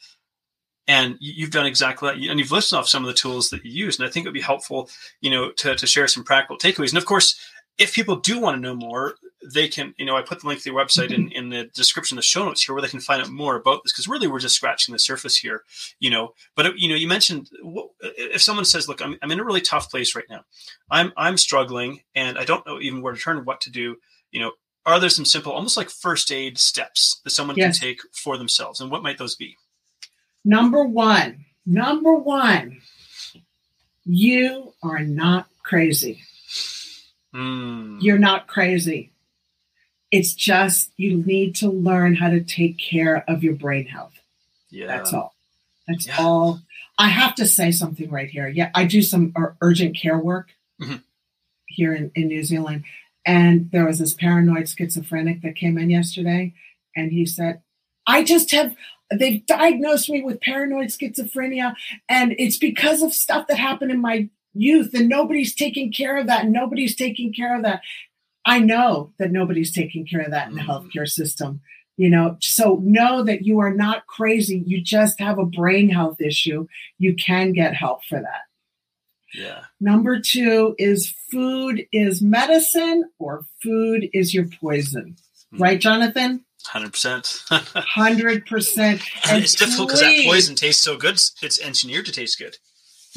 And 0.88 1.16
you- 1.20 1.34
you've 1.36 1.52
done 1.52 1.66
exactly 1.66 2.08
that. 2.08 2.30
And 2.30 2.40
you've 2.40 2.50
listed 2.50 2.76
off 2.76 2.88
some 2.88 3.04
of 3.04 3.08
the 3.08 3.14
tools 3.14 3.50
that 3.50 3.64
you 3.64 3.70
use. 3.84 3.96
And 4.00 4.08
I 4.08 4.10
think 4.10 4.26
it 4.26 4.28
would 4.28 4.34
be 4.34 4.40
helpful, 4.40 4.90
you 5.20 5.30
know, 5.30 5.52
to, 5.52 5.76
to 5.76 5.86
share 5.86 6.08
some 6.08 6.24
practical 6.24 6.58
takeaways. 6.58 6.88
And 6.88 6.98
of 6.98 7.06
course, 7.06 7.38
if 7.78 7.94
people 7.94 8.16
do 8.16 8.38
want 8.40 8.56
to 8.56 8.60
know 8.60 8.74
more, 8.74 9.14
they 9.52 9.68
can, 9.68 9.94
you 9.98 10.06
know, 10.06 10.16
I 10.16 10.22
put 10.22 10.40
the 10.40 10.48
link 10.48 10.62
to 10.62 10.70
your 10.70 10.78
website 10.82 11.12
in, 11.12 11.26
mm-hmm. 11.26 11.36
in 11.36 11.48
the 11.50 11.64
description 11.74 12.16
of 12.16 12.22
the 12.22 12.26
show 12.26 12.44
notes 12.44 12.64
here 12.64 12.74
where 12.74 12.82
they 12.82 12.88
can 12.88 13.00
find 13.00 13.22
out 13.22 13.28
more 13.28 13.56
about 13.56 13.82
this. 13.82 13.92
Cause 13.92 14.08
really 14.08 14.26
we're 14.26 14.40
just 14.40 14.56
scratching 14.56 14.92
the 14.92 14.98
surface 14.98 15.36
here, 15.36 15.62
you 16.00 16.10
know, 16.10 16.32
but 16.54 16.66
uh, 16.66 16.72
you 16.76 16.88
know, 16.88 16.94
you 16.94 17.06
mentioned 17.06 17.50
what, 17.62 17.90
if 18.00 18.42
someone 18.42 18.64
says, 18.64 18.88
look, 18.88 19.02
I'm, 19.02 19.18
I'm 19.22 19.30
in 19.30 19.40
a 19.40 19.44
really 19.44 19.60
tough 19.60 19.90
place 19.90 20.14
right 20.14 20.24
now. 20.28 20.44
I'm, 20.90 21.12
I'm 21.16 21.36
struggling 21.36 22.00
and 22.14 22.38
I 22.38 22.44
don't 22.44 22.66
know 22.66 22.80
even 22.80 23.02
where 23.02 23.12
to 23.12 23.20
turn, 23.20 23.44
what 23.44 23.60
to 23.62 23.70
do, 23.70 23.96
you 24.30 24.40
know, 24.40 24.52
are 24.86 24.98
there 24.98 25.10
some 25.10 25.24
simple, 25.24 25.52
almost 25.52 25.76
like 25.76 25.90
first 25.90 26.30
aid 26.32 26.58
steps 26.58 27.20
that 27.24 27.30
someone 27.30 27.56
Yes. 27.56 27.78
can 27.78 27.88
take 27.88 28.00
for 28.12 28.38
themselves? 28.38 28.80
And 28.80 28.90
what 28.90 29.02
might 29.02 29.18
those 29.18 29.34
be? 29.34 29.56
Number 30.44 30.84
one, 30.84 31.44
number 31.66 32.14
one, 32.14 32.80
you 34.04 34.72
are 34.82 35.00
not 35.00 35.48
crazy. 35.64 36.22
Mm, 37.36 37.98
You're 38.02 38.18
not 38.18 38.46
crazy. 38.46 39.12
It's 40.10 40.32
just 40.34 40.90
you 40.96 41.16
need 41.24 41.54
to 41.56 41.68
learn 41.68 42.14
how 42.14 42.30
to 42.30 42.40
take 42.42 42.78
care 42.78 43.24
of 43.28 43.42
your 43.44 43.54
brain 43.54 43.86
health. 43.86 44.14
yeah. 44.70 44.86
That's 44.86 45.12
all. 45.12 45.34
That's 45.86 46.06
Yeah. 46.06 46.16
all. 46.18 46.60
I 46.98 47.08
have 47.08 47.34
to 47.36 47.46
say 47.46 47.70
something 47.70 48.10
right 48.10 48.28
here. 48.30 48.48
Yeah, 48.48 48.70
I 48.74 48.84
do 48.84 49.02
some 49.02 49.32
urgent 49.60 49.96
care 49.96 50.18
work 50.18 50.48
Mhm. 50.80 51.02
here 51.66 51.94
in, 51.94 52.10
in 52.14 52.28
New 52.28 52.42
Zealand. 52.42 52.84
And 53.26 53.70
there 53.70 53.84
was 53.84 53.98
this 53.98 54.14
paranoid 54.14 54.68
schizophrenic 54.68 55.42
that 55.42 55.56
came 55.56 55.76
in 55.78 55.90
yesterday. 55.90 56.54
And 56.94 57.12
he 57.12 57.26
said, 57.26 57.60
I 58.06 58.22
just 58.24 58.50
have, 58.52 58.74
they've 59.12 59.44
diagnosed 59.46 60.08
me 60.08 60.22
with 60.22 60.40
paranoid 60.40 60.88
schizophrenia. 60.88 61.74
And 62.08 62.34
it's 62.38 62.56
because 62.56 63.02
of 63.02 63.12
stuff 63.12 63.46
that 63.48 63.58
happened 63.58 63.90
in 63.90 64.00
my 64.00 64.28
youth. 64.56 64.94
And 64.94 65.08
nobody's 65.08 65.54
taking 65.54 65.92
care 65.92 66.16
of 66.16 66.26
that. 66.26 66.46
Nobody's 66.48 66.94
taking 66.96 67.32
care 67.32 67.56
of 67.56 67.62
that. 67.64 67.82
I 68.44 68.58
know 68.60 69.12
that 69.18 69.32
nobody's 69.32 69.72
taking 69.72 70.06
care 70.06 70.20
of 70.22 70.30
that 70.30 70.48
in 70.48 70.54
the 70.54 70.62
Mhm. 70.62 70.66
healthcare 70.92 71.08
system 71.08 71.60
you 71.98 72.10
know 72.10 72.36
so 72.42 72.78
know 72.84 73.22
that 73.24 73.46
you 73.46 73.58
are 73.58 73.72
not 73.72 74.06
crazy 74.06 74.62
you 74.66 74.82
just 74.82 75.18
have 75.18 75.38
a 75.38 75.46
brain 75.46 75.88
health 75.88 76.20
issue 76.20 76.66
you 76.98 77.14
can 77.14 77.52
get 77.52 77.72
help 77.74 78.04
for 78.04 78.20
that 78.20 78.42
Yeah. 79.32 79.64
number 79.80 80.20
two 80.20 80.74
is 80.78 81.14
food 81.30 81.86
is 81.92 82.20
medicine 82.20 83.04
or 83.18 83.46
food 83.62 84.10
is 84.12 84.34
your 84.34 84.46
poison 84.60 85.16
Mhm. 85.54 85.60
right 85.60 85.80
jonathan 85.80 86.44
Hundred 86.66 86.92
percent. 86.92 87.42
100% 87.50 89.00
and 89.30 89.42
It's 89.42 89.54
difficult 89.54 89.88
because 89.88 90.00
that 90.00 90.24
poison 90.26 90.54
tastes 90.56 90.82
so 90.82 90.96
good. 90.96 91.14
It's 91.40 91.60
engineered 91.60 92.06
to 92.06 92.12
taste 92.12 92.38
good. 92.38 92.56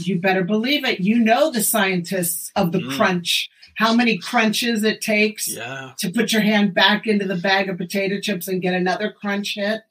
You 0.08 0.20
better 0.20 0.44
believe 0.44 0.84
it 0.86 1.00
you 1.00 1.18
know 1.20 1.52
the 1.52 1.64
scientists 1.64 2.52
of 2.56 2.72
the 2.72 2.80
Mm. 2.80 2.96
crunch 2.98 3.50
how 3.76 3.94
many 3.94 4.18
crunches 4.18 4.84
it 4.84 5.00
takes 5.02 5.48
Yeah. 5.48 5.92
to 6.00 6.12
put 6.12 6.32
your 6.34 6.42
hand 6.42 6.74
back 6.74 7.08
into 7.08 7.26
the 7.26 7.36
bag 7.38 7.70
of 7.70 7.78
potato 7.78 8.20
chips 8.20 8.48
and 8.48 8.62
get 8.62 8.74
another 8.74 9.12
crunch 9.12 9.54
hit 9.56 9.82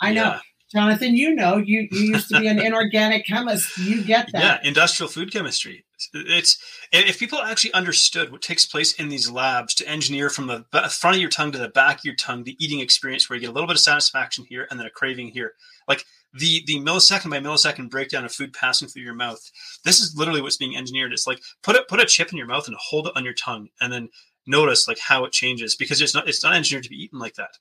i 0.00 0.12
know 0.12 0.22
Yeah. 0.24 0.40
Jonathan, 0.70 1.16
you 1.16 1.34
know, 1.34 1.56
you, 1.56 1.88
you 1.90 2.00
used 2.12 2.28
to 2.28 2.38
be 2.38 2.46
an 2.46 2.58
inorganic 2.68 3.24
chemist. 3.26 3.78
You 3.78 4.04
get 4.04 4.28
that. 4.32 4.42
Yeah. 4.62 4.68
Industrial 4.68 5.08
food 5.08 5.32
chemistry. 5.32 5.82
It's 6.12 6.58
if 6.92 7.18
people 7.18 7.38
actually 7.40 7.72
understood 7.72 8.30
what 8.30 8.42
takes 8.42 8.66
place 8.66 8.92
in 8.92 9.08
these 9.08 9.30
labs 9.30 9.72
to 9.76 9.88
engineer 9.88 10.28
from 10.28 10.46
the 10.46 10.66
front 10.90 11.16
of 11.16 11.22
your 11.22 11.30
tongue 11.30 11.52
to 11.52 11.58
the 11.58 11.70
back 11.70 12.00
of 12.00 12.04
your 12.04 12.16
tongue, 12.16 12.44
the 12.44 12.54
eating 12.62 12.80
experience 12.80 13.30
where 13.30 13.36
you 13.38 13.40
get 13.40 13.48
a 13.48 13.52
little 13.54 13.66
bit 13.66 13.76
of 13.76 13.80
satisfaction 13.80 14.44
here 14.46 14.68
and 14.70 14.78
then 14.78 14.86
a 14.86 14.90
craving 14.90 15.28
here, 15.28 15.54
like 15.88 16.04
the 16.32 16.62
the 16.66 16.78
millisecond 16.80 17.30
by 17.30 17.38
millisecond 17.38 17.90
breakdown 17.90 18.24
of 18.24 18.32
food 18.32 18.52
passing 18.52 18.88
through 18.88 19.02
your 19.02 19.14
mouth. 19.14 19.40
This 19.84 20.00
is 20.00 20.14
literally 20.16 20.42
what's 20.42 20.56
being 20.56 20.76
engineered. 20.76 21.12
It's 21.12 21.26
like 21.26 21.40
put 21.62 21.76
a 21.76 21.84
put 21.88 22.00
a 22.00 22.06
chip 22.06 22.30
in 22.30 22.38
your 22.38 22.46
mouth 22.46 22.66
and 22.66 22.76
hold 22.78 23.06
it 23.06 23.16
on 23.16 23.24
your 23.24 23.34
tongue, 23.34 23.68
and 23.80 23.92
then 23.92 24.08
notice 24.46 24.88
like 24.88 24.98
how 24.98 25.24
it 25.24 25.32
changes 25.32 25.76
because 25.76 26.00
it's 26.00 26.14
not 26.14 26.28
it's 26.28 26.42
not 26.42 26.54
engineered 26.54 26.84
to 26.84 26.90
be 26.90 27.02
eaten 27.02 27.18
like 27.18 27.34
that. 27.34 27.58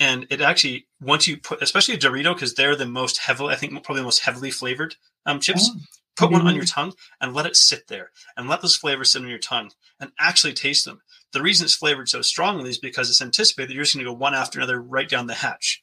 And 0.00 0.26
it 0.30 0.40
actually 0.40 0.86
once 1.00 1.26
you 1.26 1.36
put 1.36 1.62
especially 1.62 1.94
a 1.94 1.98
Dorito 1.98 2.34
because 2.34 2.54
they're 2.54 2.76
the 2.76 2.86
most 2.86 3.18
heavily 3.18 3.54
I 3.54 3.56
think 3.56 3.72
probably 3.84 4.00
the 4.00 4.06
most 4.06 4.20
heavily 4.20 4.50
flavored 4.50 4.96
um, 5.26 5.40
chips. 5.40 5.70
Oh, 5.72 5.80
Put 6.16 6.32
one 6.32 6.48
on 6.48 6.56
your 6.56 6.64
tongue 6.64 6.94
and 7.20 7.32
let 7.32 7.46
it 7.46 7.54
sit 7.54 7.86
there 7.86 8.10
and 8.36 8.48
let 8.48 8.60
those 8.60 8.74
flavors 8.74 9.12
sit 9.12 9.22
on 9.22 9.28
your 9.28 9.38
tongue 9.38 9.70
and 10.00 10.10
actually 10.18 10.52
taste 10.52 10.84
them. 10.84 11.00
The 11.32 11.40
reason 11.40 11.64
it's 11.64 11.76
flavored 11.76 12.08
so 12.08 12.22
strongly 12.22 12.70
is 12.70 12.78
because 12.78 13.08
it's 13.08 13.22
anticipated 13.22 13.70
that 13.70 13.74
you're 13.74 13.84
just 13.84 13.94
going 13.94 14.04
to 14.04 14.10
go 14.10 14.16
one 14.16 14.34
after 14.34 14.58
another 14.58 14.82
right 14.82 15.08
down 15.08 15.28
the 15.28 15.34
hatch. 15.34 15.80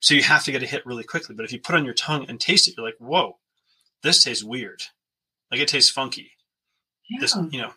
So 0.00 0.14
you 0.14 0.22
have 0.22 0.44
to 0.44 0.52
get 0.52 0.62
a 0.62 0.66
hit 0.66 0.86
really 0.86 1.04
quickly. 1.04 1.34
But 1.34 1.44
if 1.44 1.52
you 1.52 1.60
put 1.60 1.74
on 1.74 1.84
your 1.84 1.94
tongue 1.94 2.26
and 2.28 2.40
taste 2.40 2.68
it, 2.68 2.74
you're 2.76 2.86
like, 2.86 2.96
whoa, 2.98 3.38
this 4.02 4.24
tastes 4.24 4.42
weird. 4.42 4.82
Like 5.50 5.60
it 5.60 5.68
tastes 5.68 5.90
funky. 5.90 6.32
yeah. 7.08 7.20
This, 7.20 7.36
you 7.50 7.60
know. 7.60 7.72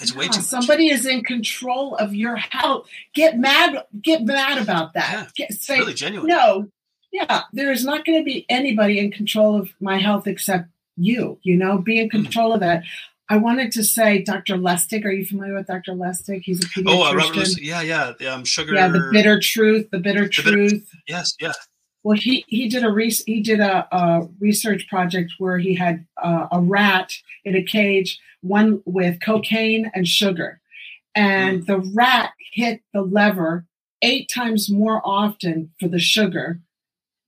It's 0.00 0.12
yeah, 0.12 0.18
way 0.18 0.24
too 0.26 0.38
much. 0.38 0.46
Somebody 0.46 0.90
is 0.90 1.06
in 1.06 1.22
control 1.22 1.94
of 1.96 2.14
your 2.14 2.36
health. 2.36 2.88
Get 3.14 3.38
mad. 3.38 3.84
Get 4.02 4.22
mad 4.22 4.58
about 4.58 4.94
that. 4.94 5.30
Yeah, 5.36 5.46
get, 5.46 5.54
say, 5.54 5.78
really 5.78 5.94
genuine. 5.94 6.26
No, 6.26 6.68
yeah, 7.12 7.42
there 7.52 7.70
is 7.70 7.84
not 7.84 8.04
going 8.04 8.18
to 8.18 8.24
be 8.24 8.44
anybody 8.48 8.98
in 8.98 9.12
control 9.12 9.56
of 9.56 9.70
my 9.80 9.98
health 9.98 10.26
except 10.26 10.68
you. 10.96 11.38
You 11.42 11.56
know, 11.56 11.78
be 11.78 12.00
in 12.00 12.08
mm. 12.08 12.10
control 12.10 12.50
mm. 12.50 12.54
of 12.54 12.60
that. 12.60 12.82
I 13.30 13.38
wanted 13.38 13.72
to 13.72 13.84
say 13.84 14.22
Dr. 14.22 14.56
Lustig. 14.56 15.04
Are 15.04 15.10
you 15.10 15.24
familiar 15.24 15.54
with 15.54 15.66
Dr. 15.66 15.92
Lustig? 15.92 16.42
He's 16.42 16.62
a 16.62 16.68
pediatrician. 16.68 16.84
Oh, 16.88 17.10
uh, 17.10 17.14
Robert 17.14 17.36
Lustig. 17.36 17.62
Yeah, 17.62 17.80
yeah. 17.82 18.12
Um, 18.30 18.44
sugar. 18.44 18.74
Yeah, 18.74 18.88
the 18.88 19.08
bitter 19.12 19.40
truth. 19.40 19.90
The 19.90 19.98
bitter 19.98 20.24
the 20.24 20.28
truth. 20.28 20.72
Bitter, 20.72 21.02
yes, 21.06 21.34
yeah. 21.40 21.52
Well, 22.02 22.18
he 22.18 22.44
he 22.48 22.68
did 22.68 22.84
a 22.84 22.90
re- 22.90 23.10
he 23.26 23.40
did 23.40 23.60
a, 23.60 23.88
a, 23.90 24.28
research 24.38 24.86
project 24.88 25.32
where 25.38 25.58
he 25.58 25.74
had 25.74 26.06
uh, 26.22 26.48
a 26.52 26.60
rat 26.60 27.12
in 27.46 27.56
a 27.56 27.62
cage, 27.62 28.20
one 28.42 28.82
with 28.84 29.22
cocaine 29.22 29.90
and 29.94 30.06
sugar, 30.06 30.60
and 31.14 31.62
mm. 31.62 31.66
the 31.66 31.78
rat 31.94 32.32
hit 32.52 32.82
the 32.92 33.00
lever 33.00 33.64
eight 34.02 34.28
times 34.28 34.68
more 34.68 35.00
often 35.02 35.72
for 35.80 35.88
the 35.88 35.98
sugar 35.98 36.60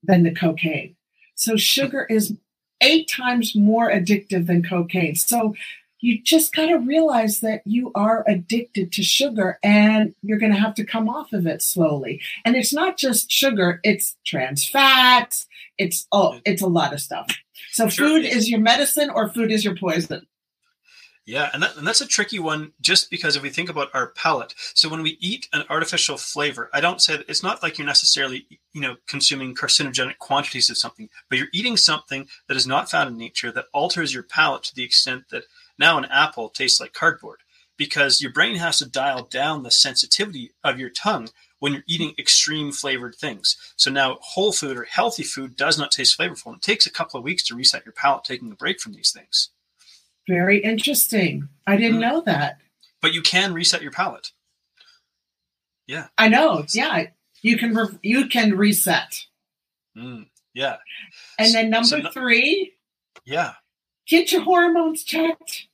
than 0.02 0.24
the 0.24 0.34
cocaine. 0.34 0.94
So 1.34 1.56
sugar 1.56 2.04
is 2.04 2.36
eight 2.82 3.08
times 3.08 3.56
more 3.56 3.90
addictive 3.90 4.46
than 4.46 4.62
cocaine. 4.62 5.14
So 5.14 5.54
you 6.00 6.22
just 6.22 6.54
got 6.54 6.66
to 6.66 6.76
realize 6.76 7.40
that 7.40 7.62
you 7.64 7.90
are 7.94 8.24
addicted 8.28 8.92
to 8.92 9.02
sugar 9.02 9.58
and 9.62 10.14
you're 10.22 10.38
going 10.38 10.52
to 10.52 10.58
have 10.58 10.74
to 10.74 10.84
come 10.84 11.08
off 11.08 11.32
of 11.32 11.46
it 11.46 11.62
slowly. 11.62 12.20
And 12.44 12.56
it's 12.56 12.72
not 12.72 12.96
just 12.96 13.30
sugar, 13.30 13.80
it's 13.82 14.16
trans 14.26 14.68
fats, 14.68 15.46
it's 15.78 16.06
oh, 16.12 16.38
it's 16.44 16.62
a 16.62 16.66
lot 16.66 16.92
of 16.92 17.00
stuff. 17.00 17.26
So 17.72 17.88
sure. 17.88 18.08
food 18.08 18.24
is 18.24 18.48
your 18.48 18.60
medicine 18.60 19.10
or 19.10 19.28
food 19.28 19.50
is 19.50 19.64
your 19.64 19.76
poison. 19.76 20.26
Yeah, 21.26 21.50
and, 21.52 21.60
that, 21.60 21.76
and 21.76 21.84
that's 21.84 22.00
a 22.00 22.06
tricky 22.06 22.38
one 22.38 22.72
just 22.80 23.10
because 23.10 23.34
if 23.34 23.42
we 23.42 23.50
think 23.50 23.68
about 23.68 23.90
our 23.94 24.10
palate. 24.10 24.54
So 24.74 24.88
when 24.88 25.02
we 25.02 25.18
eat 25.20 25.48
an 25.52 25.64
artificial 25.68 26.16
flavor, 26.16 26.70
I 26.72 26.80
don't 26.80 27.02
say 27.02 27.16
that 27.16 27.28
it's 27.28 27.42
not 27.42 27.64
like 27.64 27.78
you're 27.78 27.86
necessarily, 27.86 28.46
you 28.72 28.80
know, 28.80 28.94
consuming 29.08 29.56
carcinogenic 29.56 30.18
quantities 30.18 30.70
of 30.70 30.78
something, 30.78 31.08
but 31.28 31.36
you're 31.38 31.48
eating 31.52 31.76
something 31.76 32.28
that 32.46 32.56
is 32.56 32.68
not 32.68 32.88
found 32.88 33.10
in 33.10 33.18
nature 33.18 33.50
that 33.50 33.66
alters 33.74 34.14
your 34.14 34.22
palate 34.22 34.62
to 34.64 34.74
the 34.76 34.84
extent 34.84 35.24
that 35.32 35.42
now 35.78 35.98
an 35.98 36.06
apple 36.06 36.48
tastes 36.48 36.80
like 36.80 36.92
cardboard 36.92 37.40
because 37.76 38.22
your 38.22 38.32
brain 38.32 38.56
has 38.56 38.78
to 38.78 38.88
dial 38.88 39.22
down 39.22 39.62
the 39.62 39.70
sensitivity 39.70 40.52
of 40.64 40.78
your 40.78 40.90
tongue 40.90 41.28
when 41.58 41.72
you're 41.72 41.82
eating 41.86 42.14
extreme 42.18 42.72
flavored 42.72 43.14
things. 43.14 43.56
So 43.76 43.90
now 43.90 44.18
whole 44.20 44.52
food 44.52 44.76
or 44.76 44.84
healthy 44.84 45.22
food 45.22 45.56
does 45.56 45.78
not 45.78 45.90
taste 45.90 46.18
flavorful. 46.18 46.46
And 46.46 46.56
it 46.56 46.62
takes 46.62 46.86
a 46.86 46.90
couple 46.90 47.18
of 47.18 47.24
weeks 47.24 47.42
to 47.44 47.54
reset 47.54 47.84
your 47.84 47.92
palate 47.92 48.24
taking 48.24 48.50
a 48.50 48.54
break 48.54 48.80
from 48.80 48.92
these 48.92 49.12
things. 49.12 49.50
Very 50.28 50.58
interesting. 50.58 51.48
I 51.66 51.76
didn't 51.76 51.98
mm. 51.98 52.02
know 52.02 52.20
that. 52.22 52.58
But 53.00 53.14
you 53.14 53.22
can 53.22 53.54
reset 53.54 53.82
your 53.82 53.92
palate. 53.92 54.32
Yeah. 55.86 56.08
I 56.18 56.28
know. 56.28 56.64
Yeah. 56.72 57.06
You 57.42 57.56
can 57.56 57.74
re- 57.74 57.98
you 58.02 58.26
can 58.26 58.56
reset. 58.56 59.26
Mm. 59.96 60.26
Yeah. 60.52 60.76
And 61.38 61.54
then 61.54 61.70
number 61.70 61.86
so, 61.86 62.10
three. 62.12 62.72
Yeah. 63.24 63.52
Get 64.06 64.32
your 64.32 64.42
hormones 64.42 65.04
checked. 65.04 65.66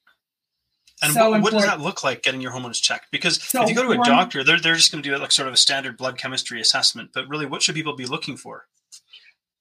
And 1.03 1.13
so 1.13 1.31
what, 1.31 1.43
what 1.43 1.53
does 1.53 1.65
that 1.65 1.81
look 1.81 2.05
like 2.05 2.23
getting 2.23 2.41
your 2.41 2.53
hormones 2.53 2.79
checked? 2.79 3.11
Because 3.11 3.43
so 3.43 3.63
if 3.63 3.69
you 3.69 3.75
go 3.75 3.83
to 3.83 4.01
a 4.01 4.05
doctor, 4.05 4.45
they're, 4.45 4.61
they're 4.61 4.77
just 4.77 4.93
going 4.93 5.03
to 5.03 5.09
do 5.09 5.17
like 5.17 5.33
sort 5.33 5.49
of 5.49 5.55
a 5.55 5.57
standard 5.57 5.97
blood 5.97 6.17
chemistry 6.17 6.61
assessment. 6.61 7.11
But 7.13 7.29
really, 7.29 7.45
what 7.45 7.61
should 7.61 7.75
people 7.75 7.97
be 7.97 8.07
looking 8.07 8.37
for? 8.37 8.67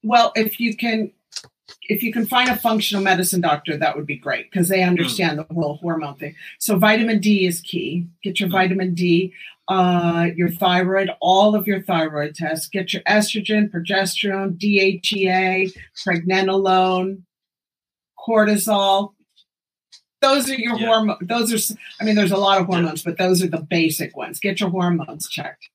Well, 0.04 0.32
if 0.36 0.60
you 0.60 0.76
can 0.76 1.10
if 1.88 2.02
you 2.02 2.12
can 2.12 2.26
find 2.26 2.48
a 2.48 2.56
functional 2.56 3.02
medicine 3.02 3.40
doctor, 3.40 3.76
that 3.76 3.96
would 3.96 4.06
be 4.06 4.16
great 4.16 4.50
because 4.50 4.68
they 4.68 4.82
understand 4.82 5.38
mm. 5.38 5.48
the 5.48 5.54
whole 5.54 5.76
hormone 5.76 6.14
thing. 6.16 6.34
So 6.58 6.78
vitamin 6.78 7.18
D 7.18 7.46
is 7.46 7.60
key. 7.60 8.06
Get 8.22 8.40
your 8.40 8.48
mm. 8.48 8.52
vitamin 8.52 8.94
D, 8.94 9.32
uh, 9.68 10.28
your 10.36 10.50
thyroid, 10.50 11.10
all 11.20 11.54
of 11.54 11.66
your 11.66 11.82
thyroid 11.82 12.34
tests. 12.34 12.68
Get 12.68 12.92
your 12.92 13.02
estrogen, 13.02 13.70
progesterone, 13.70 14.58
DHEA, 14.58 15.72
pregnenolone, 16.06 17.22
cortisol. 18.26 19.12
Those 20.20 20.48
are 20.48 20.54
your 20.54 20.78
yeah. 20.78 20.86
hormones. 20.86 21.18
Those 21.22 21.70
are, 21.72 21.78
I 22.00 22.04
mean, 22.04 22.14
there's 22.14 22.32
a 22.32 22.36
lot 22.36 22.60
of 22.60 22.66
hormones, 22.66 23.04
yeah. 23.04 23.10
but 23.10 23.18
those 23.18 23.42
are 23.42 23.48
the 23.48 23.60
basic 23.60 24.16
ones. 24.16 24.38
Get 24.38 24.60
your 24.60 24.70
hormones 24.70 25.28
checked. 25.28 25.68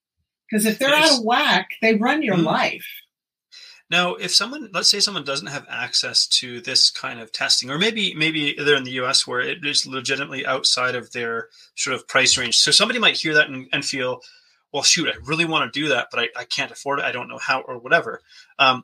Because 0.49 0.65
if 0.65 0.79
they're 0.79 0.93
out 0.93 1.17
of 1.19 1.25
whack, 1.25 1.71
they 1.81 1.95
run 1.95 2.23
your 2.23 2.37
mm. 2.37 2.45
life. 2.45 2.85
Now, 3.89 4.15
if 4.15 4.33
someone, 4.33 4.69
let's 4.73 4.89
say 4.89 4.99
someone 4.99 5.23
doesn't 5.23 5.47
have 5.47 5.65
access 5.69 6.27
to 6.27 6.59
this 6.61 6.89
kind 6.89 7.19
of 7.21 7.31
testing, 7.31 7.69
or 7.69 7.77
maybe 7.77 8.13
maybe 8.13 8.53
they're 8.57 8.75
in 8.75 8.83
the 8.83 8.99
US 9.03 9.25
where 9.25 9.39
it 9.39 9.65
is 9.65 9.85
legitimately 9.85 10.45
outside 10.45 10.95
of 10.95 11.11
their 11.11 11.47
sort 11.75 11.95
of 11.95 12.07
price 12.07 12.37
range. 12.37 12.57
So 12.57 12.71
somebody 12.71 12.99
might 12.99 13.17
hear 13.17 13.33
that 13.35 13.49
and, 13.49 13.67
and 13.71 13.85
feel, 13.85 14.21
well, 14.73 14.83
shoot, 14.83 15.07
I 15.07 15.13
really 15.23 15.45
want 15.45 15.71
to 15.71 15.79
do 15.79 15.89
that, 15.89 16.07
but 16.11 16.19
I, 16.19 16.27
I 16.35 16.43
can't 16.43 16.71
afford 16.71 16.99
it. 16.99 17.05
I 17.05 17.13
don't 17.13 17.29
know 17.29 17.37
how 17.37 17.61
or 17.61 17.77
whatever. 17.77 18.21
Um, 18.59 18.83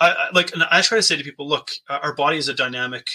I, 0.00 0.10
I 0.10 0.28
like, 0.32 0.52
I 0.70 0.82
try 0.82 0.98
to 0.98 1.02
say 1.02 1.16
to 1.16 1.24
people, 1.24 1.48
look, 1.48 1.70
uh, 1.88 1.98
our 2.02 2.14
body 2.14 2.36
is 2.36 2.48
a 2.48 2.54
dynamic 2.54 3.06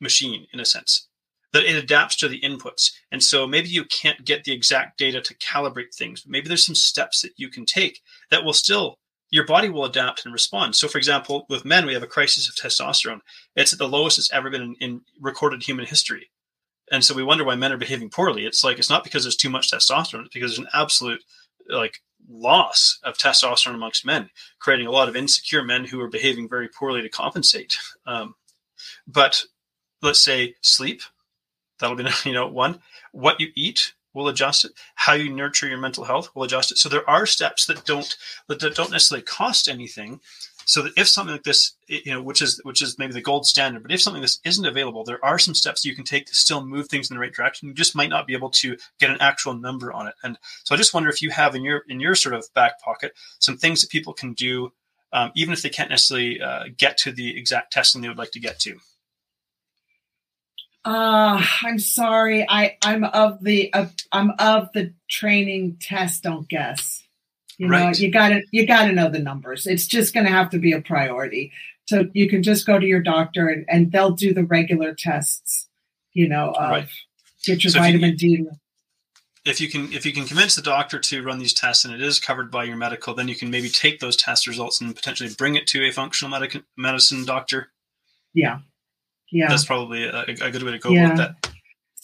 machine 0.00 0.46
in 0.52 0.60
a 0.60 0.64
sense 0.64 1.08
that 1.52 1.64
it 1.64 1.76
adapts 1.76 2.16
to 2.16 2.28
the 2.28 2.40
inputs. 2.40 2.90
And 3.12 3.22
so 3.22 3.46
maybe 3.46 3.68
you 3.68 3.84
can't 3.84 4.24
get 4.24 4.42
the 4.42 4.52
exact 4.52 4.98
data 4.98 5.20
to 5.20 5.34
calibrate 5.36 5.94
things, 5.94 6.22
but 6.22 6.30
maybe 6.32 6.48
there's 6.48 6.66
some 6.66 6.74
steps 6.74 7.22
that 7.22 7.30
you 7.36 7.48
can 7.48 7.64
take 7.64 8.00
that 8.30 8.44
will 8.44 8.52
still 8.52 8.98
your 9.34 9.44
body 9.44 9.68
will 9.68 9.84
adapt 9.84 10.24
and 10.24 10.32
respond. 10.32 10.76
So, 10.76 10.86
for 10.86 10.96
example, 10.96 11.44
with 11.48 11.64
men, 11.64 11.86
we 11.86 11.94
have 11.94 12.04
a 12.04 12.06
crisis 12.06 12.48
of 12.48 12.54
testosterone. 12.54 13.18
It's 13.56 13.72
at 13.72 13.80
the 13.80 13.88
lowest 13.88 14.16
it's 14.16 14.32
ever 14.32 14.48
been 14.48 14.62
in, 14.62 14.76
in, 14.80 15.00
recorded 15.20 15.60
human 15.60 15.86
history. 15.86 16.30
And 16.92 17.04
so 17.04 17.16
we 17.16 17.24
wonder 17.24 17.42
why 17.42 17.56
men 17.56 17.72
are 17.72 17.76
behaving 17.76 18.10
poorly. 18.10 18.46
It's 18.46 18.62
like, 18.62 18.78
it's 18.78 18.90
not 18.90 19.02
because 19.02 19.24
there's 19.24 19.34
too 19.34 19.50
much 19.50 19.72
testosterone, 19.72 20.26
it's 20.26 20.34
because 20.34 20.52
there's 20.52 20.60
an 20.60 20.68
absolute, 20.72 21.20
like, 21.68 21.98
loss 22.28 22.98
of 23.02 23.18
testosterone 23.18 23.74
amongst 23.74 24.06
men, 24.06 24.30
creating 24.58 24.86
a 24.86 24.90
lot 24.90 25.08
of 25.08 25.16
insecure 25.16 25.62
men 25.62 25.84
who 25.84 26.00
are 26.00 26.08
behaving 26.08 26.48
very 26.48 26.68
poorly 26.68 27.02
to 27.02 27.08
compensate. 27.08 27.78
Um, 28.06 28.34
but 29.06 29.44
let's 30.02 30.20
say 30.20 30.54
sleep, 30.60 31.02
that'll 31.78 31.96
be, 31.96 32.06
you 32.24 32.32
know, 32.32 32.48
one. 32.48 32.80
What 33.12 33.40
you 33.40 33.48
eat, 33.54 33.94
will 34.14 34.28
adjust 34.28 34.64
it. 34.64 34.72
How 34.94 35.12
you 35.12 35.28
nurture 35.28 35.68
your 35.68 35.78
mental 35.78 36.04
health 36.04 36.30
will 36.34 36.44
adjust 36.44 36.70
it. 36.72 36.78
So 36.78 36.88
there 36.88 37.08
are 37.10 37.26
steps 37.26 37.66
that 37.66 37.84
don't 37.84 38.16
that 38.46 38.60
don't 38.60 38.90
necessarily 38.90 39.24
cost 39.24 39.68
anything. 39.68 40.20
So 40.66 40.82
that 40.82 40.92
if 40.96 41.08
something 41.08 41.32
like 41.32 41.42
this, 41.42 41.74
you 41.86 42.12
know, 42.12 42.22
which 42.22 42.40
is 42.42 42.60
which 42.64 42.82
is 42.82 42.98
maybe 42.98 43.12
the 43.12 43.20
gold 43.20 43.46
standard, 43.46 43.82
but 43.82 43.92
if 43.92 44.00
something 44.00 44.20
like 44.20 44.28
this 44.28 44.40
isn't 44.44 44.64
available, 44.64 45.04
there 45.04 45.24
are 45.24 45.38
some 45.38 45.54
steps 45.54 45.84
you 45.84 45.94
can 45.94 46.04
take 46.04 46.26
to 46.26 46.34
still 46.34 46.64
move 46.64 46.88
things 46.88 47.10
in 47.10 47.14
the 47.14 47.20
right 47.20 47.32
direction. 47.32 47.68
You 47.68 47.74
just 47.74 47.94
might 47.94 48.10
not 48.10 48.26
be 48.26 48.34
able 48.34 48.50
to 48.50 48.76
get 48.98 49.10
an 49.10 49.18
actual 49.20 49.54
number 49.54 49.92
on 49.92 50.06
it. 50.06 50.14
And 50.22 50.38
so 50.64 50.74
I 50.74 50.78
just 50.78 50.94
wonder 50.94 51.10
if 51.10 51.22
you 51.22 51.30
have 51.30 51.54
in 51.54 51.64
your 51.64 51.84
in 51.88 52.00
your 52.00 52.14
sort 52.14 52.34
of 52.34 52.46
back 52.54 52.80
pocket 52.80 53.12
some 53.38 53.56
things 53.56 53.82
that 53.82 53.90
people 53.90 54.12
can 54.12 54.32
do, 54.32 54.72
um, 55.12 55.32
even 55.34 55.52
if 55.52 55.62
they 55.62 55.68
can't 55.68 55.90
necessarily 55.90 56.40
uh, 56.40 56.64
get 56.76 56.98
to 56.98 57.12
the 57.12 57.36
exact 57.36 57.72
testing 57.72 58.02
they 58.02 58.08
would 58.08 58.18
like 58.18 58.32
to 58.32 58.40
get 58.40 58.58
to. 58.60 58.78
Uh, 60.84 61.42
I'm 61.62 61.78
sorry. 61.78 62.46
I 62.48 62.76
I'm 62.82 63.04
of 63.04 63.42
the 63.42 63.72
uh, 63.72 63.86
I'm 64.12 64.32
of 64.38 64.70
the 64.74 64.92
training 65.08 65.78
test. 65.80 66.24
Don't 66.24 66.48
guess. 66.48 67.03
You 67.58 67.68
know, 67.68 67.90
you 67.90 68.10
gotta 68.10 68.42
you 68.50 68.66
gotta 68.66 68.92
know 68.92 69.08
the 69.08 69.18
numbers. 69.18 69.66
It's 69.66 69.86
just 69.86 70.12
gonna 70.14 70.30
have 70.30 70.50
to 70.50 70.58
be 70.58 70.72
a 70.72 70.80
priority. 70.80 71.52
So 71.86 72.06
you 72.12 72.28
can 72.28 72.42
just 72.42 72.66
go 72.66 72.78
to 72.78 72.86
your 72.86 73.02
doctor 73.02 73.48
and, 73.48 73.64
and 73.68 73.92
they'll 73.92 74.12
do 74.12 74.32
the 74.32 74.44
regular 74.44 74.94
tests. 74.94 75.68
You 76.12 76.28
know, 76.28 76.50
of 76.50 76.70
right. 76.70 76.88
get 77.44 77.64
your 77.64 77.72
so 77.72 77.80
vitamin 77.80 78.12
you, 78.12 78.16
D. 78.16 78.46
If 79.44 79.60
you 79.60 79.68
can 79.68 79.92
if 79.92 80.06
you 80.06 80.12
can 80.12 80.24
convince 80.24 80.56
the 80.56 80.62
doctor 80.62 80.98
to 80.98 81.22
run 81.22 81.38
these 81.38 81.52
tests 81.52 81.84
and 81.84 81.94
it 81.94 82.00
is 82.00 82.18
covered 82.18 82.50
by 82.50 82.64
your 82.64 82.76
medical, 82.76 83.14
then 83.14 83.28
you 83.28 83.36
can 83.36 83.50
maybe 83.50 83.68
take 83.68 84.00
those 84.00 84.16
test 84.16 84.46
results 84.46 84.80
and 84.80 84.94
potentially 84.94 85.30
bring 85.36 85.54
it 85.54 85.66
to 85.68 85.84
a 85.84 85.90
functional 85.90 86.30
medic- 86.30 86.64
medicine 86.76 87.24
doctor. 87.24 87.70
Yeah, 88.32 88.60
yeah. 89.30 89.48
That's 89.48 89.64
probably 89.64 90.04
a, 90.04 90.22
a 90.22 90.50
good 90.50 90.62
way 90.62 90.72
to 90.72 90.78
go 90.78 90.90
yeah. 90.90 91.08
with 91.08 91.18
that. 91.18 91.53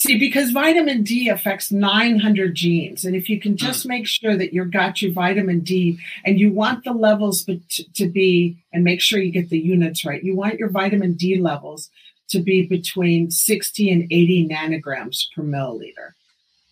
See, 0.00 0.18
because 0.18 0.50
vitamin 0.50 1.02
D 1.02 1.28
affects 1.28 1.70
900 1.70 2.54
genes. 2.54 3.04
And 3.04 3.14
if 3.14 3.28
you 3.28 3.38
can 3.38 3.58
just 3.58 3.84
mm. 3.84 3.90
make 3.90 4.06
sure 4.06 4.34
that 4.34 4.54
you've 4.54 4.70
got 4.70 5.02
your 5.02 5.12
vitamin 5.12 5.60
D 5.60 5.98
and 6.24 6.40
you 6.40 6.50
want 6.50 6.84
the 6.84 6.92
levels 6.92 7.44
to 7.44 8.08
be, 8.08 8.56
and 8.72 8.82
make 8.82 9.02
sure 9.02 9.20
you 9.20 9.30
get 9.30 9.50
the 9.50 9.58
units 9.58 10.06
right, 10.06 10.24
you 10.24 10.34
want 10.34 10.58
your 10.58 10.70
vitamin 10.70 11.12
D 11.12 11.38
levels 11.38 11.90
to 12.30 12.40
be 12.40 12.66
between 12.66 13.30
60 13.30 13.90
and 13.90 14.04
80 14.10 14.48
nanograms 14.48 15.26
per 15.36 15.42
milliliter. 15.42 16.14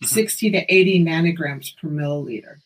Mm-hmm. 0.03 0.07
60 0.07 0.51
to 0.53 0.75
80 0.75 1.05
nanograms 1.05 1.77
per 1.77 1.89
milliliter. 1.89 2.61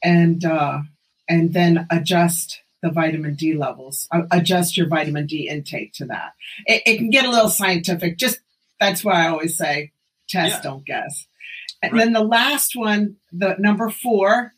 And, 0.00 0.44
uh, 0.44 0.82
and 1.28 1.52
then 1.52 1.88
adjust 1.90 2.60
the 2.82 2.90
vitamin 2.90 3.34
D 3.34 3.54
levels, 3.54 4.06
adjust 4.30 4.76
your 4.76 4.86
vitamin 4.86 5.26
D 5.26 5.48
intake 5.48 5.92
to 5.94 6.04
that. 6.04 6.34
It, 6.66 6.82
it 6.86 6.96
can 6.98 7.10
get 7.10 7.24
a 7.24 7.30
little 7.30 7.48
scientific. 7.48 8.16
Just 8.16 8.38
that's 8.78 9.02
why 9.02 9.24
I 9.24 9.28
always 9.28 9.56
say 9.56 9.90
test, 10.28 10.56
yeah. 10.56 10.62
don't 10.62 10.84
guess. 10.84 11.26
And 11.82 11.92
right. 11.92 12.04
then 12.04 12.12
the 12.12 12.22
last 12.22 12.74
one, 12.74 13.16
the 13.32 13.56
number 13.58 13.90
four, 13.90 14.52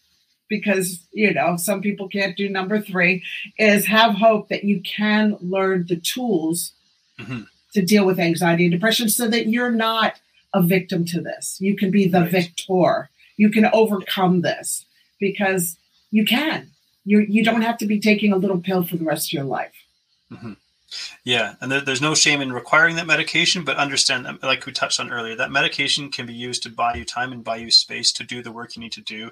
because 0.49 1.05
you 1.13 1.35
know 1.35 1.57
some 1.57 1.81
people 1.81 2.09
can't 2.09 2.37
do 2.37 2.49
number 2.49 2.81
three, 2.81 3.23
is 3.59 3.87
have 3.87 4.15
hope 4.15 4.49
that 4.49 4.65
you 4.65 4.81
can 4.83 5.37
learn 5.41 5.87
the 5.89 5.97
tools 5.97 6.73
mm-hmm. 7.19 7.43
to 7.75 7.83
deal 7.83 8.07
with 8.07 8.21
anxiety 8.21 8.65
and 8.65 8.73
depression, 8.73 9.09
so 9.09 9.29
that 9.29 9.49
you're 9.49 9.73
not 9.73 10.21
a 10.55 10.63
victim 10.63 11.05
to 11.05 11.21
this. 11.21 11.57
You 11.61 11.77
can 11.77 11.91
be 11.91 12.07
the 12.07 12.21
right. 12.21 12.31
victor. 12.31 13.11
You 13.37 13.51
can 13.51 13.67
overcome 13.67 14.43
this 14.43 14.87
because 15.19 15.77
you 16.11 16.25
can. 16.25 16.71
You 17.05 17.21
you 17.21 17.45
don't 17.45 17.63
have 17.63 17.79
to 17.79 17.87
be 17.87 18.01
taking 18.01 18.33
a 18.33 18.37
little 18.37 18.59
pill 18.59 18.85
for 18.85 18.97
the 18.97 19.05
rest 19.05 19.29
of 19.29 19.33
your 19.33 19.45
life. 19.45 19.75
Mm-hmm. 20.33 20.53
Yeah, 21.25 21.55
and 21.61 21.71
there, 21.71 21.81
there's 21.81 22.01
no 22.01 22.15
shame 22.15 22.41
in 22.41 22.53
requiring 22.53 22.97
that 22.97 23.07
medication, 23.07 23.65
but 23.65 23.77
understand 23.77 24.27
that, 24.27 24.43
like 24.43 24.65
we 24.67 24.73
touched 24.73 25.01
on 25.01 25.11
earlier, 25.11 25.35
that 25.37 25.51
medication 25.51 26.11
can 26.11 26.27
be 26.27 26.35
used 26.35 26.63
to 26.63 26.71
buy 26.71 26.95
you 26.95 27.05
time 27.05 27.33
and 27.33 27.45
buy 27.45 27.57
you 27.57 27.71
space 27.71 28.13
to 28.13 28.25
do 28.25 28.43
the 28.43 28.53
work 28.53 28.77
you 28.77 28.83
need 28.83 28.93
to 28.93 29.01
do, 29.01 29.31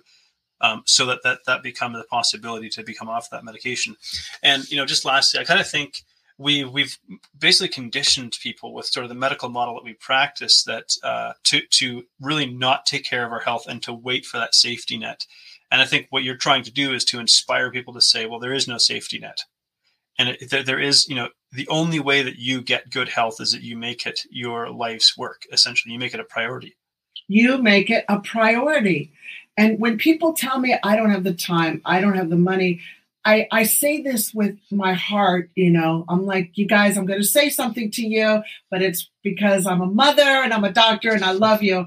um, 0.61 0.83
so 0.87 1.07
that 1.07 1.23
that 1.23 1.41
that 1.47 1.63
becomes 1.63 1.97
the 1.97 2.05
possibility 2.05 2.69
to 2.71 2.83
become 2.83 3.09
off 3.09 3.31
that 3.31 3.45
medication. 3.45 3.97
And 4.43 4.69
you 4.71 4.77
know, 4.77 4.87
just 4.87 5.05
lastly, 5.05 5.41
I 5.41 5.45
kind 5.45 5.61
of 5.61 5.69
think 5.69 6.03
we 6.39 6.65
we've 6.65 6.99
basically 7.39 7.69
conditioned 7.69 8.37
people 8.43 8.75
with 8.75 8.87
sort 8.87 9.05
of 9.05 9.09
the 9.09 9.15
medical 9.15 9.49
model 9.49 9.75
that 9.75 9.85
we 9.85 9.95
practice 9.95 10.65
that 10.65 10.97
uh, 11.05 11.35
to 11.45 11.61
to 11.71 12.05
really 12.21 12.47
not 12.47 12.87
take 12.87 13.05
care 13.05 13.25
of 13.25 13.33
our 13.33 13.41
health 13.41 13.67
and 13.69 13.83
to 13.85 13.93
wait 13.93 14.27
for 14.27 14.39
that 14.39 14.55
safety 14.55 14.97
net. 14.97 15.27
And 15.71 15.81
I 15.81 15.87
think 15.87 16.09
what 16.11 16.25
you're 16.25 16.37
trying 16.37 16.65
to 16.65 16.73
do 16.73 16.93
is 16.93 17.05
to 17.07 17.21
inspire 17.21 17.71
people 17.71 17.95
to 17.95 18.01
say, 18.01 18.27
well, 18.27 18.39
there 18.39 18.53
is 18.53 18.69
no 18.69 18.79
safety 18.79 19.19
net 19.19 19.45
and 20.19 20.31
it, 20.31 20.51
there, 20.51 20.63
there 20.63 20.81
is 20.81 21.09
you 21.09 21.15
know 21.15 21.29
the 21.55 21.69
only 21.69 22.01
way 22.01 22.23
that 22.23 22.37
you 22.37 22.61
get 22.61 22.91
good 22.91 23.09
health 23.09 23.41
is 23.41 23.53
that 23.53 23.63
you 23.63 23.77
make 23.77 24.07
it 24.07 24.21
your 24.31 24.71
life's 24.71 25.17
work 25.17 25.43
essentially. 25.53 25.93
You 25.93 26.01
make 26.01 26.15
it 26.15 26.21
a 26.21 26.25
priority. 26.25 26.77
You 27.29 27.59
make 27.59 27.91
it 27.91 28.05
a 28.09 28.19
priority. 28.21 29.13
And 29.57 29.79
when 29.79 29.99
people 29.99 30.33
tell 30.33 30.59
me 30.59 30.77
i 30.83 30.97
don't 30.97 31.11
have 31.11 31.23
the 31.23 31.33
time 31.33 31.81
i 31.85 32.01
don't 32.01 32.17
have 32.17 32.29
the 32.29 32.37
money 32.37 32.81
i 33.25 33.47
i 33.53 33.63
say 33.63 34.03
this 34.03 34.35
with 34.35 34.59
my 34.73 34.95
heart 34.95 35.49
you 35.55 35.71
know. 35.71 36.05
I'm 36.09 36.27
like 36.27 36.59
you 36.59 36.67
guys 36.67 36.97
i'm 36.97 37.07
going 37.07 37.21
to 37.21 37.27
say 37.27 37.51
something 37.51 37.91
to 37.93 38.03
you 38.07 38.43
but 38.71 38.83
it's 38.83 39.09
because 39.23 39.67
i'm 39.67 39.81
a 39.81 39.87
mother 39.87 40.23
and 40.23 40.53
i'm 40.53 40.65
a 40.65 40.73
doctor 40.73 41.13
and 41.13 41.25
i 41.25 41.31
love 41.33 41.63
you. 41.63 41.87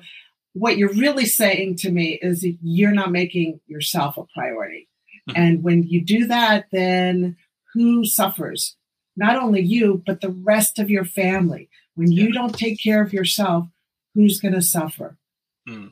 What 0.54 0.78
you're 0.78 0.94
really 0.94 1.26
saying 1.26 1.76
to 1.78 1.92
me 1.92 2.18
is 2.22 2.46
you're 2.64 2.92
not 2.92 3.12
making 3.12 3.60
yourself 3.68 4.18
a 4.18 4.24
priority. 4.34 4.88
Mm-hmm. 5.30 5.42
and 5.42 5.64
when 5.64 5.84
you 5.84 6.06
do 6.06 6.28
that 6.28 6.68
then 6.72 7.36
who 7.74 8.06
suffers? 8.06 8.78
Not 9.18 9.36
only 9.36 9.62
you, 9.62 10.04
but 10.06 10.22
the 10.22 10.30
rest 10.30 10.80
of 10.80 10.90
your 10.90 11.06
family. 11.06 11.70
When 11.96 12.12
you 12.12 12.32
don't 12.32 12.58
take 12.58 12.82
care 12.82 13.02
of 13.02 13.12
yourself, 13.12 13.68
who's 14.14 14.40
going 14.40 14.54
to 14.54 14.62
suffer? 14.62 15.18
Hmm. 15.68 15.88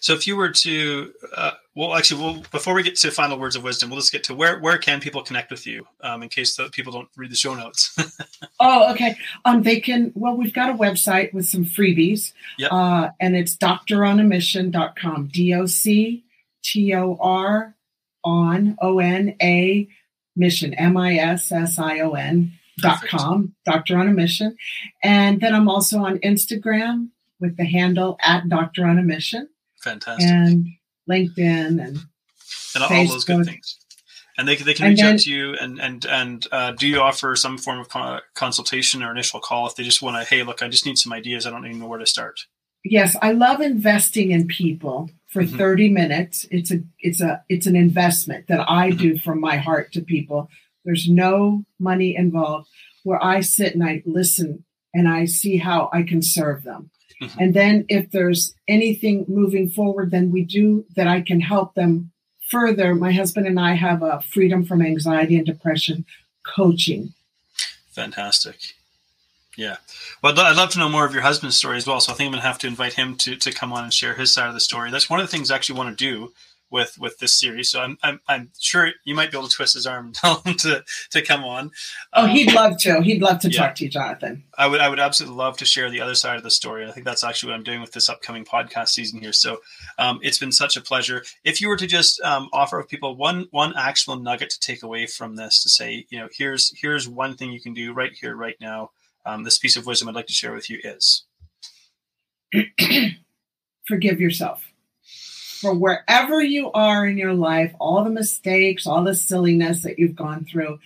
So, 0.00 0.14
if 0.14 0.26
you 0.26 0.36
were 0.36 0.50
to, 0.50 1.12
uh, 1.36 1.52
well, 1.74 1.94
actually, 1.94 2.22
well, 2.22 2.42
before 2.52 2.74
we 2.74 2.82
get 2.82 2.96
to 2.96 3.10
final 3.10 3.38
words 3.38 3.56
of 3.56 3.62
wisdom, 3.62 3.90
we'll 3.90 3.98
just 3.98 4.12
get 4.12 4.24
to 4.24 4.34
where 4.34 4.58
where 4.60 4.78
can 4.78 5.00
people 5.00 5.22
connect 5.22 5.50
with 5.50 5.66
you, 5.66 5.86
um, 6.00 6.22
in 6.22 6.28
case 6.28 6.56
the 6.56 6.68
people 6.70 6.92
don't 6.92 7.08
read 7.16 7.30
the 7.30 7.36
show 7.36 7.54
notes. 7.54 7.96
oh, 8.60 8.90
okay. 8.92 9.16
Um, 9.44 9.62
they 9.62 9.80
can. 9.80 10.12
Well, 10.14 10.36
we've 10.36 10.54
got 10.54 10.70
a 10.70 10.74
website 10.74 11.34
with 11.34 11.46
some 11.46 11.64
freebies, 11.64 12.32
yep. 12.58 12.72
uh, 12.72 13.10
and 13.20 13.36
it's 13.36 13.56
doctoronamission.com. 13.56 15.28
D 15.32 15.54
o 15.54 15.66
c 15.66 16.24
t 16.62 16.94
o 16.94 17.18
r 17.20 17.74
on 18.24 18.76
o 18.80 18.98
n 18.98 19.36
a 19.42 19.88
mission, 20.38 20.72
M 20.74 20.96
I 20.96 21.16
S 21.16 21.52
S 21.52 21.78
I 21.78 22.00
O 22.00 22.12
N 22.12 22.52
dot 22.78 23.02
com, 23.06 23.54
Doctor 23.64 23.98
on 23.98 24.08
a 24.08 24.12
Mission. 24.12 24.56
And 25.02 25.40
then 25.40 25.54
I'm 25.54 25.68
also 25.68 25.98
on 25.98 26.18
Instagram 26.18 27.08
with 27.40 27.56
the 27.56 27.64
handle 27.64 28.16
at 28.22 28.48
Doctor 28.48 28.86
on 28.86 28.98
a 28.98 29.02
Mission. 29.02 29.48
Fantastic. 29.82 30.28
And 30.28 30.68
LinkedIn 31.08 31.84
and 31.84 31.98
and 32.74 32.84
all 32.84 33.06
those 33.06 33.24
good 33.24 33.46
things. 33.46 33.78
And 34.36 34.46
they, 34.46 34.54
they 34.54 34.74
can 34.74 34.90
reach 34.90 35.00
then, 35.00 35.14
out 35.14 35.20
to 35.20 35.30
you 35.32 35.54
and 35.54 35.80
and 35.80 36.04
and 36.04 36.46
uh, 36.52 36.70
do 36.72 36.86
you 36.86 37.00
offer 37.00 37.34
some 37.34 37.58
form 37.58 37.80
of 37.80 38.20
consultation 38.34 39.02
or 39.02 39.10
initial 39.10 39.40
call 39.40 39.66
if 39.66 39.74
they 39.74 39.82
just 39.82 40.00
want 40.00 40.16
to 40.16 40.28
hey 40.28 40.44
look 40.44 40.62
I 40.62 40.68
just 40.68 40.86
need 40.86 40.98
some 40.98 41.12
ideas 41.12 41.46
I 41.46 41.50
don't 41.50 41.66
even 41.66 41.80
know 41.80 41.88
where 41.88 41.98
to 41.98 42.06
start. 42.06 42.40
Yes, 42.84 43.16
I 43.20 43.32
love 43.32 43.60
investing 43.60 44.30
in 44.30 44.46
people 44.46 45.10
for 45.28 45.42
mm-hmm. 45.42 45.56
30 45.56 45.90
minutes. 45.90 46.46
It's 46.50 46.70
a 46.70 46.80
it's 46.98 47.20
a 47.20 47.42
it's 47.48 47.66
an 47.66 47.76
investment 47.76 48.48
that 48.48 48.68
I 48.68 48.90
mm-hmm. 48.90 48.98
do 48.98 49.18
from 49.18 49.40
my 49.40 49.56
heart 49.56 49.92
to 49.92 50.00
people. 50.00 50.50
There's 50.84 51.08
no 51.08 51.64
money 51.78 52.16
involved 52.16 52.68
where 53.04 53.22
I 53.22 53.40
sit 53.40 53.74
and 53.74 53.84
I 53.84 54.02
listen 54.06 54.64
and 54.94 55.08
I 55.08 55.26
see 55.26 55.58
how 55.58 55.90
I 55.92 56.02
can 56.02 56.22
serve 56.22 56.64
them. 56.64 56.90
Mm-hmm. 57.22 57.40
And 57.40 57.54
then 57.54 57.84
if 57.88 58.10
there's 58.10 58.54
anything 58.66 59.24
moving 59.28 59.68
forward, 59.68 60.10
then 60.10 60.30
we 60.30 60.44
do 60.44 60.84
that 60.96 61.06
I 61.06 61.20
can 61.20 61.40
help 61.40 61.74
them 61.74 62.12
further. 62.48 62.94
My 62.94 63.12
husband 63.12 63.46
and 63.46 63.60
I 63.60 63.74
have 63.74 64.02
a 64.02 64.20
freedom 64.20 64.64
from 64.64 64.82
anxiety 64.82 65.36
and 65.36 65.46
depression 65.46 66.06
coaching. 66.46 67.12
Fantastic. 67.90 68.74
Yeah. 69.58 69.78
Well, 70.22 70.38
I'd 70.38 70.56
love 70.56 70.70
to 70.70 70.78
know 70.78 70.88
more 70.88 71.04
of 71.04 71.12
your 71.12 71.22
husband's 71.22 71.56
story 71.56 71.78
as 71.78 71.86
well. 71.86 72.00
So 72.00 72.12
I 72.12 72.14
think 72.14 72.28
I'm 72.28 72.32
going 72.32 72.42
to 72.42 72.46
have 72.46 72.58
to 72.58 72.68
invite 72.68 72.92
him 72.92 73.16
to, 73.16 73.34
to 73.34 73.52
come 73.52 73.72
on 73.72 73.82
and 73.82 73.92
share 73.92 74.14
his 74.14 74.32
side 74.32 74.46
of 74.46 74.54
the 74.54 74.60
story. 74.60 74.92
That's 74.92 75.10
one 75.10 75.18
of 75.18 75.26
the 75.26 75.30
things 75.32 75.50
I 75.50 75.56
actually 75.56 75.78
want 75.78 75.98
to 75.98 76.04
do 76.04 76.32
with 76.70 76.96
with 77.00 77.18
this 77.18 77.34
series. 77.34 77.68
So 77.68 77.80
I'm 77.80 77.98
I'm, 78.04 78.20
I'm 78.28 78.50
sure 78.60 78.90
you 79.02 79.16
might 79.16 79.32
be 79.32 79.36
able 79.36 79.48
to 79.48 79.56
twist 79.56 79.74
his 79.74 79.84
arm 79.84 80.06
and 80.06 80.14
tell 80.14 80.42
him 80.42 80.54
to 80.58 80.84
to 81.10 81.22
come 81.22 81.42
on. 81.42 81.72
Oh, 82.12 82.24
um, 82.24 82.30
he'd 82.30 82.52
love 82.52 82.76
to. 82.82 83.00
He'd 83.02 83.20
love 83.20 83.40
to 83.40 83.50
yeah. 83.50 83.58
talk 83.58 83.74
to 83.76 83.84
you, 83.84 83.90
Jonathan. 83.90 84.44
I 84.56 84.68
would 84.68 84.80
I 84.80 84.88
would 84.88 85.00
absolutely 85.00 85.36
love 85.36 85.56
to 85.56 85.64
share 85.64 85.90
the 85.90 86.02
other 86.02 86.14
side 86.14 86.36
of 86.36 86.44
the 86.44 86.50
story. 86.50 86.86
I 86.86 86.92
think 86.92 87.04
that's 87.04 87.24
actually 87.24 87.50
what 87.50 87.56
I'm 87.56 87.64
doing 87.64 87.80
with 87.80 87.90
this 87.90 88.08
upcoming 88.08 88.44
podcast 88.44 88.90
season 88.90 89.20
here. 89.20 89.32
So 89.32 89.58
um, 89.98 90.20
it's 90.22 90.38
been 90.38 90.52
such 90.52 90.76
a 90.76 90.80
pleasure. 90.80 91.24
If 91.42 91.60
you 91.60 91.66
were 91.66 91.76
to 91.78 91.86
just 91.88 92.20
um, 92.20 92.48
offer 92.52 92.80
people 92.84 93.16
one 93.16 93.48
one 93.50 93.72
actual 93.76 94.14
nugget 94.14 94.50
to 94.50 94.60
take 94.60 94.84
away 94.84 95.06
from 95.06 95.34
this, 95.34 95.64
to 95.64 95.68
say, 95.68 96.06
you 96.10 96.20
know, 96.20 96.28
here's 96.32 96.72
here's 96.78 97.08
one 97.08 97.36
thing 97.36 97.50
you 97.50 97.60
can 97.60 97.74
do 97.74 97.92
right 97.92 98.12
here, 98.12 98.36
right 98.36 98.56
now 98.60 98.90
um, 99.24 99.44
this 99.44 99.58
piece 99.58 99.76
of 99.76 99.86
wisdom 99.86 100.08
I'd 100.08 100.14
like 100.14 100.26
to 100.26 100.32
share 100.32 100.52
with 100.54 100.70
you 100.70 100.78
is 100.82 101.24
forgive 103.86 104.20
yourself 104.20 104.64
for 105.60 105.74
wherever 105.74 106.40
you 106.40 106.70
are 106.72 107.06
in 107.06 107.18
your 107.18 107.34
life, 107.34 107.74
all 107.80 108.04
the 108.04 108.10
mistakes, 108.10 108.86
all 108.86 109.02
the 109.02 109.14
silliness 109.14 109.82
that 109.82 109.98
you've 109.98 110.14
gone 110.14 110.44
through, 110.44 110.78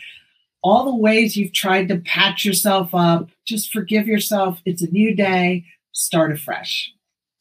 all 0.63 0.85
the 0.85 0.97
ways 0.97 1.37
you've 1.37 1.53
tried 1.53 1.89
to 1.89 1.99
patch 1.99 2.45
yourself 2.45 2.95
up. 2.95 3.29
Just 3.45 3.73
forgive 3.73 4.07
yourself. 4.07 4.61
It's 4.65 4.83
a 4.83 4.91
new 4.91 5.15
day. 5.15 5.65
Start 5.93 6.33
afresh. 6.33 6.93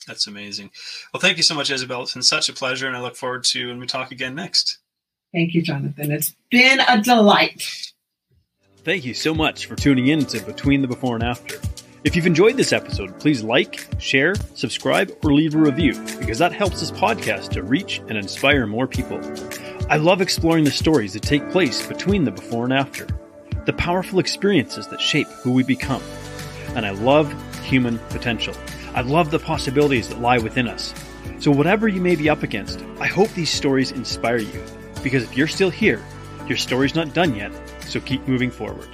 That's 0.07 0.27
amazing. 0.27 0.71
Well, 1.13 1.21
thank 1.21 1.37
you 1.37 1.43
so 1.43 1.55
much, 1.55 1.71
Isabel. 1.71 2.01
It's 2.01 2.13
been 2.13 2.23
such 2.23 2.49
a 2.49 2.53
pleasure, 2.53 2.87
and 2.87 2.97
I 2.97 3.01
look 3.01 3.15
forward 3.15 3.43
to 3.45 3.67
when 3.67 3.79
we 3.79 3.85
talk 3.85 4.11
again 4.11 4.35
next. 4.35 4.79
Thank 5.33 5.53
you, 5.53 5.61
Jonathan. 5.61 6.11
It's 6.11 6.35
been 6.49 6.79
a 6.81 7.01
delight. 7.01 7.63
Thank 8.83 9.05
you 9.05 9.13
so 9.13 9.35
much 9.35 9.67
for 9.67 9.75
tuning 9.75 10.07
in 10.07 10.25
to 10.25 10.39
Between 10.41 10.81
the 10.81 10.87
Before 10.87 11.13
and 11.13 11.23
After. 11.23 11.57
If 12.03 12.15
you've 12.15 12.25
enjoyed 12.25 12.57
this 12.57 12.73
episode, 12.73 13.19
please 13.19 13.43
like, 13.43 13.85
share, 13.99 14.33
subscribe, 14.55 15.15
or 15.23 15.35
leave 15.35 15.53
a 15.53 15.59
review 15.59 15.93
because 16.17 16.39
that 16.39 16.51
helps 16.51 16.79
this 16.79 16.89
podcast 16.89 17.49
to 17.49 17.61
reach 17.61 17.99
and 17.99 18.17
inspire 18.17 18.65
more 18.65 18.87
people. 18.87 19.21
I 19.87 19.97
love 19.97 20.19
exploring 20.19 20.63
the 20.63 20.71
stories 20.71 21.13
that 21.13 21.21
take 21.21 21.47
place 21.51 21.85
between 21.85 22.23
the 22.23 22.31
before 22.31 22.63
and 22.63 22.73
after, 22.73 23.05
the 23.65 23.73
powerful 23.73 24.17
experiences 24.17 24.87
that 24.87 24.99
shape 24.99 25.27
who 25.27 25.51
we 25.51 25.61
become. 25.61 26.01
And 26.69 26.83
I 26.83 26.89
love 26.89 27.31
human 27.61 27.99
potential. 28.09 28.55
I 28.95 29.01
love 29.01 29.29
the 29.29 29.37
possibilities 29.37 30.09
that 30.09 30.21
lie 30.21 30.39
within 30.39 30.67
us. 30.67 30.91
So, 31.37 31.51
whatever 31.51 31.87
you 31.87 32.01
may 32.01 32.15
be 32.15 32.31
up 32.31 32.41
against, 32.41 32.83
I 32.99 33.05
hope 33.05 33.29
these 33.35 33.51
stories 33.51 33.91
inspire 33.91 34.37
you 34.37 34.63
because 35.03 35.21
if 35.21 35.37
you're 35.37 35.47
still 35.47 35.69
here, 35.69 36.03
your 36.47 36.57
story's 36.57 36.95
not 36.95 37.13
done 37.13 37.35
yet, 37.35 37.51
so 37.85 37.99
keep 37.99 38.27
moving 38.27 38.51
forward. 38.51 38.89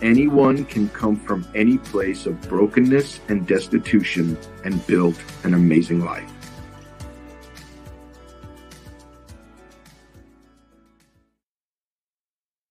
Anyone 0.00 0.64
can 0.64 0.88
come 0.88 1.16
from 1.16 1.46
any 1.54 1.78
place 1.78 2.26
of 2.26 2.40
brokenness 2.48 3.20
and 3.28 3.46
destitution 3.46 4.36
and 4.64 4.84
build 4.86 5.16
an 5.44 5.54
amazing 5.54 6.04
life. 6.04 6.31